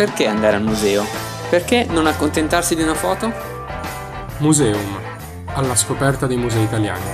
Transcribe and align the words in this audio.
Perché 0.00 0.26
andare 0.26 0.56
al 0.56 0.62
museo? 0.62 1.04
Perché 1.50 1.84
non 1.84 2.06
accontentarsi 2.06 2.74
di 2.74 2.80
una 2.80 2.94
foto? 2.94 3.30
Museum, 4.38 4.98
alla 5.48 5.74
scoperta 5.74 6.26
dei 6.26 6.38
musei 6.38 6.64
italiani. 6.64 7.04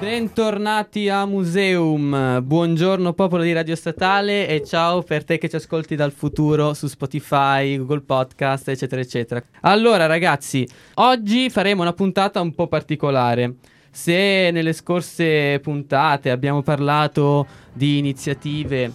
Bentornati 0.00 1.10
a 1.10 1.26
Museum, 1.26 2.40
buongiorno 2.42 3.12
popolo 3.12 3.42
di 3.42 3.52
Radio 3.52 3.76
Statale 3.76 4.48
e 4.48 4.64
ciao 4.64 5.02
per 5.02 5.22
te 5.24 5.36
che 5.36 5.50
ci 5.50 5.56
ascolti 5.56 5.94
dal 5.94 6.12
futuro 6.12 6.72
su 6.72 6.86
Spotify, 6.86 7.76
Google 7.76 8.00
Podcast, 8.00 8.70
eccetera, 8.70 9.02
eccetera. 9.02 9.44
Allora 9.60 10.06
ragazzi, 10.06 10.66
oggi 10.94 11.50
faremo 11.50 11.82
una 11.82 11.92
puntata 11.92 12.40
un 12.40 12.54
po' 12.54 12.66
particolare. 12.66 13.56
Se 13.94 14.50
nelle 14.50 14.72
scorse 14.72 15.60
puntate 15.60 16.32
abbiamo 16.32 16.62
parlato 16.62 17.46
di 17.72 17.98
iniziative, 17.98 18.90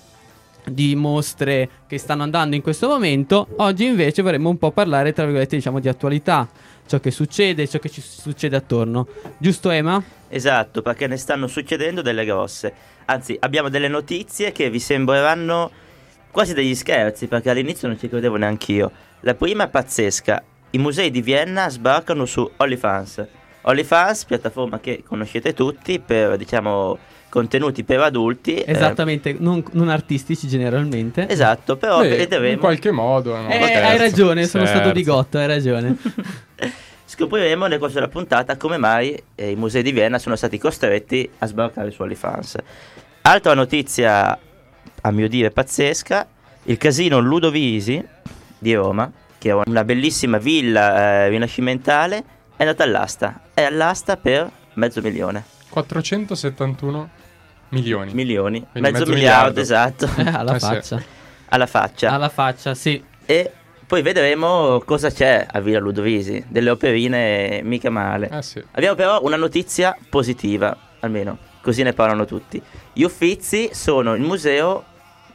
di 0.66 0.94
mostre 0.94 1.70
che 1.88 1.98
stanno 1.98 2.24
andando 2.24 2.58
in 2.58 2.62
questo 2.62 2.90
momento, 2.90 3.48
oggi 3.60 3.86
invece 3.86 4.22
vorremmo 4.22 4.50
un 4.50 4.58
po' 4.58 4.72
parlare, 4.72 5.14
tra 5.14 5.24
virgolette, 5.24 5.56
diciamo 5.56 5.80
di 5.80 5.88
attualità, 5.88 6.50
ciò 6.86 7.00
che 7.00 7.12
succede, 7.12 7.66
ciò 7.66 7.80
che 7.80 7.88
ci 7.88 8.02
succede 8.02 8.58
attorno. 8.58 9.08
Giusto 9.38 9.70
Ema? 9.70 10.04
Esatto, 10.28 10.82
perché 10.82 11.08
ne 11.08 11.16
stanno 11.16 11.48
succedendo 11.48 12.02
delle 12.02 12.26
grosse. 12.26 12.74
Anzi, 13.06 13.38
abbiamo 13.40 13.70
delle 13.70 13.88
notizie 13.88 14.52
che 14.52 14.70
vi 14.70 14.80
sembreranno 14.80 15.72
quasi 16.30 16.54
degli 16.54 16.76
scherzi, 16.76 17.28
perché 17.28 17.50
all'inizio 17.50 17.88
non 17.88 17.98
ci 17.98 18.10
credevo 18.10 18.36
neanche 18.36 18.74
io. 18.74 18.92
La 19.22 19.34
prima 19.34 19.64
è 19.64 19.70
pazzesca. 19.70 20.44
I 20.72 20.78
musei 20.78 21.10
di 21.10 21.22
Vienna 21.22 21.70
sbarcano 21.70 22.26
su 22.26 22.48
OnlyFans. 22.58 23.28
OnlyFans, 23.62 24.26
piattaforma 24.26 24.80
che 24.80 25.04
conoscete 25.06 25.54
tutti 25.54 26.00
per, 26.00 26.38
diciamo, 26.38 26.98
contenuti 27.30 27.84
per 27.84 28.00
adulti. 28.00 28.56
eh, 28.56 28.72
Esattamente, 28.72 29.36
non, 29.38 29.64
non 29.74 29.90
artistici 29.90 30.48
generalmente. 30.48 31.28
esatto, 31.30 31.76
però 31.78 32.00
Beh, 32.02 32.16
vedremo. 32.16 32.48
in 32.48 32.58
qualche 32.60 32.92
modo. 32.92 33.36
no? 33.36 33.50
Eh, 33.50 33.76
hai 33.76 33.98
ragione, 33.98 34.46
sono 34.46 34.64
stato 34.66 34.80
scherzo. 34.80 34.94
bigotto, 35.00 35.38
hai 35.38 35.48
ragione. 35.48 35.98
Scopriremo 37.06 37.66
nel 37.66 37.80
corso 37.80 37.96
della 37.96 38.08
puntata 38.08 38.56
come 38.56 38.78
mai 38.78 39.22
eh, 39.36 39.50
i 39.52 39.56
musei 39.56 39.82
di 39.82 39.92
Vienna 39.92 40.20
sono 40.20 40.36
stati 40.36 40.58
costretti 40.60 41.28
a 41.40 41.46
sbarcare 41.48 41.90
su 41.92 42.02
OnlyFans. 42.04 42.56
Altra 43.22 43.54
notizia, 43.56 44.38
a 45.02 45.12
mio 45.12 45.28
dire 45.28 45.50
pazzesca, 45.52 46.28
il 46.64 46.78
casino 46.78 47.20
Ludovisi 47.20 48.04
di 48.58 48.74
Roma, 48.76 49.12
che 49.38 49.50
è 49.50 49.54
una 49.66 49.84
bellissima 49.84 50.38
villa 50.38 51.24
eh, 51.26 51.30
rinascimentale, 51.30 52.24
è 52.60 52.64
andata 52.64 52.84
all'asta. 52.84 53.40
È 53.54 53.62
all'asta 53.64 54.18
per 54.18 54.52
mezzo 54.74 55.00
milione. 55.02 55.46
471 55.70 57.10
milioni. 57.70 58.14
Milioni. 58.14 58.68
Quindi 58.70 58.92
mezzo, 58.92 59.06
mezzo 59.06 59.14
miliardo, 59.14 59.62
miliardo. 59.62 59.62
esatto. 59.62 60.10
Eh, 60.22 60.30
alla 60.30 60.56
Eh 60.56 60.60
sì. 60.60 60.66
faccia. 60.66 61.04
Alla 61.48 61.66
faccia. 61.68 62.12
Alla 62.12 62.28
faccia, 62.30 62.76
sì. 62.76 63.02
E 63.26 63.52
poi 63.88 64.02
vedremo 64.02 64.82
cosa 64.86 65.10
c'è 65.10 65.48
a 65.50 65.60
Villa 65.62 65.80
Ludovisi. 65.80 66.44
Delle 66.50 66.70
operine 66.70 67.62
mica 67.64 67.90
male. 67.90 68.28
Eh 68.30 68.42
sì. 68.44 68.62
Abbiamo 68.72 68.96
però 68.96 69.20
una 69.24 69.38
notizia 69.38 69.98
positiva, 70.10 70.76
almeno 71.00 71.38
così 71.62 71.82
ne 71.84 71.94
parlano 71.94 72.26
tutti. 72.26 72.62
Gli 72.92 73.04
Uffizi 73.04 73.70
sono 73.72 74.16
il 74.16 74.22
museo 74.22 74.84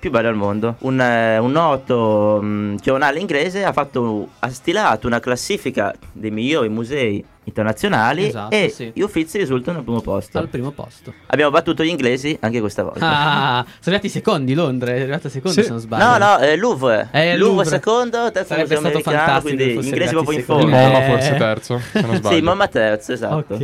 più 0.05 0.11
bello 0.11 0.29
al 0.29 0.35
mondo. 0.35 0.77
Un, 0.81 1.01
eh, 1.01 1.39
un 1.39 1.51
noto 1.51 2.39
mh, 2.43 2.77
giornale 2.77 3.21
inglese 3.21 3.65
ha, 3.65 3.73
fatto, 3.73 4.29
ha 4.41 4.51
stilato 4.51 5.07
una 5.07 5.19
classifica 5.19 5.95
dei 6.13 6.31
migliori 6.31 6.69
musei 6.69 7.25
internazionali 7.47 8.27
Esatto, 8.29 8.55
e 8.55 8.69
sì. 8.71 8.91
gli 8.95 9.01
Uffizi 9.01 9.39
risultano 9.39 9.79
al 9.79 9.85
primo 9.85 10.01
posto. 10.03 10.39
Al 10.39 10.49
primo 10.49 10.73
posto. 10.73 11.13
Abbiamo 11.27 11.51
battuto 11.51 11.83
gli 11.83 11.89
inglesi 11.89 12.37
anche 12.41 12.61
questa 12.61 12.83
volta. 12.83 13.01
Ah, 13.07 13.63
sono 13.65 13.97
arrivati 13.97 14.09
secondi 14.11 14.53
Londra, 14.53 14.93
è 14.93 15.01
arrivata 15.01 15.31
secondi 15.31 15.57
Sì. 15.59 15.65
se 15.65 15.71
non 15.71 15.79
sbaglio. 15.79 16.05
No, 16.05 16.17
no, 16.19 16.39
eh, 16.39 16.57
Louvre. 16.57 17.09
Eh, 17.13 17.37
Louvre, 17.37 17.39
Louvre. 17.39 17.65
secondo, 17.65 18.31
terzo 18.31 18.49
Sarebbe 18.55 18.77
stato 18.77 19.01
fantastico 19.01 19.41
quindi 19.41 19.65
se 19.65 19.75
fosse 19.75 19.87
gli 19.87 19.89
inglesi 19.91 20.13
proprio 20.13 20.39
in 20.39 20.45
forma. 20.45 20.77
MoMA 20.79 21.05
Eh. 21.05 21.11
forse 21.11 21.35
terzo, 21.37 21.81
se 21.93 22.01
non 22.03 22.17
sbaglio. 22.17 22.37
Sì, 22.37 22.43
Moma 22.43 22.69
terzo, 22.69 23.13
esatto. 23.13 23.55
Ok. 23.55 23.61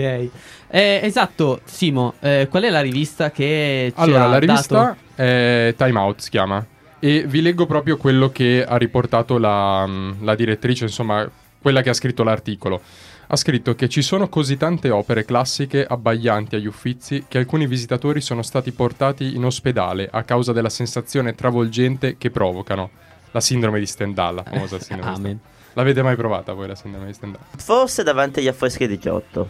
Eh, 0.72 1.00
esatto, 1.02 1.60
Simo, 1.64 2.14
eh, 2.20 2.46
qual 2.50 2.62
è 2.62 2.70
la 2.70 2.80
rivista 2.80 3.30
che 3.30 3.92
ci 3.94 4.00
Allora, 4.00 4.24
ha 4.24 4.28
la 4.28 4.38
rivista 4.38 4.74
dato- 4.74 4.96
è 5.20 5.74
Time 5.76 5.98
Out, 5.98 6.20
si 6.20 6.30
chiama. 6.30 6.64
E 6.98 7.24
vi 7.26 7.42
leggo 7.42 7.66
proprio 7.66 7.96
quello 7.96 8.30
che 8.30 8.64
ha 8.66 8.76
riportato 8.76 9.38
la, 9.38 9.88
la 10.20 10.34
direttrice, 10.34 10.84
insomma, 10.84 11.28
quella 11.60 11.82
che 11.82 11.90
ha 11.90 11.94
scritto 11.94 12.22
l'articolo. 12.22 12.80
Ha 13.26 13.36
scritto 13.36 13.74
che 13.74 13.88
ci 13.88 14.02
sono 14.02 14.28
così 14.28 14.56
tante 14.56 14.90
opere 14.90 15.24
classiche 15.24 15.84
abbaglianti 15.86 16.56
agli 16.56 16.66
Uffizi 16.66 17.26
che 17.28 17.38
alcuni 17.38 17.66
visitatori 17.66 18.20
sono 18.20 18.42
stati 18.42 18.72
portati 18.72 19.36
in 19.36 19.44
ospedale 19.44 20.08
a 20.10 20.24
causa 20.24 20.52
della 20.52 20.68
sensazione 20.68 21.34
travolgente 21.34 22.16
che 22.18 22.30
provocano. 22.30 22.90
La 23.30 23.40
sindrome 23.40 23.78
di 23.78 23.86
Stendhal, 23.86 24.34
la 24.34 24.42
famosa 24.42 24.80
sindrome 24.80 25.12
di 25.12 25.18
Amen. 25.18 25.38
Stendhal. 25.38 25.58
L'avete 25.74 26.02
mai 26.02 26.16
provata 26.16 26.52
voi 26.54 26.66
la 26.66 26.74
sindrome 26.74 27.06
di 27.06 27.12
Stendhal? 27.12 27.40
Forse 27.56 28.02
davanti 28.02 28.40
agli 28.40 28.48
affreschi 28.48 28.88
di 28.88 28.98
Giotto. 28.98 29.48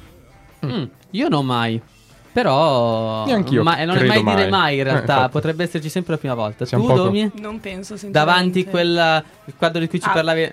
Mm, 0.66 0.84
io 1.12 1.28
non 1.28 1.46
mai. 1.46 1.80
Però 2.32 3.24
Neanch'io 3.26 3.62
ma, 3.62 3.82
non 3.84 3.96
è 3.96 3.98
credo 3.98 4.22
mai 4.22 4.34
dire 4.36 4.48
mai. 4.48 4.60
mai 4.60 4.74
in 4.74 4.80
Eh, 4.80 4.84
realtà, 4.84 5.12
infatti. 5.14 5.30
potrebbe 5.32 5.64
esserci 5.64 5.88
sempre 5.88 6.12
la 6.12 6.18
prima 6.18 6.34
volta. 6.34 6.64
Siamo 6.64 6.84
tu 6.84 6.90
poco- 6.90 7.02
Domi? 7.04 7.30
Non 7.40 7.60
penso. 7.60 7.96
Davanti 8.06 8.64
quel 8.64 9.24
il 9.46 9.54
quadro 9.56 9.80
di 9.80 9.88
cui 9.88 10.00
ci 10.00 10.08
Ah. 10.08 10.12
parlavi 10.12 10.52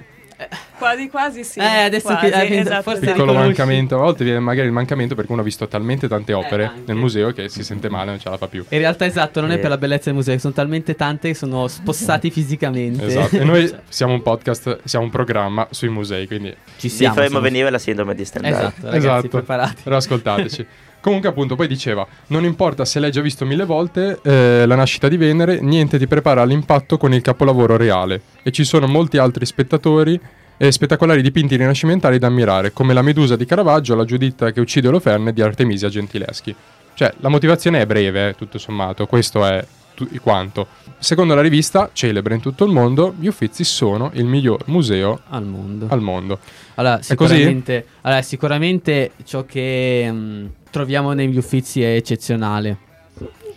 Quasi 0.77 1.09
quasi 1.09 1.43
sì. 1.43 1.57
Eh, 1.59 1.63
adesso 1.85 2.09
quasi, 2.09 2.29
che- 2.29 2.41
eh, 2.43 2.57
esatto, 2.59 2.83
forse 2.83 2.99
piccolo 2.99 3.31
riconosci. 3.31 3.45
mancamento. 3.47 3.95
A 3.95 4.01
volte 4.03 4.23
viene 4.23 4.37
magari 4.39 4.67
il 4.67 4.73
mancamento 4.73 5.15
perché 5.15 5.31
uno 5.31 5.41
ha 5.41 5.43
visto 5.43 5.67
talmente 5.67 6.07
tante 6.07 6.31
opere 6.33 6.65
anche. 6.65 6.81
nel 6.85 6.95
museo 6.95 7.31
che 7.31 7.49
si 7.49 7.63
sente 7.63 7.89
male, 7.89 8.11
non 8.11 8.19
ce 8.19 8.29
la 8.29 8.37
fa 8.37 8.47
più. 8.47 8.63
In 8.69 8.77
realtà 8.77 9.07
esatto, 9.07 9.41
non 9.41 9.49
è 9.49 9.55
Eh. 9.55 9.57
per 9.57 9.71
la 9.71 9.79
bellezza 9.79 10.05
del 10.05 10.13
museo, 10.13 10.37
sono 10.37 10.53
talmente 10.53 10.95
tante 10.95 11.29
che 11.29 11.33
sono 11.33 11.67
spossati 11.67 12.29
fisicamente. 12.29 13.03
Esatto. 13.05 13.35
E 13.35 13.43
noi 13.43 13.73
siamo 13.89 14.13
un 14.13 14.21
podcast, 14.21 14.81
siamo 14.83 15.05
un 15.05 15.11
programma 15.11 15.67
sui 15.71 15.89
musei, 15.89 16.27
quindi 16.27 16.49
ci 16.77 16.87
Vi 16.87 16.89
siamo. 16.89 17.15
faremo 17.15 17.31
siamo- 17.31 17.43
venire 17.45 17.71
la 17.71 17.79
sindrome 17.79 18.13
di 18.13 18.23
Stendhal. 18.23 18.51
Esatto, 18.51 18.73
ragazzi, 18.83 18.97
Esatto. 18.97 19.27
preparati. 19.29 19.81
però 19.81 19.95
ascoltateci. 19.95 20.67
Comunque, 21.07 21.29
appunto, 21.29 21.55
poi 21.55 21.67
diceva: 21.69 22.05
Non 22.27 22.43
importa 22.43 22.83
se 22.83 22.99
l'hai 22.99 23.11
già 23.11 23.21
visto 23.21 23.45
mille 23.45 23.63
volte, 23.63 24.19
eh, 24.23 24.65
la 24.65 24.75
nascita 24.75 25.07
di 25.07 25.15
Venere, 25.15 25.61
niente 25.61 25.97
ti 25.97 26.05
prepara 26.05 26.41
all'impatto 26.41 26.97
con 26.97 27.13
il 27.13 27.21
capolavoro 27.21 27.77
reale. 27.77 28.21
E 28.43 28.51
ci 28.51 28.65
sono 28.65 28.87
molti 28.87 29.17
altri 29.17 29.45
spettatori 29.45 30.19
e 30.57 30.69
spettacolari 30.69 31.21
dipinti 31.21 31.55
rinascimentali 31.55 32.19
da 32.19 32.27
ammirare, 32.27 32.73
come 32.73 32.93
la 32.93 33.01
Medusa 33.01 33.37
di 33.37 33.45
Caravaggio, 33.45 33.95
la 33.95 34.03
Giuditta 34.03 34.51
che 34.51 34.59
uccide 34.59 34.89
Oloferne 34.89 35.31
di 35.31 35.41
Artemisia 35.41 35.87
Gentileschi. 35.87 36.53
Cioè, 36.93 37.13
la 37.19 37.29
motivazione 37.29 37.79
è 37.79 37.85
breve, 37.85 38.27
eh, 38.29 38.35
tutto 38.35 38.57
sommato, 38.57 39.05
questo 39.05 39.45
è 39.45 39.65
tu- 39.95 40.09
quanto. 40.21 40.67
Secondo 40.99 41.35
la 41.35 41.41
rivista, 41.41 41.89
celebre 41.93 42.35
in 42.35 42.41
tutto 42.41 42.65
il 42.65 42.71
mondo, 42.73 43.13
gli 43.17 43.27
Uffizi 43.27 43.63
sono 43.63 44.11
il 44.15 44.25
miglior 44.25 44.63
museo 44.65 45.21
Al 45.29 45.45
mondo. 45.45 45.85
al 45.89 46.01
mondo. 46.01 46.39
Allora, 46.75 46.99
È 46.99 47.15
così? 47.15 47.35
sicuramente, 47.35 47.85
allora, 48.01 48.21
sicuramente 48.23 49.11
ciò 49.23 49.45
che 49.45 50.11
mh, 50.11 50.49
troviamo 50.69 51.13
negli 51.13 51.37
uffizi 51.37 51.81
è 51.81 51.95
eccezionale. 51.95 52.77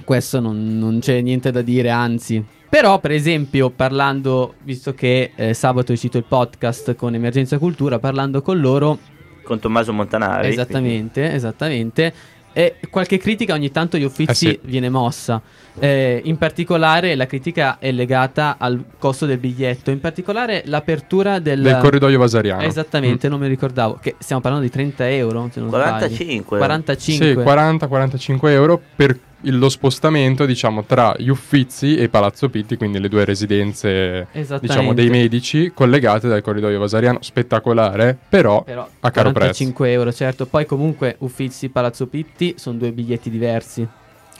Questo 0.05 0.41
non, 0.41 0.79
non 0.79 0.99
c'è 1.01 1.21
niente 1.21 1.51
da 1.51 1.63
dire, 1.63 1.91
anzi. 1.91 2.45
Però, 2.69 2.99
per 3.01 3.11
esempio, 3.11 3.71
parlando, 3.71 4.55
visto 4.63 4.95
che 4.95 5.33
eh, 5.35 5.55
sabato 5.55 5.91
è 5.91 5.95
uscito 5.95 6.19
il 6.19 6.25
podcast 6.25 6.95
con 6.95 7.15
Emergenza 7.15 7.59
Cultura, 7.59 7.99
parlando 7.99 8.43
con 8.43 8.61
loro, 8.61 8.99
Con 9.43 9.59
Tommaso 9.59 9.93
Montanari. 9.93 10.49
esattamente, 10.49 11.33
esattamente, 11.33 12.13
e 12.53 12.77
qualche 12.91 13.19
critica 13.19 13.55
ogni 13.55 13.71
tanto 13.71 13.97
agli 13.97 14.05
uffizi 14.05 14.31
Eh 14.31 14.35
sì. 14.53 14.61
viene 14.63 14.89
mossa. 14.89 15.41
Eh, 15.79 16.21
in 16.25 16.37
particolare, 16.37 17.15
la 17.15 17.27
critica 17.27 17.79
è 17.79 17.93
legata 17.93 18.57
al 18.59 18.85
costo 18.99 19.25
del 19.25 19.39
biglietto, 19.39 19.91
in 19.91 20.01
particolare 20.01 20.63
l'apertura 20.67 21.39
del, 21.39 21.63
Del 21.63 21.79
corridoio 21.79 22.19
vasariano. 22.19 22.63
Esattamente, 22.63 23.29
non 23.29 23.41
mi 23.41 23.49
ricordavo. 23.49 23.99
Che 24.01 24.17
stiamo 24.19 24.43
parlando 24.43 24.67
di 24.67 24.73
30 24.73 25.09
euro. 25.11 25.49
Se 25.53 25.61
non 25.61 25.69
45. 25.71 26.45
sbaglio. 26.45 26.59
45. 26.59 27.27
Sì, 27.27 27.35
40-45 27.35 28.49
euro 28.51 28.81
per 28.97 29.19
il- 29.43 29.59
lo 29.59 29.69
spostamento, 29.69 30.45
diciamo, 30.47 30.85
tra 30.85 31.15
gli 31.19 31.29
Uffizi 31.29 31.97
e 31.97 32.09
Palazzo 32.09 32.49
Pitti, 32.49 32.77
quindi 32.77 32.99
le 33.01 33.09
due 33.09 33.25
residenze, 33.25 34.27
diciamo, 34.61 34.93
dei 34.95 35.09
medici 35.11 35.73
collegate 35.75 36.29
dal 36.29 36.43
corridoio 36.43 36.79
vasariano. 36.79 37.19
Spettacolare, 37.23 38.17
però, 38.29 38.63
Però 38.63 38.89
a 39.01 39.11
caro 39.11 39.33
45 39.33 39.91
euro, 39.93 40.13
certo. 40.13 40.47
Poi 40.47 40.67
comunque 40.67 41.17
Uffizi 41.21 41.69
Palazzo 41.69 42.07
Pitti 42.07 42.55
sono 42.57 42.79
due 42.79 42.93
biglietti 42.93 43.31
diversi. 43.31 43.87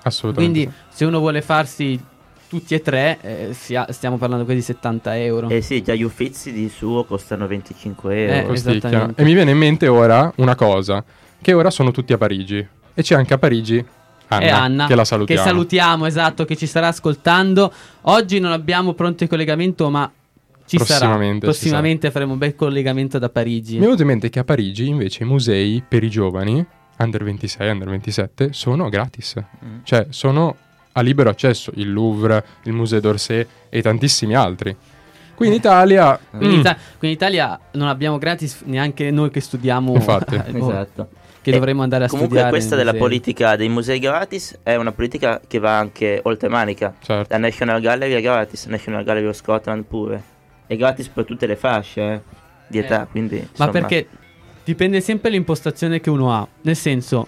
assolutamente. 0.03 0.61
Quindi 0.65 0.77
se 0.89 1.05
uno 1.05 1.19
vuole 1.19 1.43
farsi 1.43 1.99
tutti 2.49 2.75
e 2.75 2.81
tre, 2.81 3.19
eh, 3.21 3.49
sia- 3.53 3.87
stiamo 3.91 4.17
parlando 4.17 4.45
qui 4.45 4.55
di 4.55 4.63
70 4.63 5.17
euro. 5.19 5.49
Eh 5.51 5.61
sì, 5.61 5.83
già 5.83 5.95
gli 5.95 6.03
uffizi 6.03 6.53
di 6.53 6.69
suo 6.69 7.05
costano 7.05 7.47
25 7.47 8.15
Eh, 8.15 8.39
euro. 8.39 8.53
Esattamente. 8.55 9.21
E 9.21 9.25
mi 9.25 9.35
viene 9.35 9.51
in 9.53 9.59
mente 9.59 9.87
ora 9.89 10.33
una 10.37 10.55
cosa, 10.55 11.05
che 11.41 11.53
ora 11.53 11.71
sono 11.71 11.91
tutti 11.91 12.13
a 12.13 12.19
Parigi. 12.19 12.67
E 12.95 13.03
c'è 13.03 13.15
anche 13.15 13.35
a 13.35 13.39
Parigi 13.39 13.85
Anna, 14.31 14.45
e 14.45 14.49
Anna, 14.49 14.87
che 14.87 14.95
la 14.95 15.05
salutiamo. 15.05 15.43
Che 15.43 15.49
salutiamo, 15.49 16.07
esatto, 16.07 16.45
che 16.45 16.57
ci 16.57 16.67
starà 16.67 16.89
ascoltando. 16.89 17.73
Oggi 18.03 18.39
non 18.39 18.53
abbiamo 18.53 18.95
pronto 18.95 19.25
il 19.25 19.29
collegamento, 19.29 19.91
ma 19.91 20.11
ci 20.67 20.79
sarà. 20.79 20.99
Prossimamente 20.99 21.35
ci 21.35 21.59
Prossimamente 21.59 22.11
faremo 22.13 22.33
un 22.33 22.39
bel 22.39 22.55
collegamento 22.55 23.19
da 23.19 23.29
Parigi. 23.29 23.75
Mi 23.75 23.81
è 23.81 23.83
venuto 23.83 24.03
in 24.03 24.09
mente 24.09 24.31
che 24.31 24.39
a 24.39 24.45
Parigi 24.45 24.87
invece 24.87 25.25
i 25.25 25.27
musei 25.27 25.83
per 25.87 26.05
i 26.05 26.11
giovani, 26.11 26.65
under 26.99 27.25
26, 27.25 27.71
under 27.71 27.89
27, 27.89 28.53
sono 28.53 28.89
gratis. 28.89 29.35
Mm. 29.65 29.79
Cioè, 29.83 30.07
sono 30.11 30.57
a 30.93 31.01
libero 31.01 31.29
accesso, 31.29 31.73
il 31.75 31.93
Louvre, 31.93 32.45
il 32.65 32.73
Musée 32.73 33.01
d'Orsay 33.01 33.47
e 33.69 33.83
tantissimi 33.83 34.35
altri. 34.35 34.77
Qui 35.35 35.49
in 35.49 35.55
Italia... 35.55 36.21
Qui 36.31 36.47
in, 36.47 36.53
mm, 36.53 36.59
Ita- 36.61 36.77
qui 36.99 37.09
in 37.09 37.15
Italia 37.15 37.59
non 37.73 37.89
abbiamo 37.89 38.19
gratis 38.19 38.61
neanche 38.65 39.11
noi 39.11 39.31
che 39.31 39.41
studiamo. 39.41 39.95
Infatti. 39.95 40.35
eh, 40.47 40.57
Esatto. 40.57 41.09
Che 41.43 41.51
dovremmo 41.53 41.83
andare 41.83 42.05
a 42.05 42.09
Comunque 42.09 42.37
studiare. 42.39 42.51
questa 42.51 42.75
nei 42.77 42.85
della 42.85 42.93
musei. 42.97 43.09
politica 43.09 43.57
dei 43.57 43.69
musei 43.69 43.99
gratis 43.99 44.59
è 44.63 44.77
una 44.77 44.93
politica 44.93 45.41
che 45.47 45.59
va 45.59 45.79
anche 45.79 46.21
oltre 46.25 46.49
Manica. 46.49 46.95
certo. 47.03 47.33
La 47.33 47.39
National 47.39 47.81
Gallery 47.81 48.13
è 48.13 48.21
gratis, 48.21 48.67
National 48.67 49.05
Gallery 49.05 49.27
of 49.27 49.37
Scotland 49.37 49.85
pure. 49.85 50.23
È 50.67 50.77
gratis 50.77 51.09
per 51.09 51.25
tutte 51.25 51.47
le 51.47 51.57
fasce 51.57 52.01
eh, 52.03 52.21
di 52.69 52.79
età, 52.79 53.03
Eh, 53.05 53.07
quindi... 53.11 53.37
Ma 53.37 53.43
insomma, 53.51 53.71
perché 53.71 54.07
dipende 54.65 55.01
sempre 55.01 55.31
l'impostazione 55.31 55.99
che 56.01 56.11
uno 56.11 56.33
ha. 56.33 56.47
Nel 56.63 56.77
senso, 56.77 57.27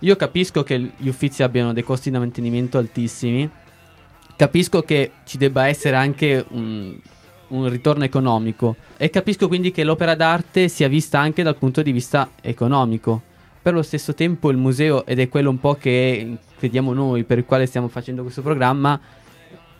io 0.00 0.16
capisco 0.16 0.62
che 0.62 0.78
gli 0.96 1.08
uffizi 1.08 1.42
abbiano 1.42 1.72
dei 1.72 1.82
costi 1.82 2.10
da 2.10 2.18
mantenimento 2.18 2.76
altissimi. 2.78 3.48
Capisco 4.36 4.82
che 4.82 5.12
ci 5.24 5.38
debba 5.38 5.66
essere 5.68 5.96
anche 5.96 6.44
un, 6.50 6.96
un 7.52 7.68
ritorno 7.68 8.04
economico. 8.04 8.76
E 8.96 9.10
capisco 9.10 9.48
quindi 9.48 9.70
che 9.70 9.84
l'opera 9.84 10.14
d'arte 10.14 10.68
sia 10.68 10.88
vista 10.88 11.18
anche 11.18 11.42
dal 11.42 11.56
punto 11.56 11.82
di 11.82 11.92
vista 11.92 12.30
economico. 12.40 13.22
Per 13.62 13.72
lo 13.74 13.82
stesso 13.82 14.14
tempo 14.14 14.50
il 14.50 14.56
museo, 14.56 15.06
ed 15.06 15.20
è 15.20 15.28
quello 15.28 15.50
un 15.50 15.60
po' 15.60 15.74
che 15.74 16.36
crediamo 16.58 16.92
noi, 16.92 17.24
per 17.24 17.38
il 17.38 17.44
quale 17.44 17.66
stiamo 17.66 17.88
facendo 17.88 18.22
questo 18.22 18.42
programma, 18.42 18.98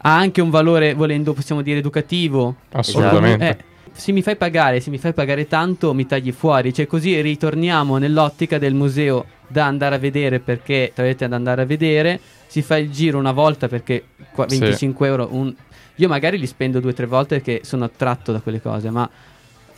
ha 0.05 0.17
anche 0.17 0.41
un 0.41 0.51
valore, 0.51 0.95
volendo, 0.95 1.33
possiamo 1.33 1.63
dire, 1.63 1.79
educativo. 1.79 2.57
Assolutamente. 2.73 3.49
Eh, 3.49 3.57
se 3.93 4.13
mi 4.13 4.23
fai 4.23 4.37
pagare, 4.37 4.81
se 4.81 4.91
mi 4.91 4.99
fai 4.99 5.13
pagare 5.13 5.47
tanto, 5.49 5.95
mi 5.95 6.07
tagli 6.07 6.33
fuori. 6.33 6.73
Cioè, 6.73 6.87
così 6.87 7.21
ritorniamo 7.21 7.99
nell'ottica 7.99 8.59
del 8.59 8.75
museo 8.75 9.25
da 9.49 9.67
andare 9.67 9.97
a 9.97 9.99
vedere 9.99 10.39
perché 10.41 10.93
avete 10.97 11.25
ad 11.25 11.33
andare 11.33 11.63
a 11.63 11.65
vedere. 11.67 12.19
Si 12.47 12.63
fa 12.63 12.77
il 12.79 12.91
giro 12.91 13.19
una 13.19 13.33
volta 13.33 13.67
perché 13.69 14.05
qua- 14.33 14.49
Sì. 14.49 14.59
25 14.59 15.07
euro. 15.09 15.29
un- 15.33 15.55
Io 15.97 16.09
magari 16.09 16.39
li 16.39 16.47
spendo 16.47 16.81
due 16.81 16.91
o 16.91 16.95
tre 16.95 17.07
volte 17.07 17.41
perché 17.41 17.65
sono 17.65 17.85
attratto 17.85 18.33
da 18.33 18.41
quelle 18.41 18.61
cose, 18.61 18.91
ma 18.91 19.09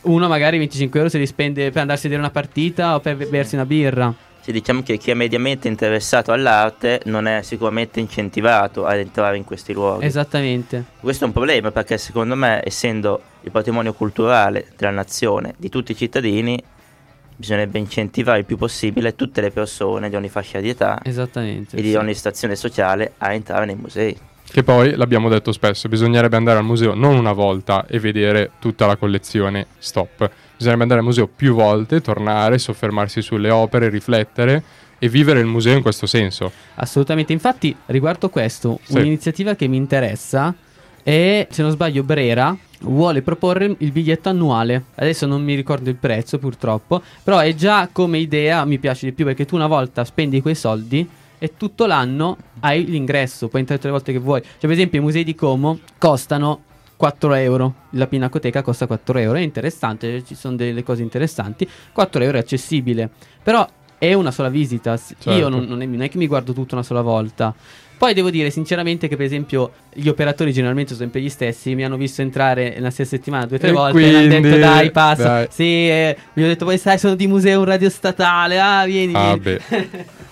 uno 0.01 0.27
magari 0.27 0.57
25 0.57 0.99
euro 0.99 1.11
se 1.11 1.17
li 1.17 1.25
spende 1.25 1.71
per 1.71 1.81
andarsi 1.81 2.05
a 2.05 2.09
vedere 2.09 2.27
una 2.27 2.33
partita 2.33 2.95
o 2.95 2.99
per 2.99 3.15
be- 3.15 3.25
bersi 3.25 3.55
una 3.55 3.65
birra. 3.65 4.13
Sì, 4.45 4.51
diciamo 4.51 4.83
che 4.83 4.97
chi 4.97 5.09
è 5.09 5.15
mediamente 5.15 5.67
interessato 5.67 6.31
all'arte 6.31 7.01
non 7.05 7.25
è 7.25 7.41
sicuramente 7.41 7.99
incentivato 7.99 8.85
ad 8.85 8.99
entrare 8.99 9.37
in 9.37 9.43
questi 9.43 9.73
luoghi. 9.73 10.05
Esattamente. 10.05 10.83
Questo 10.99 11.23
è 11.23 11.27
un 11.27 11.33
problema 11.33 11.71
perché 11.71 11.97
secondo 11.97 12.35
me, 12.35 12.61
essendo 12.63 13.21
il 13.41 13.49
patrimonio 13.49 13.93
culturale 13.93 14.67
della 14.77 14.91
nazione, 14.91 15.55
di 15.57 15.69
tutti 15.69 15.93
i 15.93 15.95
cittadini, 15.95 16.61
bisognerebbe 17.35 17.79
incentivare 17.79 18.37
il 18.37 18.45
più 18.45 18.55
possibile 18.55 19.15
tutte 19.15 19.41
le 19.41 19.49
persone 19.49 20.09
di 20.09 20.15
ogni 20.15 20.29
fascia 20.29 20.59
di 20.59 20.69
età 20.69 21.01
e 21.01 21.11
di 21.81 21.89
sì. 21.89 21.95
ogni 21.95 22.13
stazione 22.13 22.55
sociale 22.55 23.13
a 23.17 23.33
entrare 23.33 23.65
nei 23.65 23.75
musei. 23.75 24.15
Che 24.47 24.63
poi, 24.63 24.95
l'abbiamo 24.95 25.27
detto 25.27 25.51
spesso, 25.51 25.89
bisognerebbe 25.89 26.37
andare 26.37 26.59
al 26.59 26.63
museo 26.63 26.93
non 26.93 27.15
una 27.17 27.33
volta 27.33 27.85
e 27.87 27.99
vedere 27.99 28.51
tutta 28.59 28.85
la 28.85 28.95
collezione, 28.95 29.67
stop. 29.79 30.29
Bisognerebbe 30.55 30.83
andare 30.83 30.99
al 31.01 31.05
museo 31.05 31.27
più 31.27 31.53
volte, 31.53 31.99
tornare, 31.99 32.57
soffermarsi 32.57 33.21
sulle 33.21 33.49
opere, 33.49 33.89
riflettere 33.89 34.63
e 34.97 35.09
vivere 35.09 35.41
il 35.41 35.45
museo 35.45 35.75
in 35.75 35.81
questo 35.81 36.05
senso. 36.05 36.51
Assolutamente, 36.75 37.33
infatti 37.33 37.75
riguardo 37.87 38.29
questo, 38.29 38.79
Sì. 38.83 38.93
un'iniziativa 38.97 39.55
che 39.55 39.67
mi 39.67 39.75
interessa 39.75 40.55
è, 41.03 41.47
se 41.49 41.61
non 41.61 41.71
sbaglio, 41.71 42.03
Brera 42.03 42.55
vuole 42.81 43.21
proporre 43.21 43.75
il 43.77 43.91
biglietto 43.91 44.29
annuale. 44.29 44.85
Adesso 44.95 45.25
non 45.25 45.43
mi 45.43 45.55
ricordo 45.55 45.89
il 45.89 45.95
prezzo 45.95 46.37
purtroppo, 46.39 47.01
però 47.23 47.39
è 47.39 47.53
già 47.55 47.89
come 47.91 48.19
idea, 48.19 48.63
mi 48.63 48.77
piace 48.77 49.07
di 49.07 49.11
più 49.11 49.25
perché 49.25 49.43
tu 49.45 49.55
una 49.55 49.67
volta 49.67 50.05
spendi 50.05 50.41
quei 50.41 50.55
soldi 50.55 51.07
e 51.37 51.53
tutto 51.57 51.85
l'anno 51.85 52.37
hai 52.61 52.85
l'ingresso, 52.85 53.47
puoi 53.47 53.61
entrare 53.61 53.79
tutte 53.81 53.91
le 53.91 53.97
volte 53.97 54.11
che 54.11 54.19
vuoi. 54.19 54.41
Cioè 54.41 54.57
per 54.59 54.71
esempio 54.71 54.99
i 54.99 55.03
musei 55.03 55.23
di 55.23 55.35
Como 55.35 55.79
costano 55.97 56.63
4 56.95 57.33
euro, 57.33 57.73
la 57.91 58.07
pinacoteca 58.07 58.61
costa 58.61 58.87
4 58.87 59.19
euro, 59.19 59.37
è 59.37 59.41
interessante, 59.41 60.23
ci 60.23 60.33
sono 60.35 60.55
delle 60.55 60.83
cose 60.83 61.01
interessanti, 61.01 61.67
4 61.91 62.23
euro 62.23 62.37
è 62.37 62.39
accessibile, 62.39 63.09
però 63.43 63.67
è 63.97 64.13
una 64.13 64.31
sola 64.31 64.49
visita, 64.49 64.95
S- 64.95 65.09
io 65.09 65.15
Certo. 65.33 65.49
non, 65.49 65.65
non 65.65 65.81
è, 65.81 65.85
non 65.85 66.01
è 66.01 66.09
che 66.09 66.17
mi 66.17 66.27
guardo 66.27 66.53
tutto 66.53 66.75
una 66.75 66.83
sola 66.83 67.01
volta. 67.01 67.53
Poi 67.97 68.13
devo 68.13 68.29
dire 68.29 68.49
sinceramente 68.49 69.07
che 69.07 69.15
per 69.15 69.25
esempio 69.25 69.71
gli 69.93 70.09
operatori 70.09 70.51
generalmente 70.51 70.89
sono 70.91 71.03
sempre 71.03 71.21
gli 71.21 71.29
stessi, 71.29 71.75
mi 71.75 71.85
hanno 71.85 71.95
visto 71.95 72.21
entrare 72.21 72.71
nella 72.75 72.89
stessa 72.91 73.11
settimana 73.15 73.45
due 73.45 73.55
o 73.55 73.59
tre 73.59 73.69
E 73.69 73.71
volte 73.71 73.97
e 73.97 74.01
mi 74.01 74.15
hanno 74.15 74.27
quindi, 74.27 74.49
detto 74.49 74.59
dai 74.59 74.91
passa, 74.91 75.23
dai. 75.23 75.47
sì, 75.49 75.63
eh, 75.63 76.17
mi 76.33 76.43
hanno 76.43 76.51
detto 76.51 76.65
poi 76.65 76.77
sai 76.77 76.97
sono 76.99 77.15
di 77.15 77.25
museo 77.25 77.63
radio 77.63 77.89
statale, 77.89 78.59
ah 78.59 78.83
vieni, 78.85 79.13
Ah, 79.15 79.37
vieni. 79.37 79.59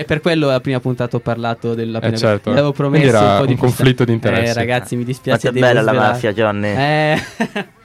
E 0.00 0.04
per 0.04 0.22
quello 0.22 0.46
la 0.46 0.60
prima 0.60 0.80
puntata 0.80 1.18
ho 1.18 1.20
parlato 1.20 1.74
della 1.74 1.98
Eh, 1.98 2.00
pena- 2.00 2.16
certo. 2.16 2.48
L'avevo 2.48 2.72
promesso 2.72 3.02
Quindi 3.02 3.18
era 3.18 3.32
un 3.32 3.38
po' 3.40 3.44
di 3.44 3.52
un 3.52 3.58
conflitto 3.58 4.04
di 4.04 4.12
interessi. 4.14 4.50
Eh 4.50 4.54
ragazzi, 4.54 4.96
mi 4.96 5.04
dispiace 5.04 5.50
Quanto 5.50 5.58
è 5.58 5.60
bella 5.60 5.82
la 5.82 5.92
mafia, 5.92 6.32
Johnny. 6.32 6.68
Eh. 6.68 7.22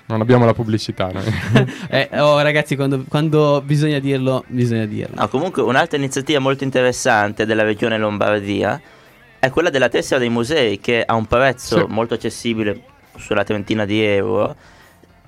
Non 0.05 0.21
abbiamo 0.21 0.45
la 0.45 0.53
pubblicità 0.53 1.09
noi. 1.11 1.23
Eh, 1.89 2.07
oh 2.21 2.39
ragazzi, 2.41 2.77
quando, 2.77 3.03
quando 3.09 3.61
bisogna 3.65 3.99
dirlo, 3.99 4.45
bisogna 4.47 4.85
dirlo. 4.85 5.19
No, 5.19 5.27
comunque 5.27 5.61
un'altra 5.61 5.97
iniziativa 5.97 6.39
molto 6.39 6.63
interessante 6.63 7.45
della 7.45 7.63
regione 7.63 7.97
Lombardia 7.97 8.79
è 9.37 9.49
quella 9.49 9.69
della 9.69 9.89
tessera 9.89 10.17
dei 10.17 10.29
musei 10.29 10.79
che 10.79 11.03
a 11.05 11.15
un 11.15 11.25
prezzo 11.25 11.79
Sì. 11.79 11.85
molto 11.89 12.13
accessibile, 12.13 12.79
sulla 13.17 13.43
trentina 13.43 13.83
di 13.83 14.01
euro, 14.01 14.55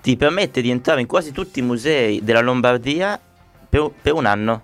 ti 0.02 0.16
permette 0.16 0.62
di 0.62 0.70
entrare 0.70 1.02
in 1.02 1.08
quasi 1.08 1.34
tutti 1.34 1.60
i 1.60 1.64
musei 1.64 2.22
della 2.24 2.40
Lombardia 2.40 3.20
per, 3.70 3.92
per 4.02 4.14
un 4.14 4.26
anno. 4.26 4.62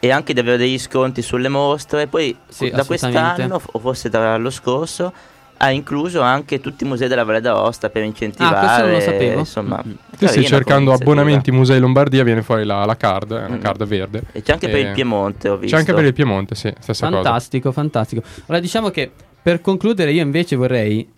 E 0.00 0.10
anche 0.12 0.32
di 0.32 0.40
avere 0.40 0.56
degli 0.58 0.78
sconti 0.78 1.22
sulle 1.22 1.48
mostre. 1.48 2.06
Poi 2.06 2.36
Sì, 2.48 2.70
da 2.70 2.84
quest'anno, 2.84 3.60
o 3.72 3.78
forse 3.78 4.08
dall'anno 4.08 4.50
scorso, 4.50 5.12
ha 5.60 5.70
incluso 5.72 6.20
anche 6.20 6.60
tutti 6.60 6.84
i 6.84 6.86
musei 6.86 7.08
della 7.08 7.24
Valle 7.24 7.40
d'Aosta 7.40 7.90
per 7.90 8.04
incentivare. 8.04 8.54
Ah, 8.54 8.60
questo 8.60 8.82
non 8.84 8.92
lo 8.92 9.00
sapevo. 9.00 9.38
Insomma, 9.40 9.82
Mm-mm. 9.84 9.96
Sì, 10.16 10.28
sì, 10.28 10.44
cercando 10.44 10.92
abbonamenti 10.92 11.50
Musei 11.50 11.80
Lombardia 11.80 12.22
viene 12.22 12.42
fuori 12.42 12.64
la, 12.64 12.84
la 12.84 12.96
card, 12.96 13.32
è 13.34 13.44
una 13.46 13.56
Mm. 13.56 13.60
card 13.60 13.84
verde. 13.86 14.22
E 14.32 14.42
c'è 14.42 14.52
anche 14.52 14.68
per 14.68 14.76
Eh, 14.78 14.88
il 14.88 14.92
Piemonte, 14.92 15.48
ho 15.48 15.56
visto. 15.56 15.74
C'è 15.74 15.80
anche 15.80 15.94
per 15.94 16.04
il 16.04 16.12
Piemonte, 16.12 16.54
sì, 16.54 16.72
stessa 16.78 17.06
cosa. 17.08 17.22
Fantastico, 17.22 17.72
fantastico. 17.72 18.22
Ora 18.46 18.60
diciamo 18.60 18.90
che 18.90 19.10
per 19.42 19.60
concludere 19.60 20.12
io 20.12 20.22
invece 20.22 20.54
vorrei 20.54 21.08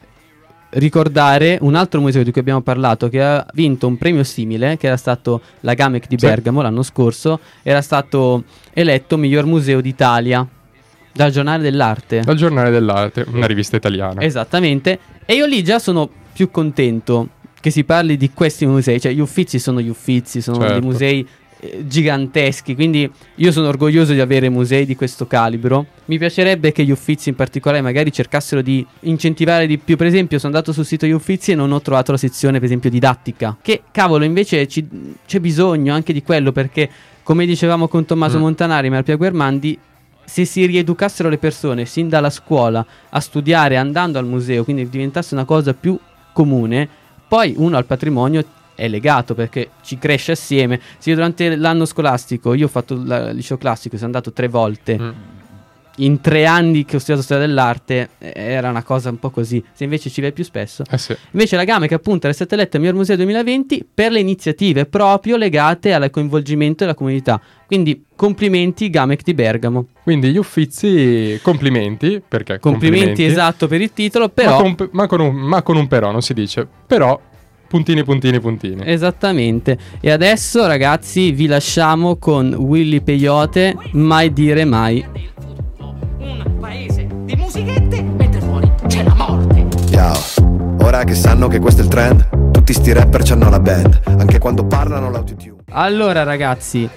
ricordare 0.70 1.58
un 1.62 1.74
altro 1.74 2.00
museo 2.00 2.22
di 2.22 2.30
cui 2.30 2.40
abbiamo 2.40 2.60
parlato 2.60 3.08
che 3.08 3.22
ha 3.22 3.44
vinto 3.54 3.86
un 3.86 3.96
premio 3.96 4.22
simile, 4.24 4.76
che 4.76 4.86
era 4.86 4.96
stato 4.96 5.40
la 5.60 5.74
Gamec 5.74 6.06
di. 6.06 6.16
Bergamo 6.16 6.62
l'anno 6.62 6.82
scorso, 6.82 7.40
era 7.62 7.82
stato 7.82 8.44
eletto 8.72 9.16
miglior 9.16 9.46
museo 9.46 9.80
d'Italia 9.80 10.46
dal 11.12 11.30
giornale 11.30 11.62
dell'arte. 11.62 12.20
Dal 12.20 12.36
Giornale 12.36 12.70
dell'Arte, 12.70 13.26
una 13.32 13.46
rivista 13.46 13.76
italiana. 13.76 14.22
Esattamente. 14.22 14.98
E 15.26 15.34
io 15.34 15.46
lì 15.46 15.62
già 15.64 15.78
sono 15.78 16.08
più 16.32 16.50
contento 16.50 17.28
che 17.60 17.70
si 17.70 17.84
parli 17.84 18.16
di 18.16 18.30
questi 18.32 18.64
musei. 18.64 19.00
Cioè, 19.00 19.12
gli 19.12 19.20
uffizi 19.20 19.58
sono 19.58 19.80
gli 19.80 19.88
uffizi, 19.88 20.40
sono 20.40 20.58
Certo. 20.60 20.72
dei 20.72 20.82
musei 20.82 21.28
eh, 21.60 21.86
giganteschi. 21.86 22.74
Quindi 22.74 23.10
io 23.36 23.52
sono 23.52 23.68
orgoglioso 23.68 24.12
di 24.12 24.20
avere 24.20 24.48
musei 24.48 24.86
di 24.86 24.96
questo 24.96 25.26
calibro. 25.26 25.86
Mi 26.06 26.18
piacerebbe 26.18 26.72
che 26.72 26.84
gli 26.84 26.90
uffizi 26.90 27.28
in 27.28 27.34
particolare 27.36 27.80
magari 27.82 28.10
cercassero 28.12 28.62
di 28.62 28.84
incentivare 29.00 29.66
di 29.66 29.78
più. 29.78 29.96
Per 29.96 30.06
esempio, 30.06 30.38
sono 30.38 30.54
andato 30.54 30.72
sul 30.72 30.84
sito 30.84 31.04
degli 31.06 31.14
uffizi 31.14 31.52
e 31.52 31.54
non 31.54 31.72
ho 31.72 31.80
trovato 31.80 32.12
la 32.12 32.18
sezione, 32.18 32.58
per 32.58 32.64
esempio, 32.66 32.90
didattica. 32.90 33.56
Che 33.60 33.82
cavolo, 33.90 34.24
invece 34.24 34.66
ci- 34.66 34.86
c'è 35.26 35.40
bisogno 35.40 35.94
anche 35.94 36.12
di 36.12 36.22
quello 36.22 36.52
perché, 36.52 36.88
come 37.22 37.46
dicevamo 37.46 37.86
con 37.88 38.04
Tommaso 38.04 38.38
Mm. 38.38 38.40
Montanari 38.40 38.86
e 38.86 38.90
Marpia 38.90 39.16
Guermandi, 39.16 39.78
se 40.24 40.44
si 40.44 40.64
rieducassero 40.64 41.28
le 41.28 41.38
persone 41.38 41.84
sin 41.86 42.08
dalla 42.08 42.30
scuola 42.30 42.84
a 43.08 43.20
studiare 43.20 43.76
andando 43.76 44.18
al 44.18 44.26
museo, 44.26 44.62
quindi 44.64 44.88
diventasse 44.88 45.34
una 45.34 45.44
cosa 45.44 45.74
più 45.74 45.98
comune, 46.32 46.88
poi 47.26 47.54
uno 47.56 47.76
al 47.76 47.84
patrimonio 47.84 48.44
è 48.80 48.88
legato 48.88 49.34
perché 49.34 49.72
ci 49.82 49.98
cresce 49.98 50.32
assieme. 50.32 50.80
Se 50.98 51.10
io 51.10 51.16
durante 51.16 51.54
l'anno 51.54 51.84
scolastico, 51.84 52.54
io 52.54 52.64
ho 52.64 52.68
fatto 52.68 52.94
il 52.94 53.30
liceo 53.34 53.58
classico, 53.58 53.96
sono 53.96 54.06
andato 54.06 54.32
tre 54.32 54.48
volte. 54.48 54.98
Mm. 54.98 55.10
In 55.96 56.22
tre 56.22 56.46
anni 56.46 56.86
che 56.86 56.96
ho 56.96 56.98
studiato 56.98 57.22
storia 57.22 57.46
dell'arte 57.46 58.10
eh, 58.16 58.32
era 58.34 58.70
una 58.70 58.82
cosa 58.82 59.10
un 59.10 59.18
po' 59.18 59.28
così. 59.28 59.62
Se 59.72 59.84
invece 59.84 60.08
ci 60.08 60.22
vai 60.22 60.32
più 60.32 60.44
spesso. 60.44 60.82
Eh 60.90 60.96
sì. 60.96 61.14
Invece 61.32 61.56
la 61.56 61.64
Game 61.64 61.88
che 61.88 61.94
appunto 61.94 62.24
era 62.24 62.34
stata 62.34 62.54
eletta 62.54 62.78
miglior 62.78 62.94
museo 62.94 63.16
2020 63.16 63.86
per 63.92 64.12
le 64.12 64.20
iniziative 64.20 64.86
proprio 64.86 65.36
legate 65.36 65.92
al 65.92 66.08
coinvolgimento 66.08 66.84
della 66.84 66.94
comunità. 66.94 67.38
Quindi 67.66 68.06
complimenti 68.16 68.88
Gamec 68.88 69.22
di 69.22 69.34
Bergamo. 69.34 69.88
Quindi 70.02 70.30
gli 70.30 70.38
uffizi, 70.38 71.38
complimenti, 71.42 72.22
perché 72.26 72.58
Complimenti, 72.60 73.22
esatto 73.24 73.66
per 73.66 73.82
il 73.82 73.92
titolo, 73.92 74.24
Ma 74.24 74.30
però 74.30 74.62
con, 74.62 74.88
ma 74.92 75.06
con 75.06 75.20
un, 75.20 75.34
ma 75.34 75.60
con 75.60 75.76
un 75.76 75.86
però, 75.86 76.10
non 76.10 76.22
si 76.22 76.32
dice. 76.32 76.66
Però, 76.86 77.20
puntini, 77.70 78.02
puntini, 78.02 78.40
puntini. 78.40 78.82
esattamente. 78.84 79.78
E 80.00 80.10
adesso 80.10 80.66
ragazzi 80.66 81.30
vi 81.30 81.46
lasciamo 81.46 82.16
con 82.16 82.52
Willy 82.52 83.00
Peyote, 83.00 83.76
mai 83.92 84.32
dire 84.32 84.64
mai. 84.64 85.06
Un 86.18 86.58
paese 86.58 87.06
di 87.26 87.36
musichette, 87.36 88.02
mentre 88.02 88.40
fuori 88.40 88.68
c'è 88.88 89.04
la 89.04 89.14
morte. 89.14 89.68
Ciao, 89.88 90.18
ora 90.80 91.04
che 91.04 91.14
sanno 91.14 91.46
che 91.46 91.60
questo 91.60 91.82
è 91.82 91.84
il 91.84 91.90
trend, 91.90 92.50
tutti 92.50 92.72
sti 92.72 92.92
rapper 92.92 93.22
c'hanno 93.22 93.48
la 93.48 93.60
band, 93.60 94.00
anche 94.18 94.38
quando 94.38 94.66
parlano 94.66 95.08
l'autotune. 95.08 95.62
Allora 95.70 96.24
ragazzi, 96.24 96.88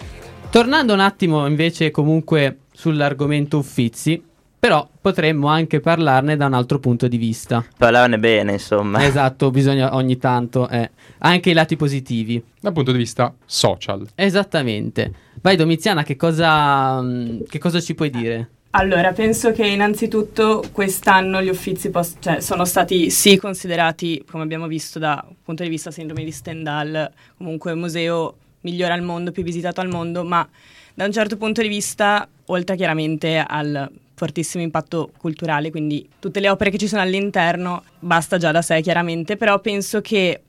tornando 0.50 0.94
un 0.94 1.02
attimo 1.02 1.46
invece 1.46 1.92
comunque 1.92 2.62
sull'argomento 2.72 3.60
Uffizi, 3.60 4.20
Però 4.64 4.88
potremmo 5.02 5.48
anche 5.48 5.82
parlarne 5.82 6.38
da 6.38 6.46
un 6.46 6.54
altro 6.54 6.80
punto 6.80 7.10
di 7.10 7.18
vista. 7.18 7.66
Parlarne 7.78 8.18
bene, 8.18 8.54
insomma. 8.54 9.06
Esatto, 9.06 9.52
bisogna 9.52 9.94
ogni 9.94 10.18
tanto 10.18 10.70
eh, 10.70 10.90
anche 11.18 11.50
i 11.50 11.54
lati 11.54 11.76
positivi. 11.76 12.42
Dal 12.62 12.72
punto 12.72 12.94
di 12.94 12.98
vista 12.98 13.36
social. 13.44 14.08
Esattamente. 14.16 15.12
Vai 15.42 15.58
Domiziana, 15.58 16.04
che 16.04 16.16
cosa, 16.16 17.02
mm, 17.02 17.42
che 17.50 17.60
cosa 17.60 17.82
ci 17.82 17.94
puoi 17.94 18.10
dire? 18.10 18.52
Allora, 18.70 19.12
penso 19.12 19.52
che 19.52 19.68
innanzitutto 19.68 20.64
quest'anno 20.72 21.42
gli 21.42 21.50
uffizi 21.50 21.90
pos- 21.90 22.16
cioè, 22.20 22.40
sono 22.40 22.64
stati 22.64 23.10
sì 23.10 23.36
considerati, 23.36 24.24
come 24.26 24.44
abbiamo 24.44 24.68
visto 24.68 24.98
da 24.98 25.28
punto 25.44 25.64
di 25.64 25.70
vista 25.70 25.92
sindrome 25.92 26.24
di 26.24 26.32
Stendhal, 26.32 27.12
comunque 27.36 27.74
un 27.74 27.80
museo 27.80 28.36
migliore 28.62 28.94
al 28.94 29.02
mondo, 29.02 29.34
più 29.34 29.44
visitato 29.44 29.82
al 29.82 29.90
mondo, 29.90 30.24
ma 30.24 30.48
da 30.94 31.04
un 31.04 31.12
certo 31.12 31.36
punto 31.36 31.62
di 31.62 31.68
vista, 31.68 32.26
oltre 32.46 32.78
chiaramente 32.78 33.44
al 33.46 33.92
fortissimo 34.24 34.64
impatto 34.64 35.12
culturale, 35.18 35.70
quindi 35.70 36.08
tutte 36.18 36.40
le 36.40 36.50
opere 36.50 36.70
che 36.70 36.78
ci 36.78 36.88
sono 36.88 37.02
all'interno, 37.02 37.84
basta 38.00 38.38
già 38.38 38.52
da 38.52 38.62
sé 38.62 38.80
chiaramente, 38.80 39.36
però 39.36 39.60
penso 39.60 40.00
che 40.00 40.42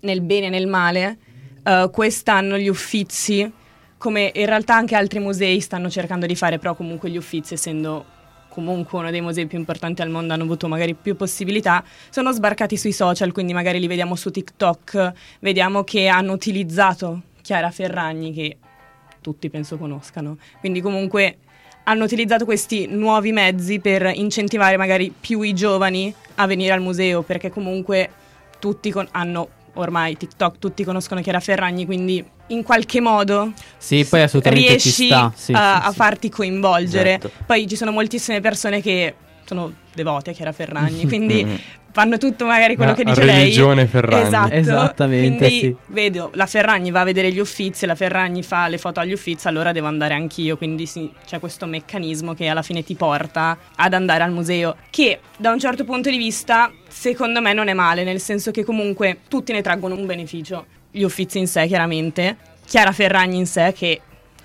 nel 0.00 0.22
bene 0.22 0.46
e 0.46 0.48
nel 0.48 0.66
male, 0.66 1.18
eh, 1.62 1.90
quest'anno 1.92 2.56
gli 2.56 2.68
uffizi, 2.68 3.50
come 3.98 4.32
in 4.34 4.46
realtà 4.46 4.76
anche 4.76 4.96
altri 4.96 5.18
musei 5.18 5.60
stanno 5.60 5.90
cercando 5.90 6.24
di 6.24 6.34
fare, 6.34 6.58
però 6.58 6.74
comunque 6.74 7.10
gli 7.10 7.18
uffizi, 7.18 7.52
essendo 7.52 8.06
comunque 8.48 8.98
uno 9.00 9.10
dei 9.10 9.20
musei 9.20 9.46
più 9.46 9.58
importanti 9.58 10.00
al 10.00 10.08
mondo, 10.08 10.32
hanno 10.32 10.44
avuto 10.44 10.66
magari 10.66 10.94
più 10.94 11.14
possibilità, 11.14 11.84
sono 12.08 12.32
sbarcati 12.32 12.78
sui 12.78 12.92
social, 12.92 13.32
quindi 13.32 13.52
magari 13.52 13.80
li 13.80 13.86
vediamo 13.86 14.16
su 14.16 14.30
TikTok, 14.30 15.12
vediamo 15.40 15.84
che 15.84 16.06
hanno 16.06 16.32
utilizzato 16.32 17.20
Chiara 17.42 17.70
Ferragni, 17.70 18.32
che 18.32 18.56
tutti 19.20 19.50
penso 19.50 19.76
conoscano, 19.76 20.38
quindi 20.60 20.80
comunque 20.80 21.38
hanno 21.84 22.04
utilizzato 22.04 22.44
questi 22.44 22.86
nuovi 22.86 23.32
mezzi 23.32 23.78
per 23.78 24.10
incentivare 24.14 24.76
magari 24.76 25.12
più 25.18 25.40
i 25.42 25.52
giovani 25.52 26.14
a 26.36 26.46
venire 26.46 26.72
al 26.72 26.80
museo, 26.80 27.22
perché 27.22 27.50
comunque 27.50 28.10
tutti 28.58 28.90
con- 28.90 29.06
hanno 29.12 29.48
ormai 29.74 30.16
TikTok, 30.16 30.58
tutti 30.58 30.84
conoscono 30.84 31.20
Chiara 31.20 31.40
Ferragni, 31.40 31.84
quindi 31.84 32.24
in 32.48 32.62
qualche 32.62 33.00
modo 33.00 33.52
Sì, 33.76 34.04
riesci 34.60 34.90
ci 34.90 35.06
sta. 35.06 35.32
Sì, 35.34 35.52
a, 35.52 35.80
sì, 35.80 35.86
a 35.88 35.92
farti 35.92 36.28
coinvolgere. 36.28 37.10
Esatto. 37.14 37.30
Poi 37.46 37.66
ci 37.66 37.76
sono 37.76 37.90
moltissime 37.90 38.40
persone 38.40 38.80
che 38.80 39.14
sono 39.44 39.72
devote 39.94 40.30
a 40.30 40.32
Chiara 40.32 40.52
Ferragni, 40.52 41.06
quindi 41.08 41.44
Mm. 41.44 41.54
fanno 41.92 42.18
tutto 42.18 42.44
magari 42.46 42.74
quello 42.74 42.92
Una 42.92 43.00
che 43.00 43.04
dice 43.08 43.24
lei. 43.24 43.36
religione 43.36 43.86
Ferragni. 43.86 44.26
Esatto. 44.26 44.52
Esattamente, 44.52 45.46
Quindi 45.46 45.58
sì. 45.60 45.76
vedo 45.88 46.30
la 46.34 46.46
Ferragni 46.46 46.90
va 46.90 47.00
a 47.00 47.04
vedere 47.04 47.30
gli 47.32 47.38
uffizi, 47.38 47.86
la 47.86 47.94
Ferragni 47.94 48.42
fa 48.42 48.66
le 48.68 48.78
foto 48.78 49.00
agli 49.00 49.12
uffizi, 49.12 49.46
allora 49.46 49.70
devo 49.72 49.86
andare 49.86 50.14
anch'io. 50.14 50.56
Quindi 50.56 50.86
sì, 50.86 51.10
c'è 51.26 51.38
questo 51.38 51.66
meccanismo 51.66 52.34
che 52.34 52.48
alla 52.48 52.62
fine 52.62 52.82
ti 52.82 52.94
porta 52.96 53.56
ad 53.76 53.92
andare 53.94 54.24
al 54.24 54.32
museo. 54.32 54.76
Che 54.90 55.20
da 55.36 55.50
un 55.52 55.58
certo 55.60 55.84
punto 55.84 56.10
di 56.10 56.16
vista, 56.16 56.72
secondo 56.88 57.40
me, 57.40 57.52
non 57.52 57.68
è 57.68 57.74
male, 57.74 58.02
nel 58.04 58.20
senso 58.20 58.50
che 58.50 58.64
comunque 58.64 59.18
tutti 59.28 59.52
ne 59.52 59.62
traggono 59.62 59.94
un 59.94 60.06
beneficio. 60.06 60.66
Gli 60.90 61.02
uffizi 61.02 61.38
in 61.38 61.46
sé, 61.46 61.66
chiaramente. 61.66 62.36
Chiara 62.66 62.90
Ferragni 62.92 63.36
in 63.36 63.46
sé, 63.46 63.72
che 63.76 64.00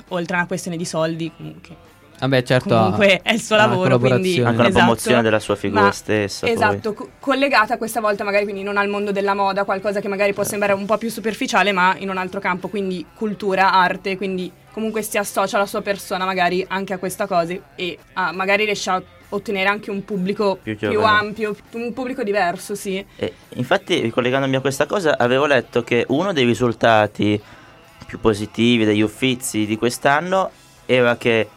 oltre 0.09 0.35
a 0.35 0.39
una 0.39 0.47
questione 0.47 0.77
di 0.77 0.85
soldi, 0.85 1.31
comunque 1.35 1.75
Vabbè, 2.19 2.43
certo. 2.43 2.75
comunque 2.75 3.21
è 3.21 3.33
il 3.33 3.41
suo 3.41 3.55
lavoro, 3.55 3.97
quindi. 3.97 4.39
Anche 4.39 4.59
una 4.59 4.67
esatto. 4.67 4.73
promozione 4.73 5.21
della 5.21 5.39
sua 5.39 5.55
figura 5.55 5.83
Ma- 5.83 5.91
stessa. 5.91 6.47
Esatto, 6.47 6.93
co- 6.93 7.09
collegata 7.19 7.77
questa 7.77 8.01
volta 8.01 8.23
magari 8.23 8.43
quindi 8.43 8.63
non 8.63 8.77
al 8.77 8.89
mondo 8.89 9.11
della 9.11 9.33
moda, 9.33 9.63
qualcosa 9.63 9.99
che 9.99 10.07
magari 10.07 10.33
può 10.33 10.43
sembrare 10.43 10.73
un 10.73 10.85
po' 10.85 10.97
più 10.97 11.09
superficiale, 11.09 11.71
ma 11.71 11.95
in 11.97 12.09
un 12.09 12.17
altro 12.17 12.39
campo, 12.39 12.67
quindi 12.67 13.05
cultura, 13.13 13.71
arte, 13.71 14.17
quindi 14.17 14.51
comunque 14.71 15.01
si 15.01 15.17
associa 15.17 15.57
la 15.57 15.65
sua 15.65 15.81
persona 15.81 16.25
magari 16.25 16.65
anche 16.67 16.93
a 16.93 16.97
questa 16.97 17.25
cosa 17.27 17.53
e 17.75 17.97
ah, 18.13 18.31
magari 18.31 18.65
riesce 18.65 18.89
a 18.89 19.01
ottenere 19.29 19.69
anche 19.69 19.91
un 19.91 20.03
pubblico 20.03 20.57
Più 20.61 20.75
più, 20.75 21.03
ampio, 21.03 21.55
un 21.73 21.93
pubblico 21.93 22.23
diverso, 22.23 22.75
sì. 22.75 23.03
E 23.15 23.33
infatti, 23.55 23.99
ricollegandomi 23.99 24.55
a 24.55 24.59
questa 24.59 24.85
cosa, 24.85 25.17
avevo 25.17 25.45
letto 25.45 25.83
che 25.83 26.05
uno 26.09 26.33
dei 26.33 26.45
risultati 26.45 27.39
più 28.05 28.19
positivi 28.19 28.85
degli 28.85 29.01
uffizi 29.01 29.65
di 29.65 29.77
quest'anno 29.77 30.49
era 30.85 31.15
che 31.17 31.47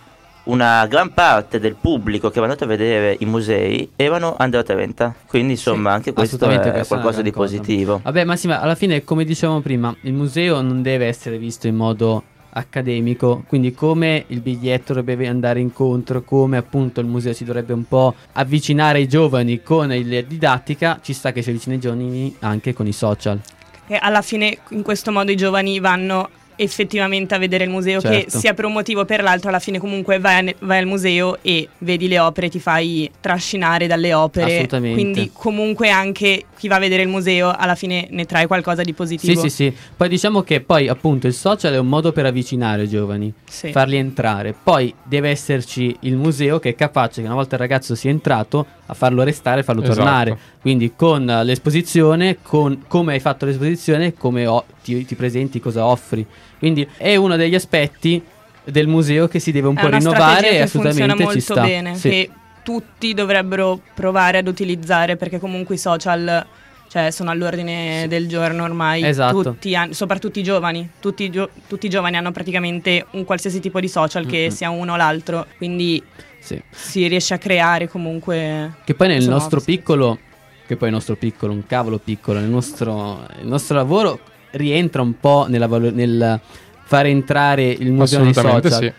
una 0.44 0.86
gran 0.86 1.12
parte 1.14 1.60
del 1.60 1.76
pubblico 1.80 2.28
che 2.30 2.36
era 2.38 2.46
andato 2.46 2.64
a 2.64 2.66
vedere 2.66 3.16
i 3.20 3.24
musei 3.26 3.90
erano 3.96 4.36
under 4.38 4.64
30. 4.64 5.14
Quindi, 5.26 5.52
insomma, 5.52 5.90
Sì, 5.90 5.96
anche 5.96 6.12
questo 6.12 6.36
è 6.48 6.86
qualcosa 6.86 7.22
di 7.22 7.30
cosa. 7.30 7.56
positivo. 7.56 8.00
Vabbè, 8.02 8.24
ma 8.24 8.36
sì, 8.36 8.48
ma 8.48 8.60
alla 8.60 8.74
fine, 8.74 9.04
come 9.04 9.24
dicevamo 9.24 9.60
prima, 9.60 9.94
il 10.02 10.12
museo 10.12 10.60
non 10.60 10.82
deve 10.82 11.06
essere 11.06 11.38
visto 11.38 11.66
in 11.66 11.76
modo 11.76 12.24
accademico, 12.54 13.44
quindi 13.46 13.72
come 13.72 14.24
il 14.26 14.40
biglietto 14.40 14.92
dovrebbe 14.92 15.26
andare 15.26 15.60
incontro, 15.60 16.22
come 16.22 16.56
appunto 16.58 17.00
il 17.00 17.06
museo 17.06 17.32
si 17.32 17.44
dovrebbe 17.44 17.72
un 17.72 17.86
po' 17.86 18.14
avvicinare 18.32 18.98
ai 18.98 19.08
giovani 19.08 19.62
con 19.62 19.92
il 19.92 20.24
didattica, 20.26 20.98
ci 21.02 21.14
sta 21.14 21.32
che 21.32 21.40
si 21.40 21.48
avvicina 21.48 21.74
ai 21.76 21.80
giovani 21.80 22.36
anche 22.40 22.74
con 22.74 22.86
i 22.86 22.92
social. 22.92 23.40
E 23.86 23.98
alla 24.00 24.22
fine 24.22 24.58
in 24.70 24.82
questo 24.82 25.10
modo 25.10 25.30
i 25.30 25.36
giovani 25.36 25.80
vanno 25.80 26.28
effettivamente 26.62 27.34
a 27.34 27.38
vedere 27.38 27.64
il 27.64 27.70
museo 27.70 28.00
che 28.00 28.08
Certo. 28.08 28.38
sia 28.38 28.54
per 28.54 28.64
un 28.64 28.72
motivo 28.72 29.00
o 29.00 29.04
per 29.04 29.22
l'altro 29.22 29.48
alla 29.48 29.58
fine 29.58 29.78
comunque 29.78 30.18
vai, 30.18 30.54
vai 30.60 30.78
al 30.78 30.86
museo 30.86 31.38
e 31.42 31.68
vedi 31.78 32.08
le 32.08 32.18
opere 32.18 32.48
ti 32.48 32.58
fai 32.60 33.10
trascinare 33.20 33.86
dalle 33.86 34.12
opere 34.14 34.52
Assolutamente. 34.52 35.00
quindi 35.00 35.30
comunque 35.32 35.90
anche 35.90 36.44
chi 36.62 36.68
va 36.68 36.76
a 36.76 36.78
vedere 36.78 37.02
il 37.02 37.08
museo 37.08 37.52
alla 37.52 37.74
fine 37.74 38.06
ne 38.10 38.24
trae 38.24 38.46
qualcosa 38.46 38.82
di 38.82 38.90
Sì, 38.90 38.94
positivo 38.94 39.40
sì, 39.40 39.48
sì. 39.50 39.74
Poi 39.96 40.08
diciamo 40.08 40.42
che 40.42 40.60
poi 40.60 40.86
appunto 40.86 41.26
il 41.26 41.34
social 41.34 41.72
è 41.72 41.78
un 41.78 41.88
modo 41.88 42.12
per 42.12 42.24
avvicinare 42.24 42.84
i 42.84 42.88
giovani, 42.88 43.32
Sì. 43.50 43.72
farli 43.72 43.96
entrare. 43.96 44.54
Poi 44.62 44.94
deve 45.02 45.30
esserci 45.30 45.96
il 46.02 46.14
museo 46.14 46.60
che 46.60 46.68
è 46.68 46.74
capace 46.76 47.20
che 47.20 47.26
una 47.26 47.34
volta 47.34 47.56
il 47.56 47.60
ragazzo 47.62 47.96
sia 47.96 48.10
entrato 48.10 48.64
a 48.86 48.94
farlo 48.94 49.24
restare 49.24 49.62
e 49.62 49.64
farlo 49.64 49.82
Esatto. 49.82 49.96
tornare. 49.98 50.38
Quindi 50.60 50.92
con 50.94 51.24
l'esposizione, 51.42 52.38
con 52.42 52.84
come 52.86 53.14
hai 53.14 53.18
fatto 53.20 53.44
l'esposizione, 53.44 54.14
come 54.14 54.46
o- 54.46 54.64
ti, 54.84 55.04
ti 55.04 55.16
presenti, 55.16 55.58
cosa 55.58 55.84
offri. 55.84 56.24
Quindi 56.60 56.86
è 56.96 57.16
uno 57.16 57.34
degli 57.34 57.56
aspetti 57.56 58.22
del 58.62 58.86
museo 58.86 59.26
che 59.26 59.40
si 59.40 59.50
deve 59.50 59.66
un 59.66 59.76
è 59.76 59.80
po' 59.80 59.88
rinnovare 59.88 60.46
e 60.46 60.58
che 60.58 60.66
funziona 60.68 60.88
assolutamente 60.90 61.22
molto 61.24 61.38
ci 61.38 61.44
sta. 61.44 61.62
bene 61.62 61.94
Sì. 61.96 62.08
che 62.08 62.30
tutti 62.62 63.14
dovrebbero 63.14 63.80
provare 63.94 64.38
ad 64.38 64.46
utilizzare 64.46 65.16
perché 65.16 65.38
comunque 65.38 65.74
i 65.74 65.78
social 65.78 66.46
cioè, 66.88 67.10
sono 67.10 67.30
all'ordine 67.30 68.06
del 68.06 68.28
giorno 68.28 68.64
ormai 68.64 69.02
Esatto. 69.02 69.42
tutti 69.42 69.74
han- 69.74 69.94
soprattutto 69.94 70.38
i 70.38 70.42
giovani 70.42 70.88
tutti, 71.00 71.30
gio- 71.30 71.48
tutti 71.66 71.86
i 71.86 71.88
giovani 71.88 72.16
hanno 72.18 72.32
praticamente 72.32 73.06
un 73.12 73.24
qualsiasi 73.24 73.60
tipo 73.60 73.80
di 73.80 73.88
social 73.88 74.26
che 74.26 74.42
Mm-mm. 74.42 74.48
sia 74.50 74.70
uno 74.70 74.92
o 74.92 74.96
l'altro 74.96 75.46
quindi 75.56 76.02
Sì. 76.38 76.60
si 76.70 77.06
riesce 77.08 77.32
a 77.34 77.38
creare 77.38 77.88
comunque 77.88 78.74
Che 78.84 78.94
poi 78.94 79.08
nel 79.08 79.26
nostro 79.26 79.58
sì. 79.58 79.64
piccolo, 79.66 80.18
che 80.66 80.76
poi 80.76 80.88
il 80.88 80.94
nostro 80.94 81.16
piccolo, 81.16 81.52
un 81.52 81.66
cavolo 81.66 81.98
piccolo, 81.98 82.38
nel 82.40 82.48
nostro, 82.50 83.26
il 83.40 83.46
nostro 83.48 83.74
lavoro 83.76 84.20
rientra 84.50 85.00
un 85.02 85.18
po' 85.18 85.46
nella 85.48 85.66
valo- 85.66 85.90
nel 85.90 86.38
fare 86.84 87.08
entrare 87.08 87.70
il 87.70 87.90
museo 87.90 88.22
nei 88.22 88.34
social. 88.34 88.70
sì. 88.72 88.92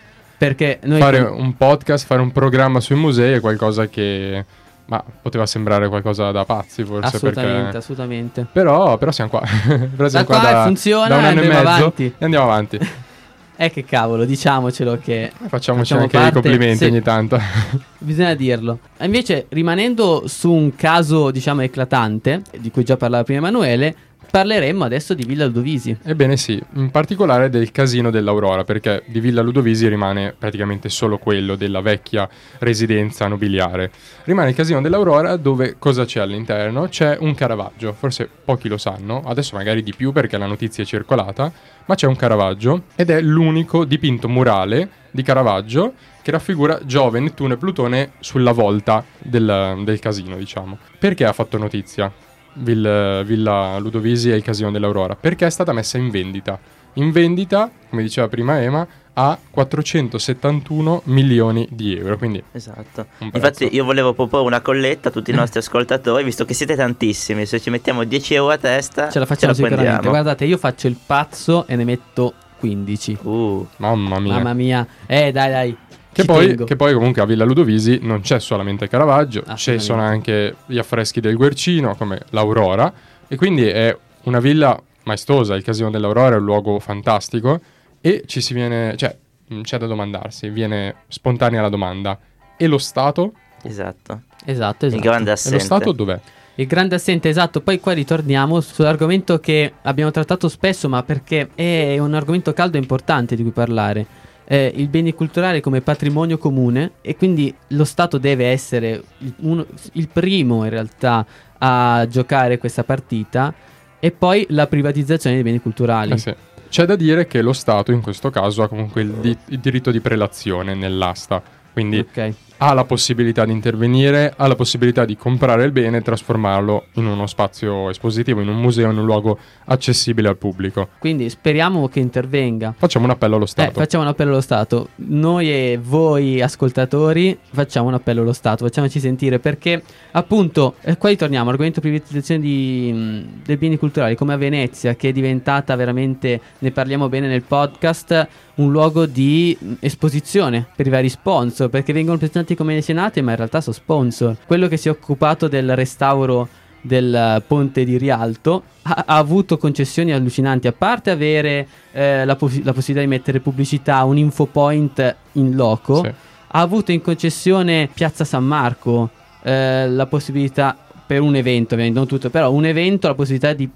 Perché 0.45 0.79
noi 0.83 0.99
Fare 0.99 1.19
un 1.19 1.55
podcast, 1.55 2.05
fare 2.05 2.21
un 2.21 2.31
programma 2.31 2.79
sui 2.79 2.95
musei 2.95 3.33
è 3.33 3.39
qualcosa 3.39 3.87
che 3.87 4.45
ma 4.85 5.01
poteva 5.21 5.45
sembrare 5.45 5.87
qualcosa 5.87 6.31
da 6.31 6.43
pazzi 6.43 6.83
forse 6.83 7.15
assolutamente, 7.15 7.61
perché 7.61 7.77
assolutamente. 7.77 8.45
però, 8.51 8.97
però 8.97 9.11
siamo 9.11 9.29
qua. 9.29 9.41
Però 9.95 10.09
siamo 10.09 10.25
qua 10.25 10.39
da, 10.39 10.63
funziona 10.65 11.07
da 11.07 11.15
un 11.15 11.23
anno 11.23 11.39
e 11.39 11.43
andiamo 11.43 11.63
mezzo 11.63 11.69
avanti. 11.69 12.05
e 12.05 12.23
andiamo 12.23 12.45
avanti. 12.45 12.79
Eh 13.55 13.69
che 13.69 13.85
cavolo, 13.85 14.25
diciamocelo 14.25 14.97
che 14.97 15.31
Facciamoci 15.47 15.93
Facciamo 15.93 16.01
anche 16.01 16.17
parte, 16.17 16.29
i 16.29 16.41
complimenti 16.41 16.77
sì. 16.77 16.85
ogni 16.85 17.01
tanto. 17.03 17.39
bisogna 17.99 18.33
dirlo. 18.33 18.79
Invece, 19.01 19.45
rimanendo 19.49 20.23
su 20.25 20.51
un 20.51 20.75
caso, 20.75 21.29
diciamo, 21.29 21.61
eclatante, 21.61 22.41
di 22.57 22.71
cui 22.71 22.83
già 22.83 22.97
parlava 22.97 23.23
prima 23.23 23.39
Emanuele, 23.39 23.95
parleremmo 24.29 24.83
adesso 24.83 25.13
di 25.13 25.23
Villa 25.23 25.45
Ludovisi. 25.45 25.97
Ebbene 26.03 26.37
sì, 26.37 26.61
in 26.73 26.91
particolare 26.91 27.49
del 27.49 27.71
casino 27.71 28.09
dell'Aurora, 28.09 28.63
perché 28.63 29.03
di 29.05 29.19
Villa 29.19 29.41
Ludovisi 29.41 29.87
rimane 29.87 30.33
praticamente 30.37 30.89
solo 30.89 31.17
quello 31.17 31.55
della 31.55 31.81
vecchia 31.81 32.27
residenza 32.59 33.27
nobiliare. 33.27 33.91
Rimane 34.23 34.49
il 34.49 34.55
casino 34.55 34.81
dell'Aurora 34.81 35.35
dove 35.35 35.75
cosa 35.77 36.05
c'è 36.05 36.19
all'interno? 36.19 36.87
C'è 36.87 37.17
un 37.19 37.35
Caravaggio, 37.35 37.93
forse 37.93 38.29
pochi 38.43 38.67
lo 38.67 38.77
sanno, 38.77 39.21
adesso 39.25 39.55
magari 39.55 39.83
di 39.83 39.93
più 39.93 40.11
perché 40.11 40.37
la 40.37 40.45
notizia 40.45 40.83
è 40.83 40.85
circolata, 40.85 41.51
ma 41.85 41.95
c'è 41.95 42.07
un 42.07 42.15
Caravaggio 42.15 42.83
ed 42.95 43.09
è 43.09 43.21
l'unico 43.21 43.85
dipinto 43.85 44.29
murale 44.29 45.01
di 45.11 45.21
Caravaggio 45.21 45.93
che 46.23 46.31
raffigura 46.31 46.79
Giove, 46.85 47.19
Nettuno 47.19 47.53
e 47.53 47.57
Plutone 47.57 48.11
sulla 48.19 48.51
volta 48.51 49.03
del, 49.19 49.81
del 49.83 49.99
casino, 49.99 50.37
diciamo. 50.37 50.77
Perché 50.97 51.25
ha 51.25 51.33
fatto 51.33 51.57
notizia? 51.57 52.11
Vill- 52.55 53.23
Villa 53.25 53.77
Ludovisi 53.79 54.31
e 54.31 54.35
il 54.35 54.43
Casino 54.43 54.71
dell'Aurora, 54.71 55.15
perché 55.15 55.45
è 55.45 55.49
stata 55.49 55.73
messa 55.73 55.97
in 55.97 56.09
vendita. 56.09 56.59
In 56.97 57.11
vendita, 57.11 57.71
come 57.89 58.01
diceva 58.03 58.27
prima 58.27 58.61
Ema, 58.61 58.87
a 59.15 59.37
471 59.49 61.01
milioni 61.05 61.67
di 61.71 61.95
euro. 61.97 62.17
Quindi 62.17 62.43
Esatto. 62.51 63.07
Infatti, 63.19 63.69
io 63.71 63.83
volevo 63.83 64.13
proporre 64.13 64.45
una 64.45 64.61
colletta 64.61 65.09
a 65.09 65.11
tutti 65.11 65.31
i 65.31 65.33
nostri 65.33 65.59
ascoltatori, 65.61 66.23
visto 66.23 66.45
che 66.45 66.53
siete 66.53 66.75
tantissimi. 66.75 67.45
Se 67.45 67.59
ci 67.59 67.69
mettiamo 67.69 68.03
10 68.03 68.33
euro 68.35 68.51
a 68.53 68.57
testa, 68.57 69.09
Ce 69.09 69.19
la 69.19 69.25
facciamo 69.25 69.53
sicuramente. 69.53 69.83
prendiamo. 69.89 70.09
Guardate, 70.15 70.45
io 70.45 70.57
faccio 70.57 70.87
il 70.87 70.97
pazzo 71.03 71.65
e 71.67 71.75
ne 71.75 71.83
metto 71.83 72.33
15. 72.59 73.17
Uh, 73.23 73.67
mamma 73.77 74.19
mia. 74.19 74.33
Mamma 74.35 74.53
mia. 74.53 74.87
Eh, 75.05 75.31
dai, 75.31 75.49
dai. 75.51 75.77
Che 76.13 76.21
Ci 76.21 76.27
poi, 76.27 76.55
che 76.63 76.75
poi 76.75 76.93
comunque 76.93 77.21
a 77.21 77.25
Villa 77.25 77.43
Ludovisi 77.43 77.99
non 78.01 78.21
c'è 78.21 78.39
solamente 78.39 78.87
Caravaggio, 78.87 79.41
ci 79.41 79.49
Assolutamente. 79.49 79.83
sono 79.83 80.01
anche 80.01 80.55
gli 80.67 80.77
affreschi 80.77 81.19
del 81.19 81.35
Guercino 81.35 81.95
come 81.95 82.21
l'Aurora 82.29 82.93
e 83.27 83.35
quindi 83.35 83.65
è 83.65 83.97
una 84.23 84.39
villa 84.39 84.79
maestosa, 85.03 85.55
il 85.55 85.63
Casino 85.63 85.89
dell'Aurora 85.89 86.35
è 86.35 86.37
un 86.37 86.45
luogo 86.45 86.79
fantastico 86.79 87.59
e 87.99 88.23
ci 88.27 88.41
si 88.41 88.53
viene, 88.53 88.95
cioè 88.95 89.15
c'è 89.63 89.77
da 89.77 89.87
domandarsi, 89.87 90.49
viene 90.49 90.95
spontanea 91.07 91.61
la 91.61 91.69
domanda. 91.69 92.17
E 92.55 92.67
lo 92.67 92.77
Stato? 92.77 93.33
Esatto. 93.63 94.21
Esatto, 94.45 94.85
esatto. 94.85 94.95
Il 94.95 95.01
grande 95.01 95.23
E 95.23 95.25
lo 95.25 95.33
assente. 95.33 95.59
Stato 95.59 95.91
dov'è? 95.91 96.19
Il 96.55 96.67
grande 96.67 96.95
assente, 96.95 97.29
esatto. 97.29 97.61
Poi 97.61 97.79
qua 97.79 97.93
ritorniamo 97.93 98.61
sull'argomento 98.61 99.39
che 99.39 99.73
abbiamo 99.81 100.11
trattato 100.11 100.47
spesso, 100.47 100.87
ma 100.87 101.01
perché 101.01 101.49
è 101.55 101.97
un 101.97 102.13
argomento 102.13 102.53
caldo 102.53 102.77
e 102.77 102.79
importante 102.79 103.35
di 103.35 103.41
cui 103.41 103.51
parlare. 103.51 104.05
Eh, 104.45 104.71
il 104.75 104.87
beni 104.89 105.13
culturale 105.13 105.61
come 105.61 105.81
patrimonio 105.81 106.37
comune 106.37 106.93
e 107.01 107.15
quindi 107.15 107.53
lo 107.69 107.85
Stato 107.85 108.17
deve 108.17 108.47
essere 108.47 109.01
il, 109.19 109.33
uno- 109.39 109.65
il 109.93 110.09
primo 110.09 110.63
in 110.65 110.69
realtà 110.69 111.25
a 111.59 112.05
giocare 112.09 112.57
questa 112.57 112.83
partita 112.83 113.53
e 113.99 114.11
poi 114.11 114.45
la 114.49 114.67
privatizzazione 114.67 115.35
dei 115.35 115.45
beni 115.45 115.59
culturali. 115.61 116.11
Eh 116.11 116.17
sì. 116.17 116.35
C'è 116.69 116.85
da 116.85 116.95
dire 116.95 117.25
che 117.27 117.41
lo 117.41 117.53
Stato 117.53 117.91
in 117.91 118.01
questo 118.01 118.29
caso 118.31 118.63
ha 118.63 118.67
comunque 118.67 119.01
il, 119.01 119.09
di- 119.11 119.37
il 119.49 119.59
diritto 119.59 119.91
di 119.91 120.01
prelazione 120.01 120.73
nell'asta, 120.73 121.41
quindi 121.71 121.99
Ok. 121.99 122.33
Ha 122.57 122.73
la 122.73 122.85
possibilità 122.85 123.45
di 123.45 123.51
intervenire, 123.51 124.33
ha 124.35 124.47
la 124.47 124.55
possibilità 124.55 125.05
di 125.05 125.17
comprare 125.17 125.65
il 125.65 125.71
bene 125.71 125.97
e 125.97 126.01
trasformarlo 126.01 126.85
in 126.93 127.05
uno 127.05 127.27
spazio 127.27 127.89
espositivo, 127.89 128.41
in 128.41 128.47
un 128.47 128.59
museo, 128.59 128.89
in 128.91 128.97
un 128.97 129.05
luogo 129.05 129.37
accessibile 129.65 130.29
al 130.29 130.37
pubblico. 130.37 130.89
Quindi 130.99 131.29
speriamo 131.29 131.87
che 131.89 131.99
intervenga. 131.99 132.73
Facciamo 132.77 133.05
un 133.05 133.11
appello 133.11 133.35
allo 133.35 133.43
Eh, 133.45 133.47
Stato. 133.47 133.71
facciamo 133.79 134.03
un 134.03 134.09
appello 134.09 134.31
allo 134.31 134.41
Stato. 134.41 134.89
Noi 134.95 135.49
e 135.51 135.79
voi 135.81 136.41
ascoltatori 136.41 137.37
facciamo 137.51 137.87
un 137.87 137.95
appello 137.95 138.21
allo 138.21 138.33
Stato, 138.33 138.65
facciamoci 138.65 138.99
sentire 138.99 139.39
perché 139.39 139.81
appunto 140.11 140.75
eh, 140.81 140.97
qua 140.97 141.09
ritorniamo 141.09 141.45
all'argomento 141.45 141.81
privatizzazione 141.81 142.39
di, 142.41 142.91
mh, 142.93 143.41
dei 143.45 143.57
beni 143.57 143.77
culturali 143.77 144.15
come 144.15 144.33
a 144.33 144.37
Venezia 144.37 144.95
che 144.95 145.09
è 145.09 145.11
diventata 145.11 145.75
veramente, 145.75 146.39
ne 146.59 146.71
parliamo 146.71 147.09
bene 147.09 147.27
nel 147.27 147.41
podcast, 147.43 148.27
un 148.55 148.71
luogo 148.71 149.05
di 149.05 149.57
mh, 149.59 149.73
esposizione 149.79 150.67
per 150.75 150.85
i 150.87 150.89
vari 150.89 151.09
sponsor 151.09 151.69
perché 151.69 151.93
vengono 151.93 152.17
presentati 152.17 152.55
come 152.55 152.75
mecenati 152.75 153.21
ma 153.21 153.31
in 153.31 153.37
realtà 153.37 153.61
sono 153.61 153.75
sponsor. 153.75 154.37
Quello 154.45 154.67
che 154.67 154.77
si 154.77 154.87
è 154.87 154.91
occupato 154.91 155.47
del 155.47 155.75
restauro 155.75 156.47
del 156.81 157.15
eh, 157.15 157.41
ponte 157.47 157.85
di 157.85 157.97
Rialto 157.97 158.63
ha, 158.83 159.03
ha 159.07 159.15
avuto 159.17 159.57
concessioni 159.57 160.11
allucinanti 160.11 160.67
a 160.67 160.73
parte 160.73 161.11
avere 161.11 161.65
eh, 161.93 162.25
la, 162.25 162.35
possi- 162.35 162.61
la 162.63 162.73
possibilità 162.73 163.01
di 163.09 163.15
mettere 163.15 163.39
pubblicità 163.39 164.03
un 164.03 164.17
info 164.17 164.45
point 164.47 165.15
in 165.33 165.55
loco 165.55 166.03
Sì. 166.03 166.07
ha 166.07 166.59
avuto 166.59 166.91
in 166.91 167.01
concessione 167.01 167.89
Piazza 167.93 168.25
San 168.25 168.43
Marco 168.43 169.09
eh, 169.43 169.87
la 169.89 170.05
possibilità 170.07 170.77
per 171.07 171.21
un 171.21 171.35
evento 171.35 171.73
ovviamente 171.75 171.97
non 171.99 172.07
tutto 172.07 172.29
però 172.29 172.51
un 172.51 172.65
evento 172.65 173.07
la 173.07 173.15
possibilità 173.15 173.53
di 173.53 173.69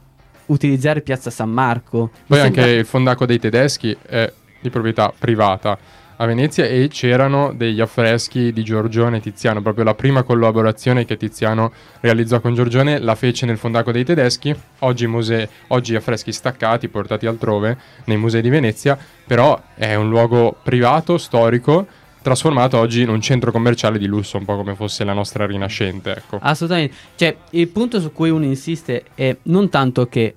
utilizzare 0.48 1.00
Piazza 1.02 1.30
San 1.30 1.50
Marco 1.50 2.12
Poi 2.28 2.40
sembra- 2.40 2.64
anche 2.64 2.74
il 2.76 2.86
fondaco 2.86 3.26
dei 3.26 3.40
tedeschi 3.40 3.96
è 4.06 4.32
di 4.68 4.70
proprietà 4.70 5.12
privata 5.18 5.78
a 6.20 6.26
Venezia 6.26 6.66
e 6.66 6.88
c'erano 6.88 7.54
degli 7.54 7.80
affreschi 7.80 8.52
di 8.52 8.64
Giorgione 8.64 9.18
e 9.18 9.22
Tiziano, 9.22 9.62
proprio 9.62 9.84
la 9.84 9.94
prima 9.94 10.24
collaborazione 10.24 11.06
che 11.06 11.16
Tiziano 11.16 11.72
realizzò 12.00 12.40
con 12.40 12.56
Giorgione 12.56 13.00
la 13.00 13.16
fece 13.16 13.46
nel 13.46 13.58
fondaco 13.58 13.92
dei 13.92 14.04
tedeschi, 14.04 14.56
oggi, 14.80 15.06
musei, 15.06 15.48
oggi 15.68 15.96
affreschi 15.96 16.32
staccati 16.32 16.88
portati 16.88 17.28
altrove 17.28 17.78
nei 18.06 18.18
musei 18.18 18.42
di 18.42 18.50
Venezia, 18.50 18.98
però 19.26 19.62
è 19.76 19.94
un 19.94 20.10
luogo 20.10 20.56
privato, 20.64 21.20
storico, 21.20 21.86
trasformato 22.24 22.78
oggi 22.78 23.02
in 23.02 23.10
un 23.10 23.22
centro 23.22 23.52
commerciale 23.52 24.00
di 24.00 24.08
lusso, 24.08 24.38
un 24.38 24.46
po' 24.46 24.58
come 24.58 24.76
fosse 24.76 25.04
la 25.04 25.14
nostra 25.14 25.46
Rinascente, 25.46 26.16
ecco. 26.16 26.40
Assolutamente. 26.42 26.96
Cioè, 27.16 27.38
il 27.52 27.68
punto 27.68 28.00
su 28.00 28.12
cui 28.12 28.32
uno 28.32 28.44
insiste 28.44 29.04
è 29.14 29.38
non 29.44 29.70
tanto 29.70 30.08
che 30.08 30.36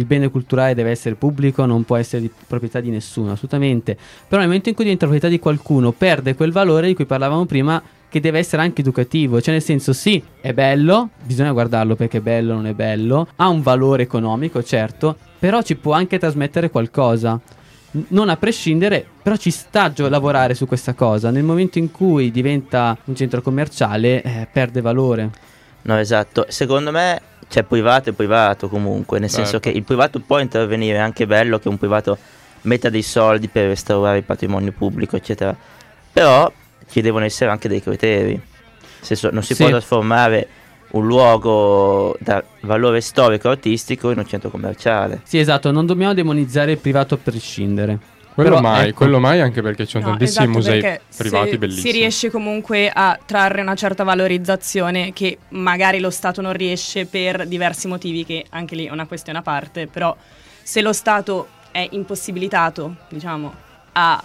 il 0.00 0.06
bene 0.06 0.30
culturale 0.30 0.74
deve 0.74 0.90
essere 0.90 1.14
pubblico, 1.14 1.66
non 1.66 1.84
può 1.84 1.96
essere 1.96 2.22
di 2.22 2.30
proprietà 2.46 2.80
di 2.80 2.88
nessuno, 2.88 3.32
assolutamente. 3.32 3.94
Però 3.94 4.38
nel 4.38 4.46
momento 4.46 4.70
in 4.70 4.74
cui 4.74 4.84
diventa 4.84 5.06
proprietà 5.06 5.28
di 5.28 5.38
qualcuno, 5.38 5.92
perde 5.92 6.34
quel 6.34 6.52
valore 6.52 6.86
di 6.86 6.94
cui 6.94 7.04
parlavamo 7.04 7.44
prima, 7.44 7.82
che 8.08 8.20
deve 8.20 8.38
essere 8.38 8.62
anche 8.62 8.80
educativo. 8.80 9.40
Cioè, 9.40 9.52
nel 9.52 9.62
senso, 9.62 9.92
sì, 9.92 10.22
è 10.40 10.52
bello, 10.54 11.10
bisogna 11.22 11.52
guardarlo 11.52 11.94
perché 11.96 12.18
è 12.18 12.20
bello, 12.20 12.54
non 12.54 12.66
è 12.66 12.72
bello, 12.72 13.28
ha 13.36 13.48
un 13.48 13.60
valore 13.60 14.02
economico, 14.02 14.62
certo, 14.62 15.16
però 15.38 15.60
ci 15.62 15.76
può 15.76 15.92
anche 15.92 16.18
trasmettere 16.18 16.70
qualcosa. 16.70 17.38
Non 18.08 18.28
a 18.28 18.36
prescindere, 18.36 19.04
però 19.20 19.36
ci 19.36 19.50
sta 19.50 19.92
a 19.94 20.08
lavorare 20.08 20.54
su 20.54 20.66
questa 20.66 20.94
cosa. 20.94 21.30
Nel 21.30 21.42
momento 21.42 21.78
in 21.78 21.90
cui 21.90 22.30
diventa 22.30 22.96
un 23.04 23.16
centro 23.16 23.42
commerciale, 23.42 24.22
eh, 24.22 24.48
perde 24.50 24.80
valore. 24.80 25.30
No, 25.82 25.98
esatto. 25.98 26.46
Secondo 26.48 26.92
me, 26.92 27.20
cioè, 27.50 27.64
privato 27.64 28.10
è 28.10 28.12
privato 28.12 28.68
comunque, 28.68 29.18
nel 29.18 29.28
senso 29.28 29.52
Certo. 29.52 29.68
che 29.70 29.76
il 29.76 29.82
privato 29.82 30.20
può 30.20 30.38
intervenire, 30.38 30.98
è 30.98 31.00
anche 31.00 31.26
bello 31.26 31.58
che 31.58 31.68
un 31.68 31.78
privato 31.78 32.16
metta 32.62 32.88
dei 32.88 33.02
soldi 33.02 33.48
per 33.48 33.66
restaurare 33.66 34.18
il 34.18 34.24
patrimonio 34.24 34.70
pubblico, 34.70 35.16
eccetera. 35.16 35.54
Però 36.12 36.50
ci 36.88 37.00
devono 37.00 37.24
essere 37.24 37.50
anche 37.50 37.68
dei 37.68 37.82
criteri. 37.82 38.32
Nel 38.34 38.42
senso, 39.00 39.30
non 39.32 39.42
si 39.42 39.54
Sì. 39.54 39.62
può 39.62 39.70
trasformare 39.70 40.46
un 40.92 41.06
luogo 41.06 42.16
da 42.20 42.42
valore 42.60 43.00
storico 43.00 43.48
artistico 43.48 44.10
in 44.10 44.18
un 44.18 44.26
centro 44.26 44.50
commerciale. 44.50 45.20
Sì, 45.24 45.38
esatto, 45.38 45.70
non 45.70 45.86
dobbiamo 45.86 46.14
demonizzare 46.14 46.72
il 46.72 46.78
privato 46.78 47.14
a 47.14 47.18
prescindere. 47.22 47.98
Quello 48.32 48.56
Però, 48.56 48.60
mai, 48.60 48.88
ecco. 48.88 48.96
quello 48.98 49.18
mai 49.18 49.40
anche 49.40 49.60
perché 49.60 49.84
ci 49.84 49.92
sono 49.92 50.04
No, 50.04 50.10
tantissimi 50.10 50.56
esatto, 50.56 50.76
musei 50.78 51.00
privati 51.16 51.50
se 51.50 51.58
bellissimi. 51.58 51.92
Si 51.92 51.98
riesce 51.98 52.30
comunque 52.30 52.88
a 52.88 53.18
trarre 53.24 53.60
una 53.60 53.74
certa 53.74 54.04
valorizzazione 54.04 55.12
che 55.12 55.38
magari 55.50 55.98
lo 56.00 56.10
Stato 56.10 56.40
non 56.40 56.52
riesce 56.52 57.06
per 57.06 57.46
diversi 57.46 57.88
motivi, 57.88 58.24
che 58.24 58.46
anche 58.50 58.76
lì 58.76 58.86
è 58.86 58.90
una 58.90 59.06
questione 59.06 59.38
a 59.38 59.42
parte, 59.42 59.86
però 59.88 60.16
se 60.62 60.80
lo 60.80 60.92
Stato 60.92 61.48
è 61.72 61.86
impossibilitato, 61.90 62.96
diciamo, 63.08 63.52
a 63.92 64.22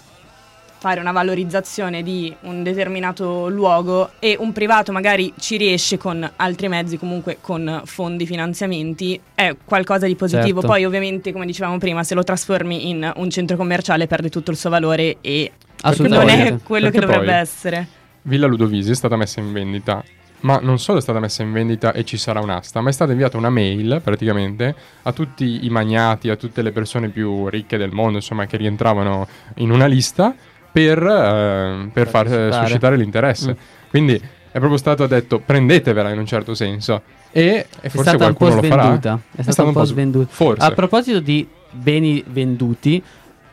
fare 0.86 1.00
una 1.00 1.10
valorizzazione 1.10 2.04
di 2.04 2.32
un 2.42 2.62
determinato 2.62 3.48
luogo 3.48 4.10
e 4.20 4.36
un 4.38 4.52
privato 4.52 4.92
magari 4.92 5.32
ci 5.36 5.56
riesce 5.56 5.98
con 5.98 6.30
altri 6.36 6.68
mezzi, 6.68 6.96
comunque 6.96 7.38
con 7.40 7.82
fondi, 7.84 8.24
finanziamenti, 8.24 9.20
è 9.34 9.56
qualcosa 9.64 10.06
di 10.06 10.14
positivo. 10.14 10.60
Certo. 10.60 10.68
Poi 10.68 10.84
ovviamente, 10.84 11.32
come 11.32 11.44
dicevamo 11.44 11.78
prima, 11.78 12.04
se 12.04 12.14
lo 12.14 12.22
trasformi 12.22 12.88
in 12.88 13.12
un 13.16 13.30
centro 13.30 13.56
commerciale 13.56 14.06
perde 14.06 14.28
tutto 14.28 14.52
il 14.52 14.56
suo 14.56 14.70
valore 14.70 15.16
e 15.22 15.50
non 15.96 16.28
è 16.28 16.58
quello 16.62 16.86
che 16.86 16.92
Perché 16.92 17.06
dovrebbe 17.06 17.32
poi- 17.32 17.40
essere. 17.40 17.88
Villa 18.22 18.46
Ludovisi 18.46 18.92
è 18.92 18.94
stata 18.94 19.16
messa 19.16 19.40
in 19.40 19.52
vendita, 19.52 20.04
ma 20.40 20.60
non 20.62 20.78
solo 20.78 20.98
è 20.98 21.02
stata 21.02 21.18
messa 21.18 21.42
in 21.42 21.50
vendita 21.50 21.92
e 21.92 22.04
ci 22.04 22.16
sarà 22.16 22.38
un'asta, 22.38 22.80
ma 22.80 22.90
è 22.90 22.92
stata 22.92 23.10
inviata 23.10 23.36
una 23.36 23.50
mail 23.50 24.00
praticamente 24.04 24.72
a 25.02 25.12
tutti 25.12 25.64
i 25.64 25.68
magnati, 25.68 26.28
a 26.28 26.36
tutte 26.36 26.62
le 26.62 26.70
persone 26.70 27.08
più 27.08 27.48
ricche 27.48 27.76
del 27.76 27.90
mondo, 27.90 28.18
insomma, 28.18 28.46
che 28.46 28.56
rientravano 28.56 29.26
in 29.56 29.72
una 29.72 29.86
lista 29.86 30.32
per, 30.76 31.02
eh, 31.02 31.88
per 31.90 32.06
far 32.06 32.28
suscitare 32.52 32.98
l'interesse. 32.98 33.52
Mm. 33.52 33.88
Quindi 33.88 34.14
è 34.52 34.58
proprio 34.58 34.76
stato 34.76 35.06
detto 35.06 35.38
prendetevela 35.38 36.10
in 36.10 36.18
un 36.18 36.26
certo 36.26 36.54
senso. 36.54 37.00
E, 37.32 37.42
e 37.42 37.66
È 37.80 37.88
forse 37.88 38.10
stata 38.10 38.26
un 38.26 38.34
po' 38.34 38.44
qualcuno 38.44 38.60
lo 38.60 38.68
farà. 38.68 38.82
svenduta. 38.82 39.20
È 39.34 39.42
stata 39.42 39.62
un 39.62 39.72
po' 39.72 39.84
s- 39.86 39.88
svenduta. 39.88 40.26
Forse. 40.30 40.66
A 40.66 40.70
proposito 40.72 41.20
di 41.20 41.48
beni 41.70 42.22
venduti, 42.26 43.02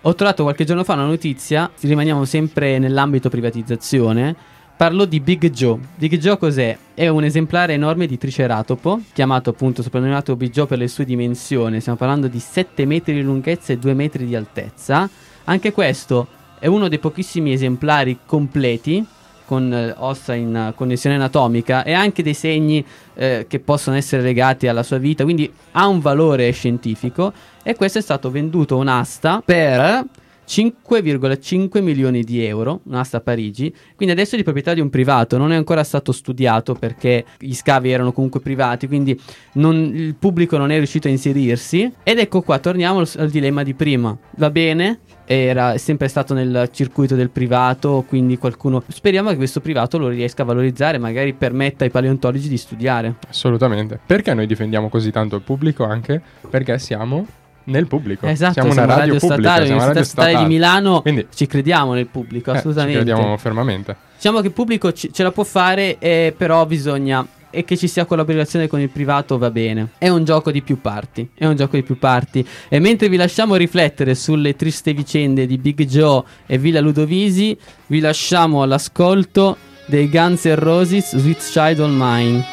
ho 0.02 0.16
trovato 0.16 0.44
qualche 0.44 0.66
giorno 0.66 0.84
fa 0.84 0.94
una 0.96 1.06
notizia, 1.06 1.72
rimaniamo 1.80 2.26
sempre 2.26 2.78
nell'ambito 2.78 3.30
privatizzazione. 3.30 4.36
Parlo 4.76 5.06
di 5.06 5.22
Big 5.22 5.50
Joe. 5.50 5.80
Big 5.96 6.18
Joe 6.18 6.38
cos'è? 6.38 6.78
È 6.94 7.08
un 7.08 7.24
esemplare 7.24 7.72
enorme 7.72 8.06
di 8.06 8.18
triceratopo, 8.18 9.00
chiamato 9.14 9.52
appunto 9.52 9.82
soprannominato 9.82 10.36
Big 10.36 10.52
Joe 10.52 10.66
per 10.66 10.78
le 10.78 10.90
sue 10.90 11.06
dimensioni. 11.06 11.80
Stiamo 11.80 11.98
parlando 11.98 12.28
di 12.28 12.40
7 12.40 12.86
metri 12.86 13.14
di 13.14 13.22
lunghezza 13.22 13.72
e 13.72 13.78
2 13.78 13.94
metri 13.94 14.26
di 14.26 14.36
altezza. 14.36 15.10
Anche 15.46 15.72
questo 15.72 16.42
è 16.64 16.68
uno 16.68 16.88
dei 16.88 16.98
pochissimi 16.98 17.52
esemplari 17.52 18.20
completi 18.26 19.06
con 19.46 19.74
eh, 19.74 19.94
ossa 19.98 20.34
in 20.34 20.56
eh, 20.56 20.74
connessione 20.74 21.18
anatomica 21.18 21.84
e 21.84 21.92
anche 21.92 22.24
dei 22.24 22.34
segni 22.34 22.86
eh, 23.16 23.48
che 23.50 23.60
possono 23.60 23.98
essere 23.98 24.22
legati 24.22 24.70
alla 24.70 24.82
sua 24.82 24.98
vita, 24.98 25.26
quindi 25.26 25.52
ha 25.74 25.86
un 25.88 26.00
valore 26.00 26.50
scientifico 26.52 27.34
e 27.64 27.76
questo 27.76 27.98
è 27.98 28.02
stato 28.02 28.32
venduto 28.32 28.78
un'asta 28.78 29.42
per 29.44 30.06
5,5 30.48 31.82
milioni 31.82 32.24
di 32.24 32.44
euro, 32.44 32.82
un'asta 32.86 33.18
a 33.18 33.22
Parigi, 33.22 33.74
quindi 33.96 34.14
adesso 34.14 34.36
è 34.36 34.38
di 34.38 34.44
proprietà 34.44 34.74
di 34.74 34.82
un 34.82 34.90
privato, 34.90 35.38
non 35.38 35.52
è 35.52 35.56
ancora 35.56 35.84
stato 35.84 36.12
studiato 36.12 36.74
perché 36.74 37.26
gli 37.40 37.54
scavi 37.54 37.92
erano 37.92 38.12
comunque 38.12 38.40
privati, 38.40 38.88
quindi 38.88 39.20
non- 39.54 39.92
il 39.94 40.16
pubblico 40.16 40.58
non 40.58 40.72
è 40.72 40.78
riuscito 40.78 41.08
a 41.08 41.12
inserirsi 41.12 41.92
ed 42.04 42.20
ecco 42.20 42.42
qua, 42.42 42.60
torniamo 42.60 43.00
al, 43.00 43.10
al 43.18 43.30
dilemma 43.30 43.64
di 43.64 43.74
prima, 43.74 44.16
va 44.38 44.50
bene? 44.50 45.00
Era 45.26 45.78
sempre 45.78 46.10
stato 46.10 46.34
nel 46.34 46.70
circuito 46.72 47.16
del 47.16 47.30
privato, 47.30 48.04
quindi 48.08 48.38
qualcuno 48.38 48.84
speriamo 48.88 49.30
che 49.30 49.38
questo 49.38 49.62
privato 49.62 49.98
lo 49.98 50.10
riesca 50.10 50.44
a 50.44 50.46
valorizzare, 50.46 50.98
magari 50.98 51.34
permetta 51.34 51.86
ai 51.86 51.90
paleontologi 51.90 52.50
di 52.50 52.58
studiare. 52.58 53.16
Assolutamente. 53.30 54.00
Perché 54.06 54.34
noi 54.34 54.48
difendiamo 54.48 54.90
così 54.90 55.12
tanto 55.12 55.38
il 55.38 55.42
pubblico 55.42 55.86
anche? 55.86 56.22
Perché 56.50 56.78
siamo 56.78 57.26
nel 57.66 57.88
pubblico. 57.88 58.28
Esatto, 58.28 58.54
siamo 58.54 58.72
una 58.72 58.86
radio, 58.86 59.18
pubblica, 59.18 59.34
statale, 59.36 59.60
radio 59.60 59.74
l'Università 59.76 60.04
Statale 60.04 60.28
di 60.30 60.36
statale. 60.36 60.54
Milano, 60.54 61.02
Quindi 61.02 61.28
ci 61.34 61.48
crediamo 61.48 61.94
nel 61.94 62.08
pubblico, 62.08 62.50
eh, 62.50 62.54
ci 62.54 62.60
assolutamente. 62.60 62.96
crediamo 63.04 63.38
fermamente. 63.38 63.96
Diciamo 64.16 64.40
che 64.42 64.48
il 64.48 64.54
pubblico 64.54 64.92
ci- 64.94 65.12
ce 65.14 65.24
la 65.24 65.32
può 65.32 65.44
fare, 65.44 65.98
eh, 66.00 66.34
però 66.36 66.66
bisogna 66.66 67.26
e 67.56 67.64
che 67.66 67.78
ci 67.78 67.88
sia 67.88 68.06
collaborazione 68.06 68.68
con 68.68 68.80
il 68.80 68.90
privato 68.90 69.38
va 69.38 69.52
bene. 69.52 69.90
È 70.00 70.10
un 70.10 70.24
gioco 70.24 70.50
di 70.50 70.64
più 70.64 70.82
parti. 70.82 71.30
È 71.36 71.46
un 71.46 71.56
gioco 71.56 71.76
di 71.76 71.84
più 71.84 72.00
parti. 72.00 72.44
E 72.68 72.80
mentre 72.80 73.10
vi 73.10 73.16
lasciamo 73.16 73.56
riflettere 73.56 74.16
sulle 74.16 74.56
triste 74.56 74.92
vicende 74.94 75.46
di 75.46 75.60
Big 75.60 75.84
Joe 75.86 76.24
e 76.48 76.58
Villa 76.58 76.80
Ludovisi, 76.80 77.56
vi 77.88 78.00
lasciamo 78.00 78.64
all'ascolto 78.64 79.56
dei 79.86 80.10
Guns 80.10 80.46
N' 80.46 80.56
Roses 80.56 81.16
Sweet 81.16 81.38
Child 81.52 81.80
on 81.82 81.96
Mine. 81.96 82.44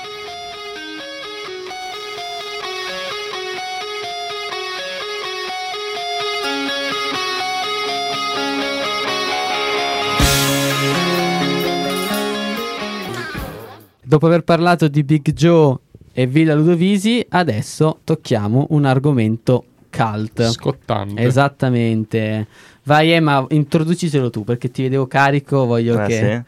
Dopo 14.11 14.27
aver 14.27 14.43
parlato 14.43 14.89
di 14.89 15.05
Big 15.05 15.33
Joe 15.33 15.77
e 16.13 16.27
Villa 16.27 16.53
Ludovisi, 16.53 17.25
adesso 17.29 18.01
tocchiamo 18.03 18.67
un 18.71 18.85
argomento 18.85 19.65
cult. 19.89 20.49
Scottante. 20.49 21.23
Esattamente. 21.23 22.49
Vai 22.83 23.13
Emma, 23.13 23.47
introducicelo 23.51 24.29
tu 24.29 24.43
perché 24.43 24.69
ti 24.73 24.83
vedevo 24.83 25.07
carico, 25.07 25.65
voglio 25.65 25.97
Ah, 25.97 26.07
che 26.07 26.43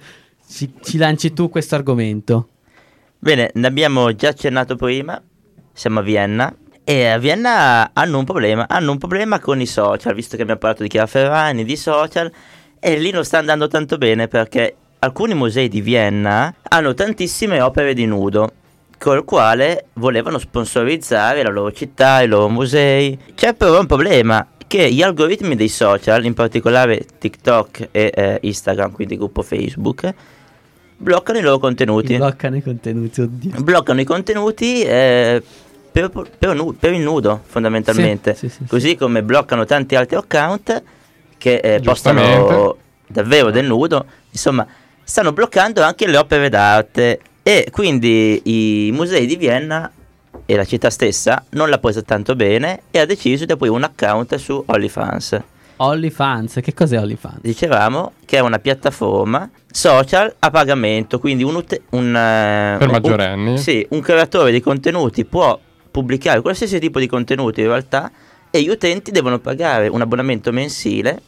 ci, 0.48 0.72
ci 0.82 0.98
lanci 0.98 1.32
tu 1.32 1.50
questo 1.50 1.76
argomento. 1.76 2.48
Bene, 3.20 3.52
ne 3.54 3.66
abbiamo 3.68 4.12
già 4.12 4.30
accennato 4.30 4.74
prima, 4.74 5.22
siamo 5.72 6.00
a 6.00 6.02
Vienna 6.02 6.52
e 6.82 7.06
a 7.06 7.18
Vienna 7.18 7.90
hanno 7.92 8.18
un 8.18 8.24
problema, 8.24 8.66
hanno 8.68 8.90
un 8.90 8.98
problema 8.98 9.38
con 9.38 9.60
i 9.60 9.66
social, 9.66 10.16
visto 10.16 10.34
che 10.34 10.42
abbiamo 10.42 10.58
parlato 10.58 10.82
di 10.82 10.88
Chiara 10.88 11.06
Ferragni, 11.06 11.64
di 11.64 11.76
social, 11.76 12.28
e 12.80 12.98
lì 12.98 13.12
non 13.12 13.24
sta 13.24 13.38
andando 13.38 13.68
tanto 13.68 13.98
bene 13.98 14.26
perché 14.26 14.78
alcuni 15.04 15.34
musei 15.34 15.68
di 15.68 15.80
Vienna 15.80 16.54
hanno 16.62 16.94
tantissime 16.94 17.60
opere 17.60 17.92
di 17.92 18.06
nudo, 18.06 18.52
col 18.98 19.24
quale 19.24 19.86
volevano 19.94 20.38
sponsorizzare 20.38 21.42
la 21.42 21.50
loro 21.50 21.72
città, 21.72 22.22
i 22.22 22.28
loro 22.28 22.48
musei. 22.48 23.18
C'è 23.34 23.54
però 23.54 23.80
un 23.80 23.86
problema, 23.86 24.46
che 24.68 24.92
gli 24.92 25.02
algoritmi 25.02 25.56
dei 25.56 25.68
social, 25.68 26.24
in 26.24 26.34
particolare 26.34 27.04
TikTok 27.18 27.88
e 27.90 28.12
eh, 28.14 28.38
Instagram, 28.42 28.92
quindi 28.92 29.14
il 29.14 29.18
gruppo 29.18 29.42
Facebook, 29.42 30.14
bloccano 30.96 31.38
i 31.38 31.42
loro 31.42 31.58
contenuti. 31.58 32.16
Bloccano 32.16 32.56
i 32.56 32.62
contenuti, 32.62 33.20
oddio. 33.22 33.60
bloccano 33.60 34.00
i 34.00 34.04
contenuti 34.04 34.82
eh, 34.82 35.42
per, 35.90 36.10
per 36.38 36.54
nu- 36.54 36.76
per 36.78 36.92
il 36.92 37.00
nudo 37.00 37.40
fondamentalmente. 37.44 38.34
Sì, 38.34 38.48
sì, 38.48 38.58
sì, 38.58 38.64
così 38.68 38.96
come 38.96 39.24
bloccano 39.24 39.64
tanti 39.64 39.96
altri 39.96 40.14
account 40.14 40.82
che 41.38 41.56
eh, 41.56 41.80
postano 41.80 42.76
davvero 43.08 43.50
del 43.50 43.66
nudo. 43.66 44.06
Insomma 44.30 44.64
stanno 45.04 45.32
bloccando 45.32 45.82
anche 45.82 46.06
le 46.06 46.16
opere 46.16 46.48
d'arte 46.48 47.20
e 47.42 47.68
quindi 47.70 48.40
i 48.86 48.92
musei 48.92 49.26
di 49.26 49.36
Vienna 49.36 49.90
e 50.46 50.56
la 50.56 50.64
città 50.64 50.90
stessa 50.90 51.44
non 51.50 51.68
l'ha 51.68 51.78
presa 51.78 52.02
tanto 52.02 52.34
bene 52.34 52.82
e 52.90 52.98
ha 53.00 53.06
deciso 53.06 53.44
di 53.44 53.52
aprire 53.52 53.74
un 53.74 53.82
account 53.82 54.34
su 54.36 54.62
OnlyFans 54.66 55.40
OnlyFans, 55.76 56.60
che 56.62 56.72
cos'è 56.74 56.98
OnlyFans? 56.98 57.40
dicevamo 57.40 58.12
che 58.24 58.36
è 58.36 58.40
una 58.40 58.58
piattaforma 58.60 59.50
social 59.70 60.32
a 60.38 60.50
pagamento, 60.50 61.18
quindi 61.18 61.42
un, 61.42 61.56
ute- 61.56 61.82
un, 61.90 62.14
eh, 62.14 62.76
Per 62.78 62.86
un- 62.86 62.92
maggiorenni. 62.92 63.58
sì, 63.58 63.84
un 63.90 64.00
creatore 64.00 64.52
di 64.52 64.60
contenuti 64.60 65.24
può 65.24 65.58
pubblicare 65.90 66.40
qualsiasi 66.40 66.78
tipo 66.78 66.98
di 67.00 67.06
contenuti 67.08 67.60
in 67.60 67.66
realtà 67.66 68.10
e 68.50 68.62
gli 68.62 68.68
utenti 68.68 69.10
devono 69.10 69.38
pagare 69.40 69.88
un 69.88 70.00
abbonamento 70.00 70.52
mensile 70.52 71.20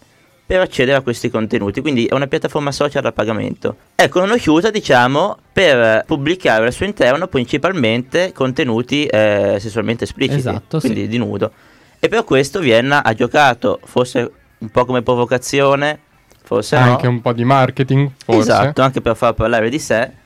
per 0.47 0.61
accedere 0.61 0.99
a 0.99 1.01
questi 1.01 1.31
contenuti, 1.31 1.81
quindi 1.81 2.05
è 2.05 2.15
una 2.15 2.27
piattaforma 2.27 2.71
social 2.71 3.05
a 3.05 3.13
pagamento. 3.13 3.77
È 3.95 4.09
conosciuta, 4.09 4.71
diciamo, 4.71 5.39
per 5.53 6.05
pubblicare 6.07 6.67
al 6.67 6.73
suo 6.73 6.85
interno 6.85 7.29
principalmente 7.29 8.33
contenuti 8.33 9.07
eh, 9.07 9.57
sessualmente 9.59 10.05
espliciti, 10.05 10.39
Esatto, 10.39 10.81
sì. 10.81 10.89
quindi 10.89 11.09
di 11.09 11.19
nudo. 11.19 11.51
E 11.99 12.09
per 12.09 12.25
questo 12.25 12.61
Vienna 12.61 13.03
ha 13.03 13.15
giocato, 13.15 13.81
forse 13.85 14.31
un 14.59 14.69
po' 14.69 14.85
come 14.85 15.03
provocazione, 15.03 15.99
forse 16.43 16.79
no. 16.79 16.85
Anche 16.85 17.07
un 17.07 17.23
po' 17.23 17.33
di 17.33 17.45
marketing, 17.45 18.11
forse. 18.23 18.41
Esatto, 18.51 18.83
anche 18.83 19.01
per 19.01 19.17
far 19.17 19.33
parlare 19.33 19.71
di 19.71 19.79
sé. 19.79 20.23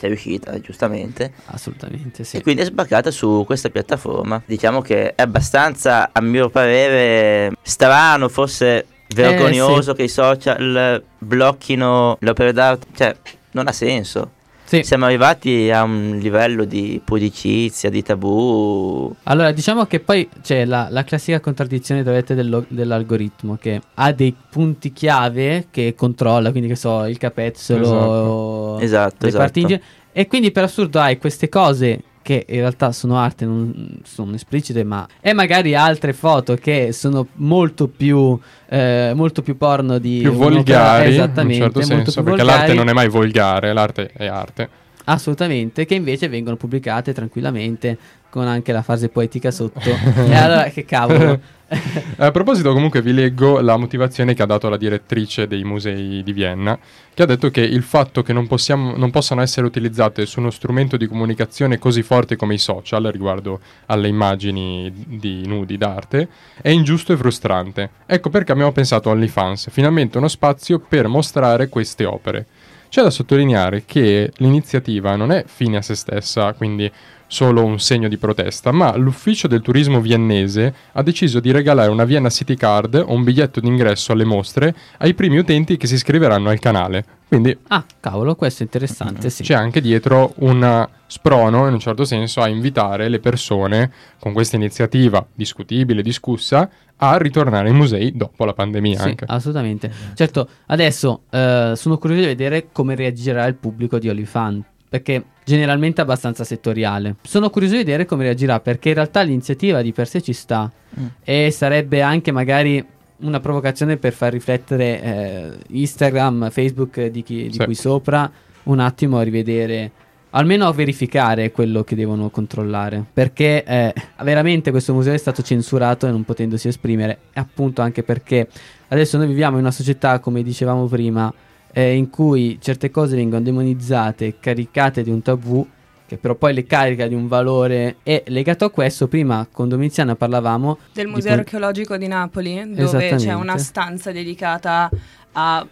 È 0.00 0.06
riuscita, 0.06 0.58
giustamente. 0.60 1.30
Assolutamente 1.46 2.24
sì. 2.24 2.38
E 2.38 2.42
quindi 2.42 2.62
è 2.62 2.64
sbarcata 2.64 3.10
su 3.10 3.42
questa 3.44 3.68
piattaforma. 3.68 4.40
Diciamo 4.46 4.80
che 4.80 5.14
è 5.14 5.20
abbastanza, 5.20 6.08
a 6.10 6.22
mio 6.22 6.48
parere, 6.48 7.52
strano, 7.60 8.30
forse 8.30 8.86
vergognoso 9.14 9.90
sì. 9.90 9.96
che 9.96 10.02
i 10.04 10.08
social 10.08 11.02
blocchino 11.18 12.16
le 12.20 12.30
opere 12.30 12.52
d'arte. 12.52 12.86
Cioè, 12.94 13.16
non 13.52 13.66
ha 13.66 13.72
senso. 13.72 14.32
Sì. 14.70 14.84
Siamo 14.84 15.06
arrivati 15.06 15.68
a 15.68 15.82
un 15.82 16.16
livello 16.22 16.64
di 16.64 17.00
pudicizia, 17.04 17.90
di 17.90 18.04
tabù. 18.04 19.12
Allora, 19.24 19.50
diciamo 19.50 19.84
che 19.86 19.98
poi 19.98 20.28
c'è 20.42 20.64
la, 20.64 20.86
la 20.90 21.02
classica 21.02 21.40
contraddizione 21.40 22.04
dell'algoritmo 22.04 23.58
che 23.60 23.80
ha 23.94 24.12
dei 24.12 24.32
punti 24.48 24.92
chiave 24.92 25.66
che 25.72 25.94
controlla, 25.96 26.52
quindi 26.52 26.68
che 26.68 26.76
so, 26.76 27.04
il 27.06 27.18
capezzolo, 27.18 28.78
Esatto, 28.78 29.16
le 29.22 29.26
esatto. 29.26 29.42
parti 29.42 29.60
in 29.60 29.66
giro. 29.66 29.80
E 30.12 30.28
quindi 30.28 30.52
per 30.52 30.62
assurdo 30.62 31.00
hai 31.00 31.18
queste 31.18 31.48
cose 31.48 32.02
che 32.30 32.46
in 32.48 32.60
realtà 32.60 32.92
sono 32.92 33.18
arte, 33.18 33.44
non 33.44 33.98
sono 34.04 34.34
esplicite, 34.36 34.84
ma 34.84 35.04
e 35.20 35.32
magari 35.32 35.74
altre 35.74 36.12
foto 36.12 36.54
che 36.54 36.92
sono 36.92 37.26
molto 37.34 37.88
più, 37.88 38.38
eh, 38.68 39.10
molto 39.16 39.42
più 39.42 39.56
porno 39.56 39.98
di 39.98 40.20
Più 40.22 40.30
volgari, 40.30 41.00
in 41.02 41.08
un 41.08 41.12
esattamente, 41.14 41.62
certo 41.64 41.80
senso, 41.82 42.22
perché 42.22 42.42
volgari. 42.44 42.58
l'arte 42.58 42.74
non 42.74 42.88
è 42.88 42.92
mai 42.92 43.08
volgare, 43.08 43.72
l'arte 43.72 44.12
è 44.12 44.26
arte. 44.26 44.68
Assolutamente, 45.06 45.86
che 45.86 45.94
invece 45.94 46.28
vengono 46.28 46.54
pubblicate 46.54 47.12
tranquillamente 47.12 47.98
con 48.30 48.46
anche 48.46 48.72
la 48.72 48.82
fase 48.82 49.08
poetica 49.08 49.50
sotto. 49.50 49.90
e 49.90 50.34
allora 50.34 50.64
che 50.70 50.84
cavolo. 50.84 51.58
A 52.16 52.32
proposito, 52.32 52.72
comunque, 52.72 53.00
vi 53.00 53.12
leggo 53.12 53.60
la 53.60 53.76
motivazione 53.76 54.34
che 54.34 54.42
ha 54.42 54.46
dato 54.46 54.68
la 54.68 54.76
direttrice 54.76 55.46
dei 55.46 55.62
musei 55.62 56.20
di 56.24 56.32
Vienna, 56.32 56.76
che 57.14 57.22
ha 57.22 57.26
detto 57.26 57.48
che 57.50 57.60
il 57.60 57.82
fatto 57.82 58.22
che 58.22 58.32
non, 58.32 58.48
possiamo, 58.48 58.96
non 58.96 59.10
possano 59.10 59.40
essere 59.40 59.66
utilizzate 59.66 60.26
su 60.26 60.40
uno 60.40 60.50
strumento 60.50 60.96
di 60.96 61.06
comunicazione 61.06 61.78
così 61.78 62.02
forte 62.02 62.34
come 62.34 62.54
i 62.54 62.58
social 62.58 63.04
riguardo 63.04 63.60
alle 63.86 64.08
immagini 64.08 64.92
di 64.92 65.46
nudi 65.46 65.78
d'arte 65.78 66.28
è 66.60 66.70
ingiusto 66.70 67.12
e 67.12 67.16
frustrante. 67.16 67.90
Ecco 68.04 68.30
perché 68.30 68.50
abbiamo 68.50 68.72
pensato 68.72 69.08
a 69.08 69.12
OnlyFans, 69.12 69.70
finalmente 69.70 70.18
uno 70.18 70.28
spazio 70.28 70.80
per 70.80 71.06
mostrare 71.06 71.68
queste 71.68 72.04
opere. 72.04 72.46
C'è 72.90 73.02
da 73.02 73.10
sottolineare 73.10 73.84
che 73.86 74.32
l'iniziativa 74.38 75.14
non 75.14 75.30
è 75.30 75.44
fine 75.46 75.76
a 75.76 75.80
se 75.80 75.94
stessa, 75.94 76.52
quindi 76.54 76.90
solo 77.28 77.64
un 77.64 77.78
segno 77.78 78.08
di 78.08 78.16
protesta, 78.16 78.72
ma 78.72 78.96
l'ufficio 78.96 79.46
del 79.46 79.60
turismo 79.60 80.00
viennese 80.00 80.74
ha 80.90 81.02
deciso 81.04 81.38
di 81.38 81.52
regalare 81.52 81.88
una 81.88 82.02
Vienna 82.02 82.30
City 82.30 82.56
Card 82.56 82.96
o 82.96 83.12
un 83.12 83.22
biglietto 83.22 83.60
d'ingresso 83.60 84.10
alle 84.10 84.24
mostre 84.24 84.74
ai 84.98 85.14
primi 85.14 85.38
utenti 85.38 85.76
che 85.76 85.86
si 85.86 85.94
iscriveranno 85.94 86.48
al 86.48 86.58
canale. 86.58 87.04
Quindi 87.30 87.56
Ah, 87.68 87.84
cavolo, 88.00 88.34
questo 88.34 88.62
è 88.62 88.66
interessante, 88.66 89.30
sì. 89.30 89.44
c'è 89.44 89.54
anche 89.54 89.80
dietro 89.80 90.32
un 90.38 90.88
sprono, 91.06 91.68
in 91.68 91.74
un 91.74 91.78
certo 91.78 92.04
senso, 92.04 92.40
a 92.40 92.48
invitare 92.48 93.08
le 93.08 93.20
persone 93.20 93.92
con 94.18 94.32
questa 94.32 94.56
iniziativa 94.56 95.24
discutibile, 95.32 96.02
discussa, 96.02 96.68
a 96.96 97.16
ritornare 97.18 97.68
ai 97.68 97.74
musei 97.74 98.10
dopo 98.16 98.44
la 98.44 98.52
pandemia 98.52 98.98
Sì, 98.98 99.08
anche. 99.10 99.24
assolutamente. 99.28 99.92
Certo, 100.14 100.48
adesso 100.66 101.22
eh, 101.30 101.74
sono 101.76 101.98
curioso 101.98 102.22
di 102.22 102.26
vedere 102.26 102.66
come 102.72 102.96
reagirà 102.96 103.46
il 103.46 103.54
pubblico 103.54 104.00
di 104.00 104.08
OnlyFans, 104.08 104.64
perché 104.88 105.22
generalmente 105.44 106.00
è 106.00 106.04
abbastanza 106.04 106.42
settoriale. 106.42 107.14
Sono 107.22 107.48
curioso 107.48 107.74
di 107.76 107.84
vedere 107.84 108.06
come 108.06 108.24
reagirà, 108.24 108.58
perché 108.58 108.88
in 108.88 108.96
realtà 108.96 109.20
l'iniziativa 109.22 109.82
di 109.82 109.92
per 109.92 110.08
sé 110.08 110.20
ci 110.20 110.32
sta 110.32 110.68
Mm. 110.98 111.06
e 111.22 111.52
sarebbe 111.52 112.02
anche 112.02 112.32
magari 112.32 112.84
una 113.22 113.40
provocazione 113.40 113.96
per 113.96 114.12
far 114.12 114.32
riflettere 114.32 115.02
eh, 115.02 115.50
Instagram, 115.68 116.50
Facebook 116.50 117.06
di, 117.06 117.22
chi, 117.22 117.48
di 117.48 117.52
Sì. 117.52 117.64
qui 117.64 117.74
sopra 117.74 118.30
un 118.64 118.78
attimo 118.78 119.18
a 119.18 119.22
rivedere 119.22 119.90
almeno 120.30 120.66
a 120.66 120.72
verificare 120.72 121.50
quello 121.50 121.82
che 121.82 121.96
devono 121.96 122.30
controllare 122.30 123.04
perché 123.12 123.64
eh, 123.64 123.92
veramente 124.22 124.70
questo 124.70 124.92
museo 124.94 125.12
è 125.12 125.16
stato 125.18 125.42
censurato 125.42 126.06
e 126.06 126.10
non 126.10 126.24
potendosi 126.24 126.68
esprimere 126.68 127.18
appunto 127.34 127.82
anche 127.82 128.02
perché 128.02 128.46
adesso 128.88 129.16
noi 129.16 129.26
viviamo 129.26 129.56
in 129.56 129.62
una 129.62 129.72
società 129.72 130.20
come 130.20 130.42
dicevamo 130.42 130.86
prima 130.86 131.32
eh, 131.72 131.94
in 131.94 132.10
cui 132.10 132.58
certe 132.60 132.90
cose 132.90 133.16
vengono 133.16 133.42
demonizzate 133.42 134.38
caricate 134.38 135.02
di 135.02 135.10
un 135.10 135.22
tabù 135.22 135.66
che 136.10 136.16
però 136.16 136.34
poi 136.34 136.52
le 136.52 136.66
carica 136.66 137.06
di 137.06 137.14
un 137.14 137.28
valore 137.28 137.98
e 138.02 138.24
legato 138.26 138.64
a 138.64 138.70
questo 138.70 139.06
prima 139.06 139.46
con 139.50 139.68
Domiziana 139.68 140.16
parlavamo 140.16 140.78
Del 140.92 141.06
di 141.06 141.12
Museo 141.12 141.30
con- 141.30 141.38
Archeologico 141.38 141.96
di 141.96 142.08
Napoli, 142.08 142.74
dove 142.74 143.14
c'è 143.14 143.32
una 143.32 143.56
stanza 143.58 144.10
dedicata 144.10 144.90
a 145.32 145.64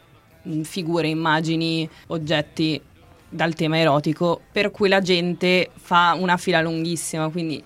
mh, 0.43 0.61
figure, 0.61 1.09
immagini, 1.09 1.89
oggetti 2.09 2.81
dal 3.29 3.55
tema 3.55 3.79
erotico, 3.79 4.41
per 4.53 4.71
cui 4.71 4.89
la 4.89 5.01
gente 5.01 5.71
fa 5.75 6.17
una 6.17 6.37
fila 6.37 6.61
lunghissima, 6.61 7.29
quindi 7.31 7.61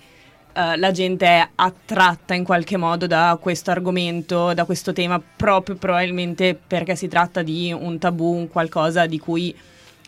eh, 0.55 0.77
la 0.79 0.91
gente 0.93 1.27
è 1.27 1.47
attratta 1.55 2.33
in 2.33 2.43
qualche 2.43 2.79
modo 2.79 3.07
da 3.07 3.37
questo 3.39 3.71
argomento, 3.71 4.55
da 4.55 4.65
questo 4.65 4.95
tema, 4.95 5.21
proprio 5.21 5.77
probabilmente 5.77 6.59
perché 6.67 6.97
si 6.97 7.07
tratta 7.07 7.43
di 7.43 7.71
un 7.71 7.99
tabù, 7.99 8.33
un 8.33 8.49
qualcosa 8.49 9.05
di 9.05 9.19
cui 9.19 9.55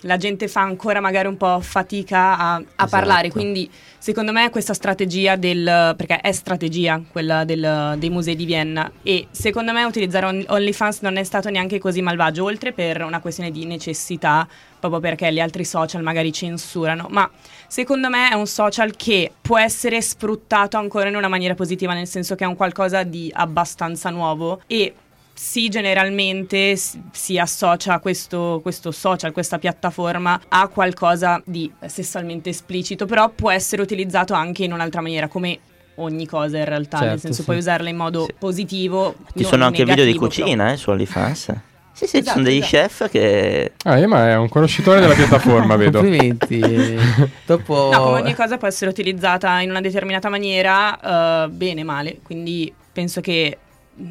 la 0.05 0.17
gente 0.17 0.49
fa 0.49 0.61
ancora 0.61 1.01
magari 1.01 1.29
un 1.29 1.37
po' 1.37 1.61
fatica 1.61 2.37
a, 2.39 2.55
a 2.55 2.61
Esatto. 2.61 2.89
parlare. 2.89 3.31
Quindi, 3.31 3.69
secondo 3.99 4.33
me, 4.33 4.51
questa 4.51 4.75
strategia 4.75 5.37
del. 5.37 5.95
perché 5.97 6.21
è 6.21 6.33
strategia 6.33 7.01
quella 7.11 7.45
del- 7.45 7.97
dei 7.99 8.11
musei 8.11 8.37
di 8.37 8.45
Vienna. 8.45 8.91
E 9.03 9.27
secondo 9.31 9.73
me, 9.73 9.85
utilizzare 9.85 10.27
On- 10.27 10.45
OnlyFans 10.47 11.01
non 11.01 11.17
è 11.17 11.25
stato 11.25 11.49
neanche 11.51 11.79
così 11.79 12.03
malvagio, 12.03 12.45
oltre 12.45 12.73
per 12.73 13.03
una 13.03 13.21
questione 13.21 13.51
di 13.51 13.65
necessità, 13.65 14.47
proprio 14.79 15.01
perché 15.01 15.33
gli 15.33 15.41
altri 15.41 15.65
social 15.65 16.03
magari 16.03 16.33
censurano. 16.33 17.07
Ma 17.11 17.29
secondo 17.67 18.09
me 18.11 18.31
è 18.31 18.35
un 18.35 18.47
social 18.47 18.95
che 18.97 19.33
può 19.41 19.59
essere 19.59 20.01
sfruttato 20.03 20.77
ancora 20.77 21.09
in 21.09 21.17
una 21.17 21.29
maniera 21.29 21.55
positiva, 21.55 21.95
nel 21.95 22.07
senso 22.07 22.35
che 22.35 22.45
è 22.45 22.47
un 22.47 22.57
qualcosa 22.57 23.03
di 23.03 23.31
abbastanza 23.35 24.11
nuovo 24.11 24.61
e 24.67 24.95
sì, 25.35 25.69
generalmente 25.69 26.77
si 26.77 27.39
associa 27.39 27.99
questo, 27.99 28.61
questo 28.63 28.93
social, 28.93 29.33
questa 29.33 29.59
piattaforma 29.59 30.41
a 30.49 30.69
qualcosa 30.69 31.43
di 31.45 31.71
sessualmente 31.87 32.51
esplicito, 32.51 33.05
però 33.07 33.29
può 33.31 33.51
essere 33.51 33.83
utilizzato 33.83 34.33
anche 34.33 34.65
in 34.65 34.73
un'altra 34.73 35.01
maniera, 35.01 35.27
come 35.29 35.59
ogni 35.97 36.27
cosa 36.27 36.59
in 36.59 36.65
realtà, 36.65 36.99
nel 36.99 37.07
Certo, 37.09 37.21
senso 37.23 37.39
sì. 37.41 37.45
puoi 37.45 37.57
usarla 37.59 37.89
in 37.89 37.97
modo 37.97 38.25
Sì. 38.27 38.35
positivo. 38.39 39.15
Ci 39.27 39.43
non 39.43 39.45
sono 39.51 39.65
anche 39.65 39.85
video 39.85 40.05
di 40.05 40.13
negativo, 40.13 40.27
cucina 40.27 40.73
eh, 40.73 40.77
su 40.77 40.91
OnlyFans. 40.91 41.53
Sì, 41.93 42.07
sì, 42.07 42.11
ci 42.11 42.17
Esatto, 42.19 42.33
sono 42.39 42.45
degli 42.45 42.59
esatto. 42.59 42.77
chef 42.89 43.11
che... 43.11 43.73
Ah, 43.85 43.99
Emma 43.99 44.29
è 44.31 44.37
un 44.37 44.49
conoscitore 44.49 44.99
della 45.01 45.15
piattaforma, 45.15 45.77
vedo. 45.77 46.01
Complimenti. 46.01 46.61
Dopo... 47.47 47.91
No, 47.93 48.03
come 48.03 48.21
ogni 48.23 48.35
cosa 48.35 48.57
può 48.57 48.67
essere 48.67 48.91
utilizzata 48.91 49.61
in 49.61 49.71
una 49.71 49.81
determinata 49.81 50.29
maniera, 50.29 51.45
eh, 51.45 51.49
bene, 51.51 51.85
male. 51.85 52.19
Quindi 52.25 52.73
penso 52.93 53.21
che 53.21 53.59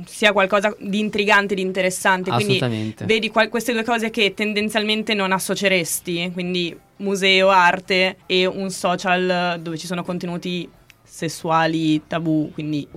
sia 0.05 0.31
qualcosa 0.31 0.75
di 0.79 0.99
intrigante, 0.99 1.55
di 1.55 1.61
interessante. 1.61 2.31
Quindi 2.31 2.95
vedi 3.05 3.29
qual- 3.29 3.49
queste 3.49 3.73
due 3.73 3.83
cose 3.83 4.09
che 4.09 4.33
tendenzialmente 4.33 5.13
non 5.13 5.31
associeresti, 5.31 6.31
quindi 6.33 6.77
museo, 6.97 7.49
arte 7.49 8.17
e 8.25 8.45
un 8.45 8.69
social 8.69 9.59
dove 9.61 9.77
ci 9.77 9.87
sono 9.87 10.03
contenuti 10.03 10.69
sessuali, 11.03 12.01
tabù, 12.07 12.51
quindi 12.53 12.87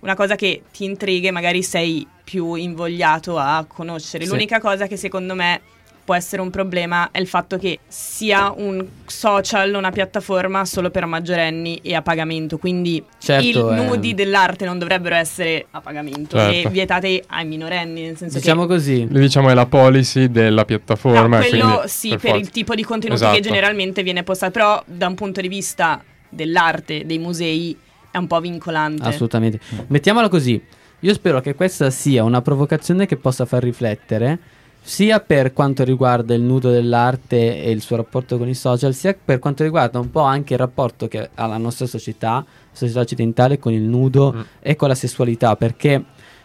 una 0.00 0.14
cosa 0.14 0.36
che 0.36 0.62
ti 0.72 0.84
intriga 0.84 1.28
e 1.28 1.32
magari 1.32 1.62
sei 1.62 2.06
più 2.22 2.54
invogliato 2.54 3.38
a 3.38 3.64
conoscere. 3.66 4.24
Sì. 4.24 4.30
L'unica 4.30 4.60
cosa 4.60 4.86
che 4.86 4.96
secondo 4.96 5.34
me 5.34 5.60
può 6.06 6.14
essere 6.14 6.40
un 6.40 6.50
problema 6.50 7.10
è 7.10 7.18
il 7.18 7.26
fatto 7.26 7.58
che 7.58 7.80
sia 7.88 8.52
un 8.56 8.86
social, 9.06 9.74
una 9.74 9.90
piattaforma 9.90 10.64
solo 10.64 10.90
per 10.90 11.04
maggiorenni 11.04 11.80
e 11.82 11.96
a 11.96 12.02
pagamento, 12.02 12.58
quindi 12.58 13.02
Certo, 13.18 13.44
i 13.44 13.50
eh. 13.50 13.84
nudi 13.84 14.14
dell'arte 14.14 14.64
non 14.64 14.78
dovrebbero 14.78 15.16
essere 15.16 15.66
a 15.72 15.80
pagamento 15.80 16.38
Certo. 16.38 16.68
e 16.68 16.70
vietati 16.70 17.20
ai 17.26 17.44
minorenni, 17.44 18.02
nel 18.02 18.16
senso 18.16 18.38
Diciamo 18.38 18.62
che 18.62 18.68
così. 18.68 19.06
Diciamo 19.10 19.50
è 19.50 19.54
la 19.54 19.66
policy 19.66 20.30
della 20.30 20.64
piattaforma. 20.64 21.38
No, 21.38 21.44
e 21.44 21.48
quello 21.48 21.82
sì, 21.86 22.10
per 22.10 22.20
per, 22.20 22.36
il 22.36 22.50
tipo 22.50 22.76
di 22.76 22.84
contenuti 22.84 23.20
Esatto. 23.20 23.36
che 23.36 23.42
generalmente 23.42 24.04
viene 24.04 24.22
postato, 24.22 24.52
però 24.52 24.82
da 24.86 25.08
un 25.08 25.14
punto 25.16 25.40
di 25.40 25.48
vista 25.48 26.00
dell'arte, 26.28 27.04
dei 27.04 27.18
musei, 27.18 27.76
è 28.12 28.16
un 28.16 28.28
po' 28.28 28.40
vincolante. 28.40 29.02
Assolutamente. 29.02 29.58
Mettiamola 29.88 30.28
così. 30.28 30.62
Io 31.00 31.12
spero 31.12 31.40
che 31.40 31.54
questa 31.54 31.90
sia 31.90 32.22
una 32.22 32.40
provocazione 32.42 33.06
che 33.06 33.16
possa 33.16 33.44
far 33.44 33.62
riflettere, 33.62 34.38
sia 34.88 35.18
per 35.18 35.52
quanto 35.52 35.82
riguarda 35.82 36.32
il 36.32 36.42
nudo 36.42 36.70
dell'arte 36.70 37.60
e 37.60 37.72
il 37.72 37.80
suo 37.80 37.96
rapporto 37.96 38.38
con 38.38 38.48
i 38.48 38.54
social, 38.54 38.94
sia 38.94 39.16
per 39.22 39.40
quanto 39.40 39.64
riguarda 39.64 39.98
un 39.98 40.12
po' 40.12 40.20
anche 40.20 40.52
il 40.52 40.60
rapporto 40.60 41.08
che 41.08 41.28
ha 41.34 41.46
la 41.46 41.56
nostra 41.58 41.86
società, 41.86 42.44
società 42.70 43.00
occidentale, 43.00 43.58
con 43.58 43.72
il 43.72 43.82
nudo 43.82 44.32
Mm. 44.32 44.40
e 44.60 44.76
con 44.76 44.86
la 44.86 44.94
sessualità, 44.94 45.56
perché 45.56 46.04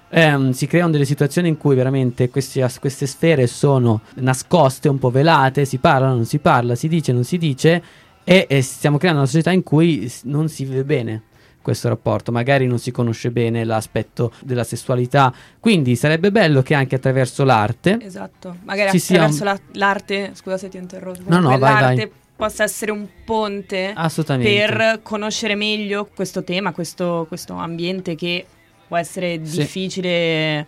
ehm, 0.09 0.51
si 0.51 0.65
creano 0.65 0.91
delle 0.91 1.05
situazioni 1.05 1.49
in 1.49 1.57
cui 1.57 1.75
veramente 1.75 2.29
questi- 2.29 2.65
queste 2.79 3.05
sfere 3.05 3.45
sono 3.45 4.01
nascoste, 4.15 4.89
un 4.89 4.97
po' 4.97 5.11
velate, 5.11 5.63
si 5.65 5.77
parla, 5.77 6.07
non 6.07 6.25
si 6.25 6.39
parla, 6.39 6.73
si 6.73 6.87
dice, 6.87 7.13
non 7.13 7.23
si 7.23 7.37
dice, 7.37 7.81
e, 8.23 8.47
e 8.49 8.61
stiamo 8.63 8.97
creando 8.97 9.21
una 9.21 9.29
società 9.29 9.51
in 9.51 9.61
cui 9.61 10.11
non 10.23 10.49
si 10.49 10.65
vive 10.65 10.83
bene 10.83 11.21
questo 11.61 11.87
rapporto, 11.89 12.31
magari 12.31 12.65
non 12.67 12.79
si 12.79 12.91
conosce 12.91 13.31
bene 13.31 13.63
l'aspetto 13.63 14.31
della 14.41 14.63
sessualità, 14.63 15.33
quindi 15.59 15.95
sarebbe 15.95 16.31
bello 16.31 16.61
che 16.61 16.73
anche 16.73 16.95
attraverso 16.95 17.43
l'arte 17.43 17.97
Esatto, 18.01 18.57
magari 18.63 18.91
Ci 18.91 18.99
sia 18.99 19.23
attraverso 19.23 19.43
la- 19.43 19.59
l'arte, 19.73 20.31
scusa 20.33 20.57
se 20.57 20.69
ti 20.69 20.77
ho 20.77 20.79
interrotto, 20.79 21.21
No, 21.27 21.39
no, 21.39 21.49
vai, 21.57 21.59
l'arte 21.59 21.95
vai. 21.95 22.11
possa 22.35 22.63
essere 22.63 22.91
un 22.91 23.07
ponte 23.23 23.93
assolutamente 23.95 24.49
per 24.49 24.99
conoscere 25.03 25.55
meglio 25.55 26.09
questo 26.13 26.43
tema, 26.43 26.71
questo, 26.71 27.25
questo 27.27 27.53
ambiente 27.53 28.15
che 28.15 28.45
può 28.87 28.97
essere 28.97 29.39
Sì. 29.43 29.59
difficile. 29.59 30.65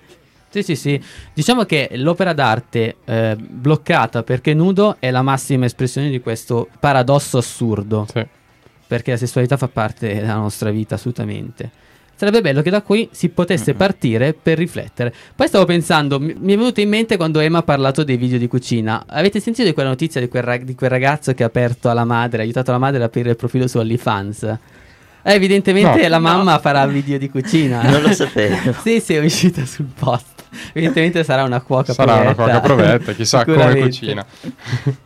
Sì, 0.50 0.62
sì, 0.62 0.76
sì. 0.76 1.02
Diciamo 1.34 1.64
che 1.64 1.90
l'opera 1.94 2.32
d'arte 2.32 2.98
eh, 3.06 3.36
bloccata 3.36 4.22
perché 4.22 4.54
nudo 4.54 4.98
è 5.00 5.10
la 5.10 5.24
massima 5.24 5.66
espressione 5.66 6.10
di 6.12 6.20
questo 6.20 6.70
paradosso 6.80 7.40
assurdo, 7.40 8.06
Sì. 8.14 8.24
Perché 8.94 9.10
la 9.10 9.18
sessualità 9.18 9.58
fa 9.58 9.68
parte 9.68 10.14
della 10.14 10.36
nostra 10.36 10.70
vita 10.70 10.94
assolutamente. 10.94 11.68
Sarebbe 12.16 12.42
bello 12.42 12.62
che 12.62 12.70
da 12.70 12.84
qui 12.84 13.10
si 13.12 13.30
potesse 13.30 13.74
partire 13.74 14.34
per 14.40 14.56
riflettere. 14.60 15.12
Poi 15.36 15.48
stavo 15.48 15.66
pensando, 15.66 16.20
mi 16.20 16.34
è 16.34 16.56
venuto 16.58 16.80
in 16.80 16.90
mente 16.90 17.18
quando 17.18 17.40
Emma 17.40 17.58
ha 17.58 17.64
parlato 17.64 18.04
dei 18.04 18.18
video 18.18 18.38
di 18.38 18.48
cucina. 18.48 19.06
Avete 19.08 19.40
sentito 19.40 19.68
di 19.68 19.74
quella 19.74 19.90
notizia 19.90 20.22
di 20.22 20.28
quel, 20.28 20.44
rag- 20.44 20.64
di 20.64 20.76
quel 20.76 20.92
ragazzo 20.92 21.34
che 21.34 21.42
ha 21.42 21.48
aperto 21.48 21.90
alla 21.90 22.06
madre, 22.06 22.42
ha 22.42 22.44
aiutato 22.44 22.72
la 22.72 22.78
madre 22.78 22.98
ad 22.98 23.04
aprire 23.06 23.32
il 23.32 23.36
profilo 23.36 23.68
su 23.68 23.80
OnlyFans? 23.80 24.44
Eh, 24.44 25.34
evidentemente 25.34 26.04
No. 26.04 26.08
la 26.08 26.20
mamma 26.20 26.60
farà 26.60 26.86
video 26.86 27.18
di 27.18 27.30
cucina. 27.32 27.82
Non 27.82 28.04
lo 28.04 28.14
sapevo. 28.14 28.74
sì, 28.84 29.00
sì, 29.00 29.16
è 29.16 29.20
uscita 29.26 29.66
sul 29.66 29.88
post. 29.98 30.44
Evidentemente 30.72 31.24
sarà 31.24 31.42
una 31.44 31.62
cuoca 31.62 31.94
Sarà 31.94 32.14
una 32.18 32.36
provetta. 32.36 32.60
cuoca 32.60 32.74
provetta, 32.76 33.12
chissà 33.14 33.44
come 33.44 33.76
cucina. 33.76 34.24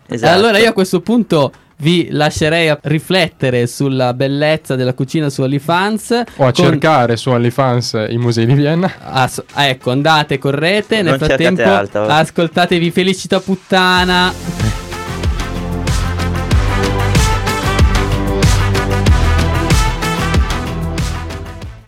Esatto. 0.07 0.33
Allora 0.37 0.57
io 0.57 0.69
a 0.69 0.73
questo 0.73 0.99
punto 0.99 1.53
vi 1.79 2.07
lascerei 2.11 2.69
a 2.69 2.79
riflettere 2.83 3.67
sulla 3.67 4.13
bellezza 4.13 4.75
della 4.75 4.93
cucina 4.93 5.29
su 5.29 5.41
OnlyFans. 5.43 6.11
O 6.37 6.45
a 6.45 6.51
con- 6.51 6.53
cercare 6.53 7.17
su 7.17 7.29
OnlyFans 7.29 8.05
i 8.09 8.17
musei 8.17 8.45
di 8.45 8.53
Vienna. 8.53 8.91
Ah, 9.03 9.27
so- 9.27 9.43
ah, 9.53 9.65
ecco, 9.65 9.91
andate, 9.91 10.37
correte. 10.39 11.01
Nel 11.01 11.17
Non 11.17 11.19
frattempo, 11.19 11.61
altro. 11.63 12.05
ascoltatevi 12.07 12.89
Felicità 12.91 13.39
Puttana. 13.39 14.33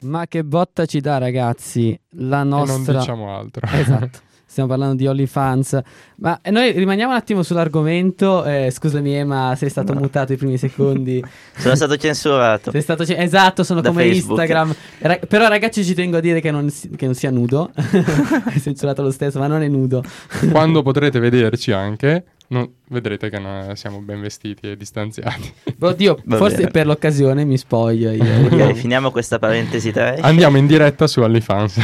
Ma 0.01 0.25
che 0.27 0.43
botta 0.43 0.85
ci 0.85 1.01
dà, 1.01 1.17
ragazzi, 1.17 1.99
la 2.11 2.41
E 2.41 2.43
non 2.45 2.65
nostra. 2.67 2.99
diciamo 2.99 3.35
altro. 3.35 3.67
Esatto. 3.71 4.19
Stiamo 4.49 4.67
parlando 4.67 4.95
di 4.95 5.05
OnlyFans. 5.05 5.79
Ma 6.15 6.39
eh, 6.41 6.49
noi 6.49 6.71
rimaniamo 6.71 7.11
un 7.11 7.17
attimo 7.17 7.43
sull'argomento. 7.43 8.43
Eh, 8.45 8.71
scusami, 8.71 9.13
Emma, 9.13 9.53
sei 9.55 9.69
stato 9.69 9.93
mutato 9.93 10.33
i 10.33 10.37
primi 10.37 10.57
secondi. 10.57 11.23
Sono 11.55 11.75
stato 11.75 11.95
censurato. 11.97 12.71
Sei 12.71 12.81
stato 12.81 13.05
ce- 13.05 13.15
esatto, 13.17 13.63
sono 13.63 13.79
Da 13.81 13.89
come 13.89 14.05
Facebook. 14.09 14.39
Instagram. 14.39 14.75
Ra- 15.01 15.19
però, 15.27 15.47
ragazzi, 15.47 15.83
ci 15.85 15.93
tengo 15.93 16.17
a 16.17 16.19
dire 16.19 16.41
che 16.41 16.49
non, 16.49 16.67
si- 16.71 16.89
che 16.89 17.05
non 17.05 17.13
sia 17.13 17.29
nudo. 17.29 17.69
Hai 17.77 18.59
censurato 18.59 19.03
lo 19.03 19.11
stesso, 19.11 19.37
ma 19.37 19.45
non 19.45 19.61
è 19.61 19.67
nudo. 19.67 20.03
Quando 20.51 20.81
potrete 20.81 21.19
vederci 21.19 21.71
anche, 21.71 22.23
non- 22.49 22.69
vedrete 22.89 23.29
che 23.29 23.39
noi 23.39 23.75
siamo 23.75 23.99
ben 23.99 24.21
vestiti 24.21 24.69
e 24.71 24.75
distanziati. 24.77 25.51
Oddio, 25.79 26.19
Va 26.25 26.37
forse 26.37 26.57
bene. 26.57 26.71
per 26.71 26.85
l'occasione 26.85 27.45
mi 27.45 27.57
spoglio 27.57 28.11
io. 28.11 28.23
Ok, 28.49 28.73
finiamo 28.73 29.11
questa 29.11 29.39
parentesi 29.39 29.91
trash. 29.91 30.19
Andiamo 30.21 30.57
in 30.57 30.67
diretta 30.67 31.07
su 31.07 31.21
OnlyFans. 31.21 31.79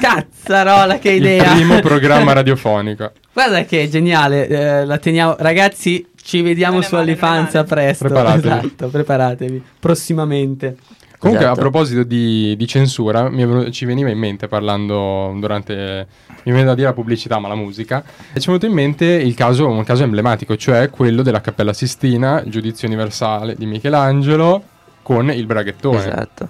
Cazzarola, 0.00 0.98
che 0.98 1.10
Il 1.12 1.22
idea! 1.22 1.52
primo 1.54 1.80
programma 1.80 2.32
radiofonico. 2.34 3.12
Guarda 3.32 3.64
che 3.64 3.82
è 3.82 3.88
geniale. 3.88 4.46
eh, 4.48 4.84
la 4.84 4.98
teniamo, 4.98 5.36
ragazzi. 5.38 6.06
Ci 6.26 6.42
vediamo 6.42 6.80
su 6.82 6.94
OnlyFans 6.96 7.54
a 7.54 7.64
presto. 7.64 8.04
Preparatevi. 8.06 8.46
Esatto, 8.48 8.88
preparatevi. 8.88 9.62
Prossimamente. 9.78 10.76
Comunque, 11.18 11.44
Esatto. 11.44 11.58
a 11.60 11.62
proposito 11.62 12.02
di, 12.02 12.54
di 12.56 12.66
censura, 12.66 13.28
venu- 13.28 13.70
ci 13.70 13.84
veniva 13.84 14.10
in 14.10 14.18
mente 14.18 14.48
parlando 14.48 15.34
durante. 15.38 16.06
Mi 16.44 16.52
viene 16.52 16.64
da 16.64 16.74
dire 16.74 16.88
la 16.88 16.92
pubblicità, 16.92 17.38
ma 17.38 17.48
la 17.48 17.54
musica. 17.54 18.02
E 18.32 18.38
ci 18.40 18.44
è 18.44 18.46
venuto 18.46 18.66
in 18.66 18.72
mente 18.72 19.04
il 19.06 19.34
caso, 19.34 19.66
un 19.66 19.82
caso 19.84 20.04
emblematico, 20.04 20.56
cioè 20.56 20.90
quello 20.90 21.22
della 21.22 21.40
Cappella 21.40 21.72
Sistina, 21.72 22.42
giudizio 22.46 22.86
universale 22.86 23.54
di 23.56 23.66
Michelangelo 23.66 24.62
con 25.02 25.30
il 25.30 25.46
braghettone. 25.46 25.98
Esatto. 25.98 26.48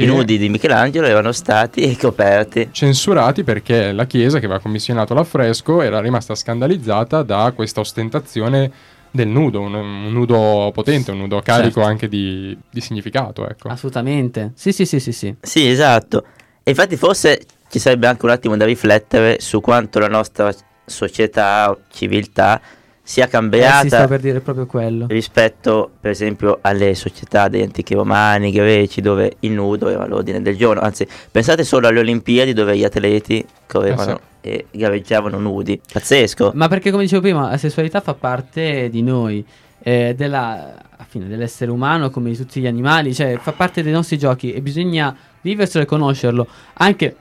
I 0.00 0.06
nudi 0.06 0.38
di 0.38 0.48
Michelangelo 0.48 1.06
erano 1.08 1.32
stati 1.32 1.96
coperti. 1.96 2.68
censurati 2.70 3.42
perché 3.42 3.90
la 3.90 4.04
chiesa 4.06 4.38
che 4.38 4.44
aveva 4.44 4.60
commissionato 4.60 5.12
l'affresco 5.12 5.82
era 5.82 5.98
rimasta 6.00 6.36
scandalizzata 6.36 7.24
da 7.24 7.50
questa 7.52 7.80
ostentazione 7.80 8.70
del 9.10 9.28
nudo, 9.28 9.60
un, 9.60 9.74
un 9.74 10.12
nudo 10.12 10.70
potente, 10.72 11.10
un 11.10 11.18
nudo 11.18 11.40
carico 11.40 11.74
Certo. 11.80 11.88
anche 11.88 12.08
di, 12.08 12.56
di 12.70 12.80
significato, 12.80 13.48
ecco. 13.48 13.68
Assolutamente. 13.68 14.52
Sì, 14.54 14.72
sì, 14.72 14.84
sì, 14.84 15.00
sì, 15.00 15.12
sì. 15.12 15.34
Sì, 15.40 15.68
esatto. 15.68 16.24
E 16.62 16.70
infatti 16.70 16.96
forse 16.96 17.40
ci 17.68 17.78
sarebbe 17.78 18.06
anche 18.06 18.24
un 18.24 18.30
attimo 18.30 18.56
da 18.56 18.64
riflettere 18.64 19.40
su 19.40 19.60
quanto 19.60 19.98
la 19.98 20.08
nostra 20.08 20.52
società 20.84 21.70
o 21.70 21.80
civiltà 21.90 22.60
sia 23.02 23.24
Eh, 23.24 23.28
cambiata 23.28 23.80
si 23.80 23.88
sta 23.88 24.06
per 24.06 24.20
dire 24.20 24.40
proprio 24.40 24.66
quello. 24.66 25.06
rispetto 25.08 25.90
per 25.98 26.10
esempio 26.10 26.58
alle 26.60 26.94
società 26.94 27.48
degli 27.48 27.62
antichi 27.62 27.94
romani, 27.94 28.50
greci, 28.52 29.00
dove 29.00 29.36
il 29.40 29.52
nudo 29.52 29.88
era 29.88 30.06
l'ordine 30.06 30.42
del 30.42 30.56
giorno. 30.56 30.82
Anzi, 30.82 31.06
pensate 31.30 31.64
solo 31.64 31.88
alle 31.88 32.00
Olimpiadi 32.00 32.52
dove 32.52 32.76
gli 32.76 32.84
atleti 32.84 33.44
correvano 33.66 34.20
e 34.40 34.66
gareggiavano 34.70 35.38
nudi. 35.38 35.80
Pazzesco. 35.92 36.52
Ma 36.54 36.68
perché, 36.68 36.90
come 36.90 37.04
dicevo 37.04 37.22
prima, 37.22 37.50
la 37.50 37.56
sessualità 37.56 38.00
fa 38.00 38.14
parte 38.14 38.88
di 38.90 39.02
noi, 39.02 39.44
eh, 39.80 40.14
della, 40.16 40.74
fine, 41.08 41.26
dell'essere 41.26 41.70
umano 41.70 42.10
come 42.10 42.30
di 42.30 42.36
tutti 42.36 42.60
gli 42.60 42.66
animali, 42.66 43.14
cioè 43.14 43.38
fa 43.38 43.52
parte 43.52 43.82
dei 43.82 43.92
nostri 43.92 44.18
giochi 44.18 44.52
e 44.52 44.60
bisogna 44.60 45.14
viverselo 45.40 45.84
e 45.84 45.86
conoscerlo. 45.86 46.46
Anche, 46.74 47.16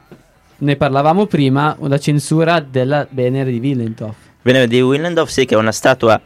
ne 0.58 0.76
parlavamo 0.76 1.26
prima, 1.26 1.76
la 1.80 2.00
censura 2.00 2.60
della 2.60 3.08
Venere 3.10 3.52
di 3.52 3.60
Willendorf. 3.60 4.16
Venere 4.42 4.68
di 4.68 4.82
Willendorf, 4.82 5.30
sì, 5.30 5.46
che 5.46 5.56
è 5.56 5.58
una 5.58 5.72
statua 5.72 6.20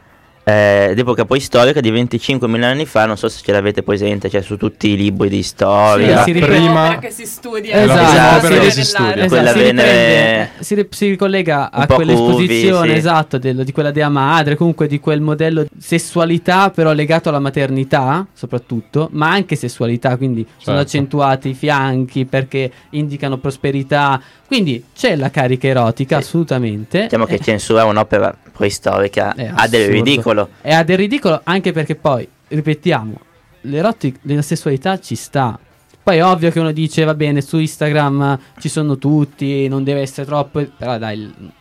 eh, 0.43 0.93
d'epoca 0.95 1.25
poi 1.25 1.39
storica 1.39 1.81
di 1.81 1.91
25.000 1.91 2.63
anni 2.63 2.85
fa, 2.85 3.05
non 3.05 3.17
so 3.17 3.29
se 3.29 3.41
ce 3.43 3.51
l'avete 3.51 3.83
presente, 3.83 4.29
cioè 4.29 4.41
su 4.41 4.57
tutti 4.57 4.89
i 4.89 4.97
libri 4.97 5.29
di 5.29 5.43
storia. 5.43 6.23
Sì, 6.23 6.33
si 6.33 6.39
prima- 6.39 6.97
che 6.99 7.11
si 7.11 7.25
studia. 7.25 7.75
Esatto, 7.83 8.37
opera 8.45 8.55
sì, 8.55 8.59
che 8.61 8.71
si 8.71 8.83
studia. 8.83 9.13
Esatto, 9.15 9.27
Quella 9.27 9.51
si, 9.51 9.59
Venere- 9.59 9.91
riprende- 9.91 10.49
si 10.59 10.75
ri- 10.75 10.87
si 10.89 11.09
ricollega 11.09 11.71
a 11.71 11.85
po' 11.85 11.95
quell'esposizione, 11.95 12.71
curvi, 12.77 12.91
sì. 12.91 12.97
esatto, 12.97 13.37
del- 13.37 13.63
di 13.63 13.71
quella 13.71 13.91
dea 13.91 14.09
madre, 14.09 14.55
comunque 14.55 14.87
di 14.87 14.99
quel 14.99 15.21
modello 15.21 15.65
sessualità 15.79 16.69
però 16.71 16.91
legato 16.93 17.29
alla 17.29 17.39
maternità, 17.39 18.25
soprattutto, 18.33 19.09
ma 19.11 19.29
anche 19.31 19.55
sessualità, 19.55 20.17
quindi 20.17 20.43
sono 20.57 20.77
Certo. 20.77 20.81
accentuati 20.81 21.49
i 21.49 21.53
fianchi 21.53 22.25
perché 22.25 22.71
indicano 22.91 23.37
prosperità, 23.37 24.19
quindi 24.47 24.83
c'è 24.95 25.15
la 25.15 25.29
carica 25.29 25.67
erotica, 25.67 26.17
Sì. 26.19 26.23
assolutamente. 26.23 27.03
Diciamo 27.03 27.25
che 27.25 27.35
Eh, 27.35 27.39
censurare 27.39 27.87
un'opera 27.87 28.35
preistorica 28.51 29.29
ha 29.29 29.67
del 29.67 29.81
assurdo. 29.81 29.97
Ridicolo. 30.33 30.49
E 30.61 30.73
ha 30.73 30.83
del 30.83 30.97
ridicolo 30.97 31.41
anche 31.43 31.71
perché 31.71 31.95
poi, 31.95 32.27
ripetiamo, 32.47 33.19
l'erotica, 33.61 34.19
la 34.23 34.41
sessualità 34.41 34.99
ci 34.99 35.15
sta. 35.15 35.57
Poi 36.03 36.17
è 36.17 36.25
ovvio 36.25 36.49
che 36.49 36.59
uno 36.59 36.71
dice, 36.71 37.03
va 37.03 37.13
bene, 37.13 37.41
su 37.41 37.57
Instagram 37.59 38.39
ci 38.59 38.69
sono 38.69 38.97
tutti, 38.97 39.67
non 39.67 39.83
deve 39.83 40.01
essere 40.01 40.25
troppo... 40.25 40.65
Però 40.77 40.97
dai, 40.97 41.17
il- 41.19 41.51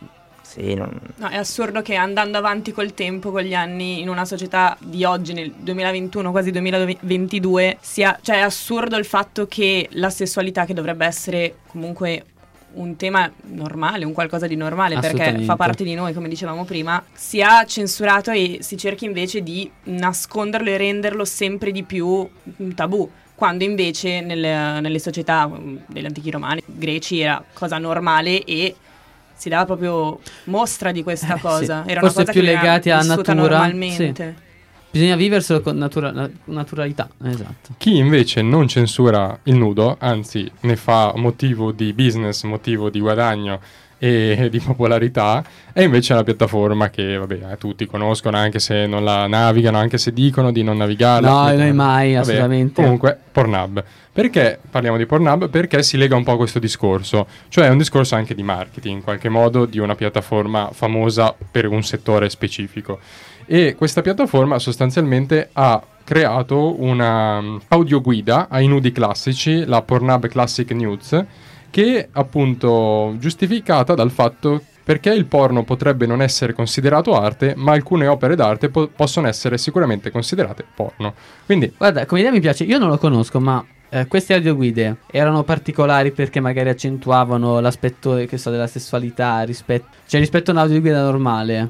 Sì, 0.41 0.73
non- 0.73 0.99
No, 1.17 1.27
è 1.29 1.37
assurdo 1.37 1.81
che 1.81 1.93
andando 1.95 2.37
avanti 2.39 2.71
col 2.71 2.93
tempo, 2.95 3.31
con 3.31 3.41
gli 3.43 3.53
anni, 3.53 4.01
in 4.01 4.09
una 4.09 4.25
società 4.25 4.75
di 4.79 5.05
oggi, 5.05 5.33
nel 5.33 5.53
2021, 5.55 6.31
quasi 6.31 6.49
2022, 6.51 7.77
sia, 7.79 8.17
cioè 8.21 8.37
è 8.37 8.41
assurdo 8.41 8.97
il 8.97 9.05
fatto 9.05 9.45
che 9.47 9.87
la 9.91 10.09
sessualità, 10.09 10.65
che 10.65 10.73
dovrebbe 10.73 11.05
essere 11.05 11.57
comunque 11.67 12.25
un 12.73 12.95
tema 12.95 13.31
normale, 13.47 14.05
un 14.05 14.13
qualcosa 14.13 14.47
di 14.47 14.55
normale, 14.55 14.99
perché 14.99 15.39
fa 15.43 15.55
parte 15.55 15.83
di 15.83 15.93
noi, 15.93 16.13
come 16.13 16.27
dicevamo 16.29 16.63
prima, 16.65 17.03
sia 17.13 17.63
censurato 17.65 18.31
e 18.31 18.59
si 18.61 18.77
cerchi 18.77 19.05
invece 19.05 19.41
di 19.41 19.69
nasconderlo 19.83 20.69
e 20.69 20.77
renderlo 20.77 21.25
sempre 21.25 21.71
di 21.71 21.83
più 21.83 22.07
un 22.57 22.73
tabù. 22.75 23.09
Quando 23.35 23.63
invece 23.63 24.21
nelle, 24.21 24.79
nelle 24.81 24.99
società 24.99 25.47
mm, 25.47 25.77
degli 25.87 26.05
antichi 26.05 26.29
romani, 26.29 26.61
greci, 26.65 27.21
era 27.21 27.43
cosa 27.53 27.77
normale 27.79 28.43
e 28.43 28.75
si 29.33 29.49
dava 29.49 29.65
proprio 29.65 30.19
mostra 30.45 30.91
di 30.91 31.01
questa 31.01 31.33
Eh, 31.33 31.37
sì. 31.37 31.41
cosa. 31.41 31.83
Era 31.87 32.01
Forse 32.01 32.17
una 32.17 32.25
cosa 32.25 32.31
più 32.31 32.41
legati 32.41 32.89
alla 32.91 33.15
natura, 33.15 33.33
normalmente. 33.33 34.49
Bisogna 34.91 35.15
viverselo 35.15 35.61
con 35.61 35.77
natura- 35.77 36.11
na- 36.11 36.29
naturalità. 36.45 37.09
Esatto. 37.23 37.73
Chi 37.77 37.97
invece 37.97 38.41
non 38.41 38.67
censura 38.67 39.39
il 39.43 39.55
nudo, 39.55 39.95
anzi 39.99 40.49
ne 40.61 40.75
fa 40.75 41.13
motivo 41.15 41.71
di 41.71 41.93
business, 41.93 42.43
motivo 42.43 42.89
di 42.89 42.99
guadagno 42.99 43.59
e 43.97 44.47
di 44.51 44.59
popolarità, 44.59 45.43
è 45.71 45.81
invece 45.81 46.13
la 46.13 46.23
piattaforma 46.23 46.89
che 46.89 47.17
vabbè, 47.17 47.51
eh, 47.51 47.57
tutti 47.57 47.85
conoscono 47.85 48.35
anche 48.35 48.59
se 48.59 48.87
non 48.87 49.03
la 49.03 49.27
navigano, 49.27 49.77
anche 49.77 49.97
se 49.97 50.11
dicono 50.11 50.51
di 50.51 50.63
non 50.63 50.77
navigarla. 50.77 51.29
No, 51.29 51.35
Vabbè, 51.35 51.55
noi 51.55 51.73
mai, 51.73 52.13
vabbè, 52.13 52.21
assolutamente. 52.21 52.81
Comunque, 52.81 53.17
Pornhub. 53.31 53.83
Perché 54.13 54.59
parliamo 54.69 54.97
di 54.97 55.05
Pornhub? 55.05 55.49
Perché 55.49 55.83
si 55.83 55.95
lega 55.95 56.15
un 56.17 56.23
po' 56.23 56.33
a 56.33 56.35
questo 56.35 56.59
discorso, 56.59 57.27
cioè 57.47 57.67
è 57.67 57.69
un 57.69 57.77
discorso 57.77 58.15
anche 58.15 58.35
di 58.35 58.43
marketing, 58.43 58.97
in 58.97 59.03
qualche 59.03 59.29
modo, 59.29 59.65
di 59.65 59.79
una 59.79 59.95
piattaforma 59.95 60.69
famosa 60.73 61.33
per 61.49 61.67
un 61.67 61.81
settore 61.81 62.29
specifico. 62.29 62.99
E 63.53 63.75
questa 63.75 64.01
piattaforma 64.01 64.59
sostanzialmente 64.59 65.49
ha 65.51 65.83
creato 66.05 66.81
una 66.81 67.39
um, 67.39 67.59
audioguida 67.67 68.47
ai 68.49 68.65
nudi 68.65 68.93
classici, 68.93 69.65
la 69.65 69.81
Pornhub 69.81 70.29
Classic 70.29 70.71
Nudes, 70.71 71.25
che 71.69 71.97
è 71.97 72.07
appunto 72.13 73.13
giustificata 73.19 73.93
dal 73.93 74.09
fatto 74.09 74.61
perché 74.85 75.09
il 75.09 75.25
porno 75.25 75.65
potrebbe 75.65 76.05
non 76.05 76.21
essere 76.21 76.53
considerato 76.53 77.13
arte, 77.19 77.53
ma 77.57 77.73
alcune 77.73 78.07
opere 78.07 78.37
d'arte 78.37 78.69
po- 78.69 78.87
possono 78.87 79.27
essere 79.27 79.57
sicuramente 79.57 80.11
considerate 80.11 80.63
porno. 80.73 81.13
Quindi 81.45 81.73
Guarda, 81.77 82.05
come 82.05 82.21
idea 82.21 82.31
mi 82.31 82.39
piace, 82.39 82.63
io 82.63 82.77
non 82.77 82.87
lo 82.87 82.97
conosco, 82.97 83.41
ma 83.41 83.61
eh, 83.89 84.07
queste 84.07 84.33
audioguide 84.33 84.99
erano 85.11 85.43
particolari 85.43 86.11
perché 86.11 86.39
magari 86.39 86.69
accentuavano 86.69 87.59
l'aspetto 87.59 88.15
che 88.29 88.37
so, 88.37 88.49
della 88.49 88.67
sessualità 88.67 89.41
rispetto, 89.41 89.87
cioè 90.07 90.21
rispetto 90.21 90.51
a 90.51 90.53
un'audioguida 90.53 91.03
normale. 91.03 91.69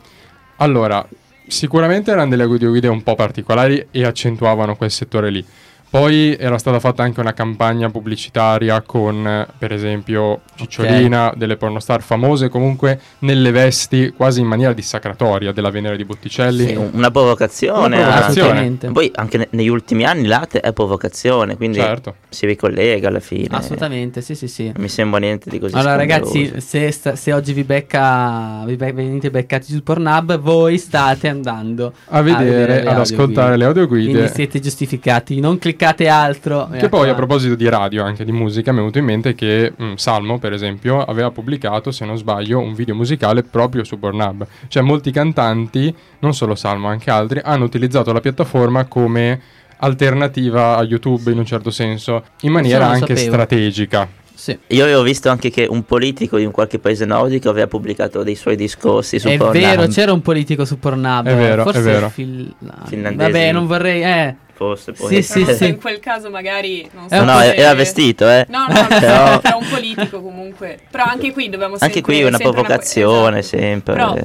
Allora, 0.58 1.04
sicuramente 1.52 2.12
erano 2.12 2.30
delle 2.30 2.44
audioguide 2.44 2.88
un 2.88 3.04
po' 3.04 3.16
particolari 3.16 3.88
e 3.92 4.06
accentuavano 4.06 4.78
quel 4.78 4.90
settore 4.90 5.30
lì. 5.30 5.46
Poi 5.92 6.38
era 6.40 6.58
stata 6.58 6.80
fatta 6.80 7.04
anche 7.04 7.20
una 7.20 7.34
campagna 7.34 7.90
pubblicitaria 7.90 8.80
con, 8.82 9.46
per 9.58 9.74
esempio, 9.74 10.40
Cicciolina, 10.56 11.34
delle 11.36 11.58
pornostar 11.58 12.02
famose 12.02 12.48
comunque 12.48 12.98
nelle 13.20 13.52
vesti 13.52 14.14
quasi 14.16 14.40
in 14.40 14.48
maniera 14.48 14.72
dissacratoria 14.72 15.52
della 15.52 15.70
Venere 15.70 15.98
di 15.98 16.06
Botticelli. 16.06 16.66
sì, 16.68 16.76
un- 16.76 16.92
una 16.94 17.12
provocazione. 17.12 17.98
Una 17.98 18.06
provocazione. 18.08 18.78
Poi 18.94 19.12
anche 19.16 19.38
ne- 19.38 19.48
negli 19.50 19.68
ultimi 19.68 20.06
anni 20.06 20.28
l'arte 20.28 20.62
è 20.62 20.72
provocazione, 20.72 21.58
quindi 21.58 21.80
Certo. 21.80 22.16
si 22.30 22.46
ricollega 22.46 23.10
alla 23.10 23.20
fine. 23.20 23.50
Assolutamente, 23.52 24.22
sì, 24.22 24.34
sì, 24.34 24.48
sì. 24.48 24.64
Non 24.68 24.76
mi 24.78 24.88
sembra 24.88 25.20
niente 25.20 25.50
di 25.50 25.60
così 25.60 25.76
Allora 25.76 25.98
ragazzi, 25.98 26.54
se, 26.62 26.90
sta- 26.92 27.18
se 27.18 27.34
oggi 27.34 27.52
vi 27.52 27.66
becca 27.66 28.64
vi 28.66 28.78
be- 28.78 28.94
venite 28.94 29.30
beccati 29.30 29.74
su 29.74 29.84
Pornhub, 29.84 30.40
voi 30.40 30.78
state 30.78 31.28
andando 31.28 31.92
A 32.06 32.22
vedere, 32.22 32.82
le 32.84 32.90
ad 32.90 32.98
ascoltare 32.98 33.58
le 33.58 33.66
audioguide. 33.66 34.10
Quindi 34.12 34.32
siete 34.34 34.62
giustificati, 34.62 35.42
non 35.42 35.58
cliccate 35.58 35.80
altro. 35.86 36.70
e 36.72 36.78
Che 36.78 36.90
poi 36.90 37.10
a 37.10 37.14
proposito 37.14 37.56
di 37.56 37.68
radio, 37.70 38.04
anche 38.04 38.24
di 38.26 38.32
musica, 38.32 38.72
mi 38.72 38.78
è 38.78 38.80
venuto 38.82 38.98
in 38.98 39.06
mente 39.06 39.36
che 39.36 39.74
mm, 39.82 39.94
Salmo, 39.96 40.40
per 40.40 40.54
esempio, 40.54 41.04
aveva 41.04 41.32
pubblicato, 41.32 41.92
se 41.92 42.06
non 42.06 42.18
sbaglio, 42.18 42.60
un 42.60 42.74
video 42.74 42.96
musicale 42.96 43.44
proprio 43.44 43.84
su 43.84 44.00
Pornhub. 44.00 44.46
Cioè 44.68 44.84
molti 44.84 45.12
cantanti, 45.12 45.94
non 46.20 46.34
solo 46.34 46.56
Salmo, 46.56 46.88
anche 46.88 47.10
altri, 47.12 47.40
hanno 47.44 47.64
utilizzato 47.66 48.12
la 48.14 48.20
piattaforma 48.22 48.86
come 48.86 49.40
alternativa 49.78 50.78
a 50.78 50.84
YouTube 50.84 51.32
in 51.32 51.38
un 51.40 51.46
certo 51.46 51.72
senso, 51.72 52.24
in 52.42 52.52
maniera 52.52 52.88
anche 52.88 53.16
sapevo. 53.16 53.32
strategica. 53.34 54.08
Sì. 54.34 54.58
Io 54.68 54.84
avevo 54.84 55.04
visto 55.04 55.30
anche 55.30 55.52
che 55.52 55.68
un 55.70 55.84
politico 55.84 56.38
di 56.38 56.46
un 56.46 56.52
qualche 56.52 56.80
paese 56.80 57.06
nordico 57.06 57.50
aveva 57.50 57.68
pubblicato 57.68 58.24
dei 58.24 58.34
suoi 58.36 58.56
discorsi 58.56 59.20
su 59.20 59.28
È 59.28 59.38
Pornhub. 59.38 59.60
vero, 59.62 59.88
c'era 59.88 60.14
un 60.14 60.22
politico 60.22 60.66
su 60.66 60.80
Pornhub. 60.80 61.28
È 61.28 61.36
vero, 61.36 61.62
Forse 61.64 61.80
è 61.80 61.84
vero. 61.84 62.10
Fil- 62.10 62.52
Finlandese. 62.86 63.32
Vabbè, 63.32 63.52
non 63.52 63.68
vorrei. 63.68 64.02
Eh. 64.04 64.36
Forse 64.62 64.92
può 64.92 65.08
Sì, 65.08 65.24
sì, 65.24 65.44
sì. 65.44 65.70
In 65.70 65.80
quel 65.80 66.00
caso 66.00 66.30
magari 66.30 66.88
non 66.94 67.10
so 67.10 67.16
È 67.16 67.24
No, 67.24 67.40
se- 67.40 67.56
era 67.56 67.74
vestito, 67.74 68.30
eh. 68.30 68.46
No, 68.48 68.68
no, 68.68 68.74
no, 68.80 68.88
Però- 68.88 69.40
era 69.42 69.56
un 69.56 69.68
politico 69.68 70.22
comunque. 70.22 70.80
Però 70.92 71.04
anche 71.04 71.34
qui 71.34 71.50
dobbiamo 71.50 71.78
sempre 71.80 71.88
Anche 71.88 72.02
qui 72.02 72.20
è 72.20 72.28
una 72.28 72.38
provocazione, 72.38 73.40
esatto. 73.40 73.58
sempre. 73.58 73.94
Però 73.96 74.16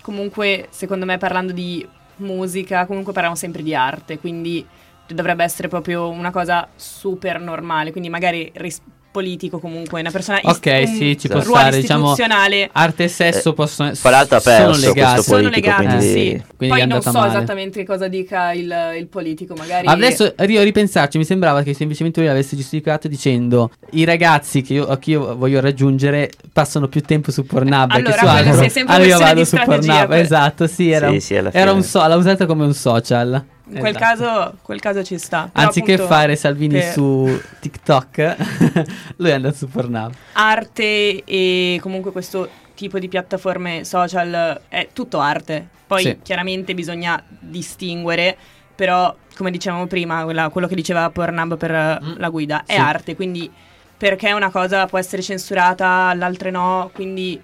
comunque, 0.00 0.68
secondo 0.70 1.04
me 1.04 1.18
parlando 1.18 1.52
di 1.52 1.86
musica, 2.16 2.86
comunque 2.86 3.12
parliamo 3.12 3.36
sempre 3.36 3.62
di 3.62 3.74
arte, 3.74 4.18
quindi 4.18 4.66
dovrebbe 5.08 5.44
essere 5.44 5.68
proprio 5.68 6.08
una 6.08 6.30
cosa 6.30 6.66
super 6.74 7.38
normale, 7.38 7.90
quindi 7.90 8.08
magari 8.08 8.50
ris- 8.54 8.80
politico 9.12 9.58
comunque, 9.60 10.00
una 10.00 10.10
persona 10.10 10.40
Ok, 10.42 10.82
un 10.86 10.86
sì, 10.96 11.18
ci 11.18 11.28
può 11.28 11.40
stare, 11.42 11.78
diciamo, 11.80 12.10
istituzionale 12.12 12.68
Arte 12.72 13.04
e 13.04 13.08
sesso 13.08 13.50
Eh, 13.50 13.54
possono 13.54 13.94
fra 13.94 14.10
l'altro 14.10 14.36
ha 14.38 14.40
sono 14.40 14.56
perso 14.66 14.86
legati. 14.88 15.22
sono 15.22 15.48
legati, 15.48 15.84
quindi- 15.86 16.04
sì. 16.08 16.42
Quindi 16.56 16.78
Poi 16.78 16.86
non 16.86 17.02
so 17.02 17.12
male. 17.12 17.28
esattamente 17.28 17.84
cosa 17.84 18.08
dica 18.08 18.52
il, 18.52 18.74
il 18.98 19.06
politico, 19.06 19.54
magari 19.54 19.86
Adesso 19.86 20.34
io 20.46 20.60
a 20.60 20.62
ripensarci, 20.64 21.18
mi 21.18 21.24
sembrava 21.24 21.62
che 21.62 21.74
semplicemente 21.74 22.20
lui 22.20 22.28
avesse 22.28 22.56
giustificato 22.56 23.06
dicendo 23.08 23.70
i 23.90 24.04
ragazzi 24.04 24.62
che 24.62 24.74
io, 24.74 24.86
a 24.88 24.98
chi 24.98 25.10
io 25.10 25.36
voglio 25.36 25.60
raggiungere 25.60 26.30
passano 26.52 26.88
più 26.88 27.02
tempo 27.02 27.30
su 27.30 27.44
Pornhub 27.44 27.90
Allora, 27.90 28.12
che 28.12 28.18
su 28.18 28.26
altro. 28.26 28.54
sì, 28.54 28.64
è 28.64 28.68
sempre 28.68 28.94
allora 28.94 29.08
io 29.10 29.18
vado 29.18 29.34
di 29.34 29.44
su 29.46 29.56
strategia, 29.56 29.92
Pornhub, 29.92 30.06
que- 30.08 30.20
esatto, 30.20 30.66
sì, 30.66 30.90
era, 30.90 31.08
Sì, 31.08 31.12
un- 31.14 31.20
sì, 31.20 31.34
era 31.34 31.72
un 31.72 31.82
so- 31.82 32.06
l'ha 32.06 32.16
usato 32.16 32.46
come 32.46 32.64
un 32.64 32.74
social. 32.74 33.44
In 33.66 33.78
quel 33.78 33.94
Esatto. 33.96 33.98
caso, 34.24 34.56
quel 34.62 34.80
caso 34.80 35.02
ci 35.04 35.18
sta. 35.18 35.48
Però 35.52 35.66
Anziché 35.66 35.96
fare 35.98 36.36
Salvini 36.36 36.74
per 36.80 36.92
su 36.92 37.40
TikTok, 37.60 38.36
lui 39.16 39.30
è 39.30 39.32
andato 39.32 39.54
su 39.56 39.68
Pornhub. 39.68 40.12
arte 40.32 41.22
e 41.24 41.78
comunque 41.80 42.12
questo 42.12 42.48
tipo 42.74 42.98
di 42.98 43.08
piattaforme 43.08 43.84
social 43.84 44.60
è 44.68 44.88
tutto 44.92 45.20
arte. 45.20 45.68
Poi 45.86 46.02
Sì. 46.02 46.18
chiaramente 46.22 46.74
bisogna 46.74 47.22
distinguere, 47.38 48.36
però 48.74 49.14
come 49.36 49.50
dicevamo 49.50 49.86
prima, 49.86 50.24
quella- 50.24 50.48
quello 50.48 50.66
che 50.66 50.74
diceva 50.74 51.08
Pornhub 51.10 51.56
per 51.56 52.00
Mm. 52.02 52.14
la 52.16 52.28
guida 52.30 52.64
è 52.66 52.74
Sì. 52.74 52.78
arte, 52.80 53.14
quindi 53.14 53.50
perché 53.96 54.32
una 54.32 54.50
cosa 54.50 54.86
può 54.86 54.98
essere 54.98 55.22
censurata, 55.22 56.12
l'altra 56.14 56.50
no, 56.50 56.90
quindi 56.92 57.40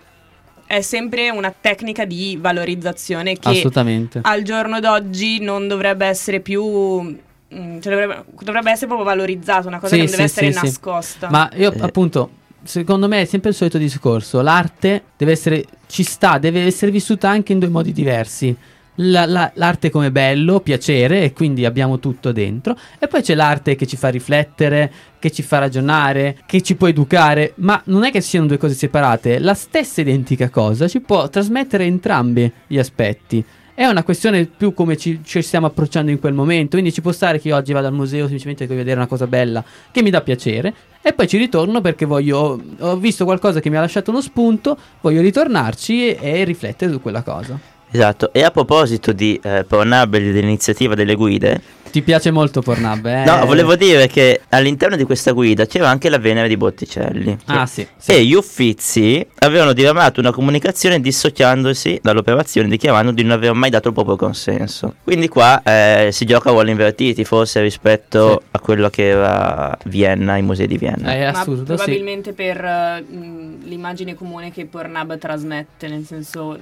è 0.68 0.82
sempre 0.82 1.30
una 1.30 1.52
tecnica 1.58 2.04
di 2.04 2.36
valorizzazione 2.38 3.38
che 3.38 3.48
Assolutamente. 3.48 4.20
al 4.22 4.42
giorno 4.42 4.80
d'oggi 4.80 5.40
non 5.40 5.66
dovrebbe 5.66 6.04
essere 6.04 6.40
più 6.40 6.62
mm, 6.62 7.80
cioè 7.80 7.80
dovrebbe, 7.80 8.24
dovrebbe 8.42 8.70
essere 8.70 8.86
proprio 8.86 9.06
valorizzato, 9.06 9.66
una 9.66 9.78
cosa 9.78 9.94
Sì, 9.94 10.02
che 10.02 10.06
non 10.06 10.10
deve 10.16 10.28
sì, 10.28 10.34
essere 10.38 10.52
sì, 10.52 10.58
sì. 10.58 10.64
nascosta. 10.66 11.30
Ma 11.30 11.50
io 11.56 11.72
Eh. 11.72 11.80
appunto, 11.80 12.30
secondo 12.62 13.08
me 13.08 13.22
è 13.22 13.24
sempre 13.24 13.48
il 13.50 13.56
solito 13.56 13.78
discorso. 13.78 14.42
L'arte 14.42 15.04
deve 15.16 15.32
essere, 15.32 15.64
ci 15.86 16.02
sta, 16.02 16.36
deve 16.36 16.64
essere 16.66 16.90
vissuta 16.90 17.30
anche 17.30 17.52
in 17.52 17.58
due 17.60 17.68
modi 17.70 17.92
diversi. 17.92 18.54
La- 19.00 19.26
la- 19.26 19.50
l'arte 19.54 19.90
come 19.90 20.10
bello, 20.10 20.58
piacere, 20.60 21.22
e 21.22 21.32
quindi 21.32 21.64
abbiamo 21.64 22.00
tutto 22.00 22.32
dentro. 22.32 22.76
E 22.98 23.06
poi 23.06 23.22
c'è 23.22 23.34
l'arte 23.36 23.76
che 23.76 23.86
ci 23.86 23.96
fa 23.96 24.08
riflettere, 24.08 24.92
che 25.20 25.30
ci 25.30 25.42
fa 25.42 25.58
ragionare, 25.58 26.38
che 26.46 26.62
ci 26.62 26.74
può 26.74 26.88
educare. 26.88 27.52
Ma 27.56 27.80
non 27.84 28.04
è 28.04 28.10
che 28.10 28.20
siano 28.20 28.46
due 28.46 28.58
cose 28.58 28.74
separate. 28.74 29.38
La 29.38 29.54
stessa 29.54 30.00
identica 30.00 30.50
cosa 30.50 30.88
ci 30.88 31.00
può 31.00 31.28
trasmettere 31.28 31.84
entrambi 31.84 32.50
gli 32.66 32.78
aspetti. 32.78 33.44
È 33.72 33.86
una 33.86 34.02
questione 34.02 34.46
più 34.46 34.74
come 34.74 34.96
ci, 34.96 35.20
ci 35.22 35.40
stiamo 35.42 35.66
approcciando 35.66 36.10
in 36.10 36.18
quel 36.18 36.34
momento. 36.34 36.70
Quindi 36.70 36.92
ci 36.92 37.00
può 37.00 37.12
stare 37.12 37.38
che 37.38 37.46
io 37.46 37.54
oggi 37.54 37.72
vado 37.72 37.86
al 37.86 37.92
museo 37.92 38.22
semplicemente 38.22 38.66
per 38.66 38.76
vedere 38.76 38.96
una 38.96 39.06
cosa 39.06 39.28
bella 39.28 39.62
che 39.92 40.02
mi 40.02 40.10
dà 40.10 40.20
piacere. 40.22 40.74
E 41.00 41.12
poi 41.12 41.28
ci 41.28 41.36
ritorno 41.38 41.80
perché 41.80 42.04
voglio. 42.04 42.60
Ho 42.80 42.96
visto 42.96 43.24
qualcosa 43.24 43.60
che 43.60 43.70
mi 43.70 43.76
ha 43.76 43.80
lasciato 43.80 44.10
uno 44.10 44.20
spunto. 44.20 44.76
Voglio 45.00 45.20
ritornarci 45.20 46.08
e, 46.08 46.18
e 46.20 46.42
riflettere 46.42 46.90
su 46.90 47.00
quella 47.00 47.22
cosa. 47.22 47.76
Esatto, 47.90 48.32
e 48.32 48.42
a 48.42 48.50
proposito 48.50 49.12
di 49.12 49.40
eh, 49.42 49.64
Pornhub 49.66 50.14
e 50.14 50.32
dell'iniziativa 50.32 50.94
delle 50.94 51.14
guide, 51.14 51.60
Ti 51.90 52.02
piace 52.02 52.30
molto 52.30 52.60
Pornhub, 52.60 53.06
eh? 53.06 53.24
no, 53.24 53.44
volevo 53.46 53.74
dire 53.74 54.06
che 54.08 54.42
all'interno 54.50 54.94
di 54.96 55.04
questa 55.04 55.32
guida 55.32 55.66
c'era 55.66 55.88
anche 55.88 56.08
la 56.10 56.18
Venere 56.18 56.46
di 56.48 56.56
Botticelli. 56.56 57.36
Ah, 57.46 57.66
sì. 57.66 57.86
sì. 57.96 58.10
E 58.12 58.24
gli 58.24 58.34
Uffizi 58.34 59.26
avevano 59.38 59.72
diramato 59.72 60.20
una 60.20 60.30
comunicazione 60.32 61.00
dissociandosi 61.00 62.00
dall'operazione, 62.02 62.68
dichiarando 62.68 63.12
di 63.12 63.22
non 63.22 63.32
aver 63.32 63.52
mai 63.54 63.70
dato 63.70 63.88
il 63.88 63.94
proprio 63.94 64.16
consenso. 64.16 64.96
Quindi 65.02 65.28
qua 65.28 65.62
eh, 65.62 66.08
si 66.12 66.24
gioca 66.26 66.50
a 66.50 66.52
ruoli 66.52 66.70
invertiti, 66.70 67.24
forse 67.24 67.60
rispetto 67.62 68.40
Sì. 68.42 68.46
a 68.52 68.58
quello 68.60 68.90
che 68.90 69.08
era 69.08 69.76
Vienna, 69.84 70.36
i 70.36 70.42
musei 70.42 70.66
di 70.66 70.76
Vienna. 70.76 71.12
È 71.12 71.30
Ma 71.32 71.40
assurdo, 71.40 71.76
sì. 71.76 71.84
probabilmente 71.84 72.32
per 72.32 72.62
eh, 72.64 73.00
mh, 73.00 73.64
l'immagine 73.64 74.14
comune 74.14 74.52
che 74.52 74.66
Pornhub 74.66 75.16
trasmette, 75.18 75.88
nel 75.88 76.04
senso 76.04 76.58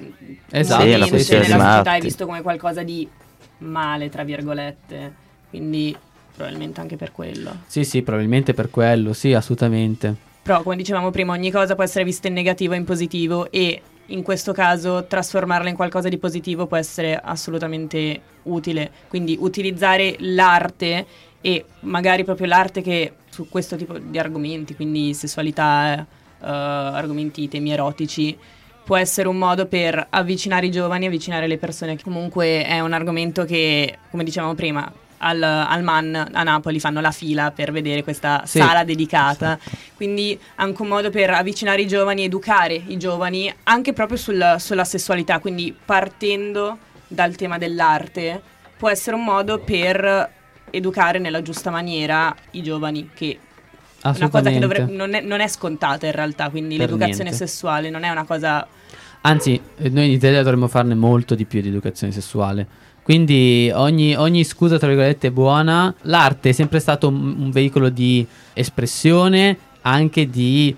Esatto, 0.51 0.83
Sì, 0.83 0.91
è 0.91 0.95
una 0.97 1.09
questione 1.09 1.45
di 1.45 1.51
nella 1.51 1.63
società 1.65 1.81
è 1.81 1.85
marchi. 1.91 2.01
visto 2.07 2.27
come 2.27 2.43
qualcosa 2.43 2.83
di 2.83 3.09
male, 3.59 4.09
tra 4.09 4.25
virgolette, 4.25 5.15
quindi 5.51 5.97
probabilmente 6.35 6.81
anche 6.81 6.97
per 6.97 7.13
quello. 7.13 7.63
Sì, 7.67 7.85
sì, 7.85 8.03
probabilmente 8.03 8.55
per 8.55 8.71
quello, 8.71 9.13
sì, 9.13 9.33
assolutamente. 9.33 10.15
Però 10.43 10.63
come 10.63 10.77
dicevamo 10.77 11.11
prima, 11.11 11.33
ogni 11.33 11.51
cosa 11.51 11.75
può 11.75 11.83
essere 11.83 12.05
vista 12.05 12.29
in 12.29 12.35
negativo 12.35 12.75
e 12.75 12.77
in 12.77 12.85
positivo 12.85 13.51
e 13.51 13.83
in 14.07 14.23
questo 14.23 14.53
caso 14.53 15.05
trasformarla 15.07 15.69
in 15.69 15.75
qualcosa 15.75 16.09
di 16.09 16.19
positivo 16.19 16.67
può 16.67 16.77
essere 16.77 17.17
assolutamente 17.17 18.21
utile. 18.45 18.91
Quindi 19.09 19.37
utilizzare 19.41 20.15
l'arte 20.21 21.07
e 21.41 21.65
magari 21.81 22.25
proprio 22.25 22.47
l'arte 22.47 22.83
che 22.83 23.15
su 23.31 23.49
questo 23.49 23.77
tipo 23.77 23.99
di 23.99 24.19
argomenti, 24.19 24.77
quindi 24.77 25.15
sessualità, 25.15 25.99
eh, 25.99 26.07
argomenti, 26.41 27.49
temi 27.49 27.73
erotici, 27.73 28.37
può 28.87 28.97
essere 28.97 29.27
un 29.27 29.37
modo 29.37 29.67
per 29.67 30.07
avvicinare 30.11 30.67
i 30.67 30.71
giovani, 30.71 31.07
avvicinare 31.07 31.49
le 31.49 31.59
persone. 31.59 32.01
Comunque 32.01 32.65
è 32.65 32.79
un 32.79 32.93
argomento 32.93 33.45
che, 33.45 33.99
come 34.13 34.23
dicevamo 34.23 34.55
prima, 34.55 34.89
al, 35.19 35.43
al 35.43 35.83
MAN 35.83 36.29
a 36.33 36.43
Napoli 36.45 36.79
fanno 36.79 37.01
la 37.01 37.11
fila 37.11 37.51
per 37.51 37.73
vedere 37.73 38.05
questa 38.05 38.43
Sì. 38.45 38.59
sala 38.61 38.85
dedicata. 38.85 39.59
Quindi 39.97 40.39
anche 40.55 40.83
un 40.83 40.87
modo 40.87 41.11
per 41.11 41.31
avvicinare 41.31 41.83
i 41.83 41.89
giovani, 41.89 42.23
educare 42.23 42.75
i 42.75 42.97
giovani 42.97 43.53
anche 43.65 43.93
proprio 43.93 44.19
sul- 44.19 44.55
sulla 44.59 44.85
sessualità. 44.85 45.41
Quindi 45.41 45.75
partendo 45.85 46.79
dal 47.09 47.35
tema 47.35 47.59
dell'arte 47.59 48.41
può 48.77 48.89
essere 48.89 49.17
un 49.17 49.25
modo 49.25 49.59
per 49.59 50.31
educare 50.71 51.19
nella 51.19 51.43
giusta 51.43 51.71
maniera 51.71 52.33
i 52.53 52.63
giovani 52.63 53.11
che 53.15 53.37
una 54.15 54.29
cosa 54.29 54.51
che 54.51 54.59
dovrebbe, 54.59 54.93
non, 54.93 55.15
è, 55.15 55.21
non 55.21 55.41
è 55.41 55.49
scontata 55.49 56.07
in 56.07 56.13
realtà, 56.13 56.51
quindi 56.51 56.77
Per 56.77 56.87
l'educazione 56.87 57.31
niente. 57.31 57.47
sessuale 57.47 57.91
non 57.91 58.03
è 58.03 58.11
una 58.11 58.25
cosa 58.25 58.67
Anzi, 59.27 59.61
eh, 59.79 59.89
noi 59.89 60.07
in 60.07 60.13
Italia 60.13 60.43
dovremmo 60.43 60.69
farne 60.69 60.95
molto 60.95 61.35
di 61.35 61.47
più 61.47 61.61
di 61.61 61.69
educazione 61.69 62.13
sessuale. 62.13 62.67
Quindi 63.03 63.71
ogni, 63.75 64.15
ogni 64.15 64.45
scusa, 64.45 64.79
tra 64.79 64.87
virgolette, 64.87 65.29
è 65.29 65.31
buona. 65.31 65.93
L'arte 66.03 66.51
è 66.51 66.53
sempre 66.53 66.79
stato 66.79 67.09
un, 67.09 67.35
un 67.39 67.51
veicolo 67.51 67.89
di 67.89 68.25
espressione, 68.53 69.57
anche 69.83 70.31
di 70.31 70.75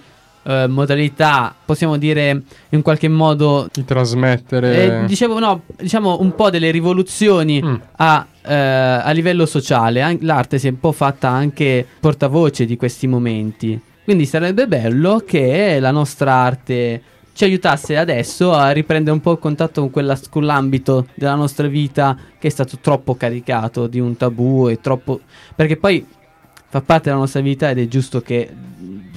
eh, 0.49 0.67
modalità, 0.67 1.55
possiamo 1.63 1.99
dire 1.99 2.43
in 2.71 2.81
qualche 2.81 3.09
modo. 3.09 3.69
Di 3.71 3.85
trasmettere... 3.85 5.03
eh, 5.03 5.07
dicevo, 5.07 5.39
no, 5.39 5.63
diciamo 5.77 6.19
un 6.21 6.35
po' 6.35 6.49
delle 6.49 6.71
rivoluzioni 6.71 7.63
Mm. 7.63 7.75
a, 7.97 8.27
eh, 8.43 8.55
a 8.55 9.11
livello 9.11 9.45
sociale. 9.45 10.01
An- 10.01 10.19
l'arte 10.23 10.59
si 10.59 10.69
è 10.69 10.71
un 10.71 10.81
po' 10.81 10.93
fatta 10.93 11.29
anche 11.29 11.87
portavoce 12.01 12.65
di 12.65 12.77
questi 12.77 13.07
momenti. 13.07 13.79
Quindi 14.05 14.25
sarebbe 14.25 14.67
bello 14.67 15.23
che 15.27 15.79
la 15.81 15.91
nostra 15.91 16.33
arte 16.33 17.03
ci 17.35 17.45
aiutasse 17.45 17.97
adesso 17.97 18.53
a 18.53 18.71
riprendere 18.71 19.15
un 19.15 19.21
po' 19.21 19.33
il 19.33 19.39
contatto 19.39 19.83
con, 19.83 19.91
quella, 19.91 20.19
con 20.31 20.45
l'ambito 20.45 21.09
della 21.15 21.35
nostra 21.35 21.67
vita 21.67 22.17
che 22.39 22.49
è 22.49 22.51
stato 22.51 22.79
troppo 22.81 23.17
caricato 23.17 23.87
di 23.87 24.01
un 24.01 24.17
tabù 24.17 24.69
e 24.69 24.81
troppo... 24.81 25.21
perché 25.55 25.77
poi 25.77 26.05
fa 26.71 26.81
parte 26.81 27.09
della 27.09 27.21
nostra 27.21 27.41
vita 27.41 27.71
ed 27.71 27.79
è 27.79 27.87
giusto 27.87 28.21
che 28.21 28.51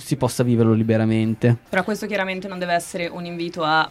si 0.02 0.16
possa 0.18 0.44
viverlo 0.44 0.74
liberamente. 0.74 1.56
Però 1.70 1.84
questo 1.84 2.08
chiaramente 2.08 2.48
non 2.48 2.60
deve 2.60 2.74
essere 2.74 3.08
un 3.08 3.26
invito 3.26 3.64
a 3.64 3.90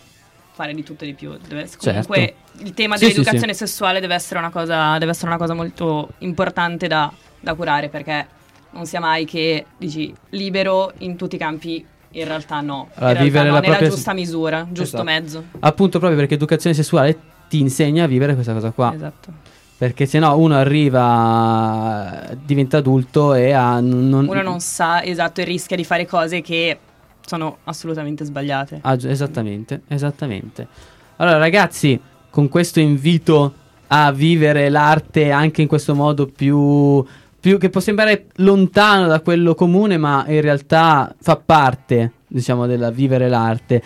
fare 0.53 0.75
di 0.75 0.83
tutto 0.83 1.05
e 1.05 1.09
di 1.09 1.15
più. 1.15 1.31
Deve 1.47 1.63
essere- 1.63 1.81
Certo. 1.81 2.07
comunque 2.09 2.35
il 2.63 2.75
tema 2.75 2.97
Sì, 2.97 3.05
sì, 3.07 3.11
dell'educazione 3.13 3.55
sessuale 3.55 4.01
deve 4.01 4.15
essere 4.15 4.39
una 4.39 4.51
cosa, 4.51 4.99
deve 4.99 5.13
essere 5.13 5.29
una 5.29 5.39
cosa 5.39 5.55
molto 5.55 6.11
importante 6.19 6.87
da, 6.87 7.11
da 7.41 7.55
curare 7.55 7.89
perché 7.89 8.27
non 8.73 8.87
sia 8.87 9.01
mai 9.01 9.25
che 9.25 9.65
dici 9.79 10.15
libero 10.31 10.93
in 10.99 11.17
tutti 11.17 11.37
i 11.37 11.39
campi. 11.39 11.85
In 12.15 12.25
realtà 12.25 12.61
no, 12.61 12.89
in 12.89 12.91
Allora, 12.97 13.13
realtà 13.13 13.23
vivere 13.23 13.45
no, 13.49 13.55
la 13.55 13.61
nella 13.61 13.73
propria- 13.77 13.89
giusta 13.95 14.13
misura, 14.13 14.63
giusto 14.65 14.83
Esatto. 14.97 15.03
mezzo. 15.05 15.45
Appunto 15.61 15.99
proprio 16.01 16.19
perché 16.19 16.35
educazione 16.35 16.75
sessuale 16.75 17.17
ti 17.49 17.61
insegna 17.61 18.03
a 18.03 18.07
vivere 18.09 18.35
questa 18.35 18.53
cosa 18.53 18.73
qua. 18.73 18.93
Esatto. 18.93 19.33
Perché 19.81 20.05
se 20.05 20.19
no 20.19 20.37
uno 20.37 20.57
arriva, 20.57 22.23
diventa 22.45 22.77
adulto 22.77 23.33
e 23.33 23.53
ha... 23.53 23.81
Non, 23.81 24.27
Uno 24.29 24.43
non 24.43 24.61
sa 24.61 25.03
esatto 25.03 25.41
e 25.41 25.45
rischia 25.45 25.75
di 25.75 25.85
fare 25.85 26.05
cose 26.05 26.43
che 26.43 26.79
sono 27.25 27.57
assolutamente 27.65 28.27
sbagliate. 28.27 28.81
Ah, 28.83 28.99
esattamente, 29.03 29.81
esattamente. 29.89 30.69
Allora 31.17 31.39
ragazzi, 31.39 31.99
con 32.29 32.51
questo 32.51 32.79
invito 32.79 33.55
a 33.87 34.13
vivere 34.13 34.69
l'arte 34.69 35.31
anche 35.31 35.63
in 35.63 35.69
questo 35.69 35.95
modo 35.95 36.27
più, 36.27 37.03
più 37.41 37.57
che 37.57 37.71
può 37.71 37.81
sembrare 37.81 38.27
lontano 38.35 39.07
da 39.07 39.21
quello 39.21 39.55
comune, 39.55 39.97
ma 39.97 40.27
in 40.29 40.43
realtà 40.43 41.15
fa 41.19 41.37
parte, 41.37 42.13
diciamo, 42.27 42.67
della 42.67 42.91
vivere 42.91 43.31
l'arte, 43.31 43.83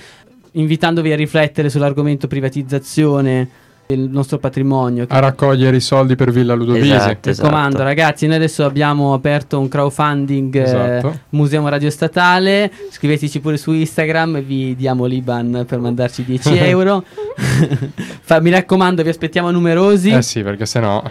invitandovi 0.50 1.12
a 1.12 1.16
riflettere 1.16 1.70
sull'argomento 1.70 2.26
privatizzazione 2.26 3.62
del 3.86 4.08
nostro 4.10 4.38
patrimonio. 4.38 5.06
che- 5.06 5.14
A 5.14 5.18
raccogliere 5.18 5.76
i 5.76 5.80
soldi 5.80 6.16
per 6.16 6.30
Villa 6.32 6.54
Ludovisi. 6.54 6.90
Esatto. 6.92 7.28
mi 7.30 7.36
raccomando, 7.36 7.82
ragazzi, 7.82 8.26
noi 8.26 8.36
adesso 8.36 8.64
abbiamo 8.64 9.12
aperto 9.12 9.58
un 9.58 9.68
crowdfunding 9.68 10.54
eh, 10.54 10.62
Esatto. 10.62 11.18
Museo 11.30 11.68
Radio 11.68 11.90
Statale. 11.90 12.70
Scriveteci 12.90 13.40
pure 13.40 13.56
su 13.56 13.72
Instagram, 13.72 14.40
vi 14.42 14.74
diamo 14.76 15.04
l'Iban 15.04 15.64
per 15.66 15.78
mandarci 15.80 16.24
10 16.24 16.56
euro. 16.58 17.04
Fa- 18.22 18.40
mi 18.40 18.50
raccomando, 18.50 19.02
vi 19.02 19.08
aspettiamo 19.08 19.50
numerosi. 19.50 20.10
Eh 20.10 20.22
sì, 20.22 20.42
perché 20.42 20.66
sennò... 20.66 21.02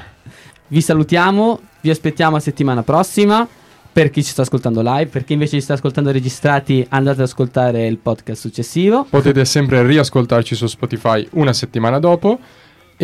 Vi 0.68 0.82
salutiamo, 0.82 1.60
vi 1.82 1.90
aspettiamo 1.92 2.36
a 2.38 2.40
settimana 2.40 2.82
prossima. 2.84 3.48
Per 3.94 4.10
chi 4.10 4.24
ci 4.24 4.32
sta 4.32 4.42
ascoltando 4.42 4.82
live, 4.82 5.06
per 5.06 5.24
chi 5.24 5.34
invece 5.34 5.58
ci 5.58 5.62
sta 5.62 5.74
ascoltando 5.74 6.10
registrati, 6.10 6.84
andate 6.90 7.22
ad 7.22 7.28
ascoltare 7.28 7.86
il 7.86 8.00
podcast 8.00 8.42
successivo. 8.42 9.06
Potete 9.08 9.46
sempre 9.46 9.86
riascoltarci 9.86 10.56
su 10.56 10.66
Spotify 10.66 11.28
una 11.34 11.54
settimana 11.54 12.00
dopo 12.00 12.40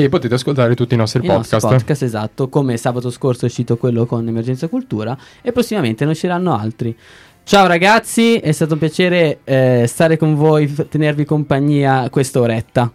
e 0.04 0.10
potete 0.10 0.36
ascoltare 0.36 0.76
tutti 0.76 0.94
i 0.94 0.98
nostri 0.98 1.26
nostro 1.26 1.58
podcast. 1.60 1.78
podcast, 1.78 2.04
esatto, 2.04 2.48
come 2.48 2.78
sabato 2.78 3.10
scorso 3.10 3.46
è 3.46 3.48
uscito 3.48 3.78
quello 3.78 4.06
con 4.06 4.28
Emergenza 4.28 4.68
Cultura 4.68 5.18
e 5.42 5.52
prossimamente 5.52 6.06
ne 6.06 6.12
usciranno 6.12 6.58
altri. 6.58 6.96
Ciao 7.44 7.68
ragazzi, 7.68 8.36
è 8.38 8.52
stato 8.52 8.74
un 8.74 8.80
piacere 8.80 9.40
eh, 9.44 9.86
stare 9.88 10.18
con 10.18 10.36
voi, 10.36 10.68
f- 10.68 10.88
tenervi 10.88 11.26
compagnia 11.26 12.08
quest'oretta. 12.10 12.92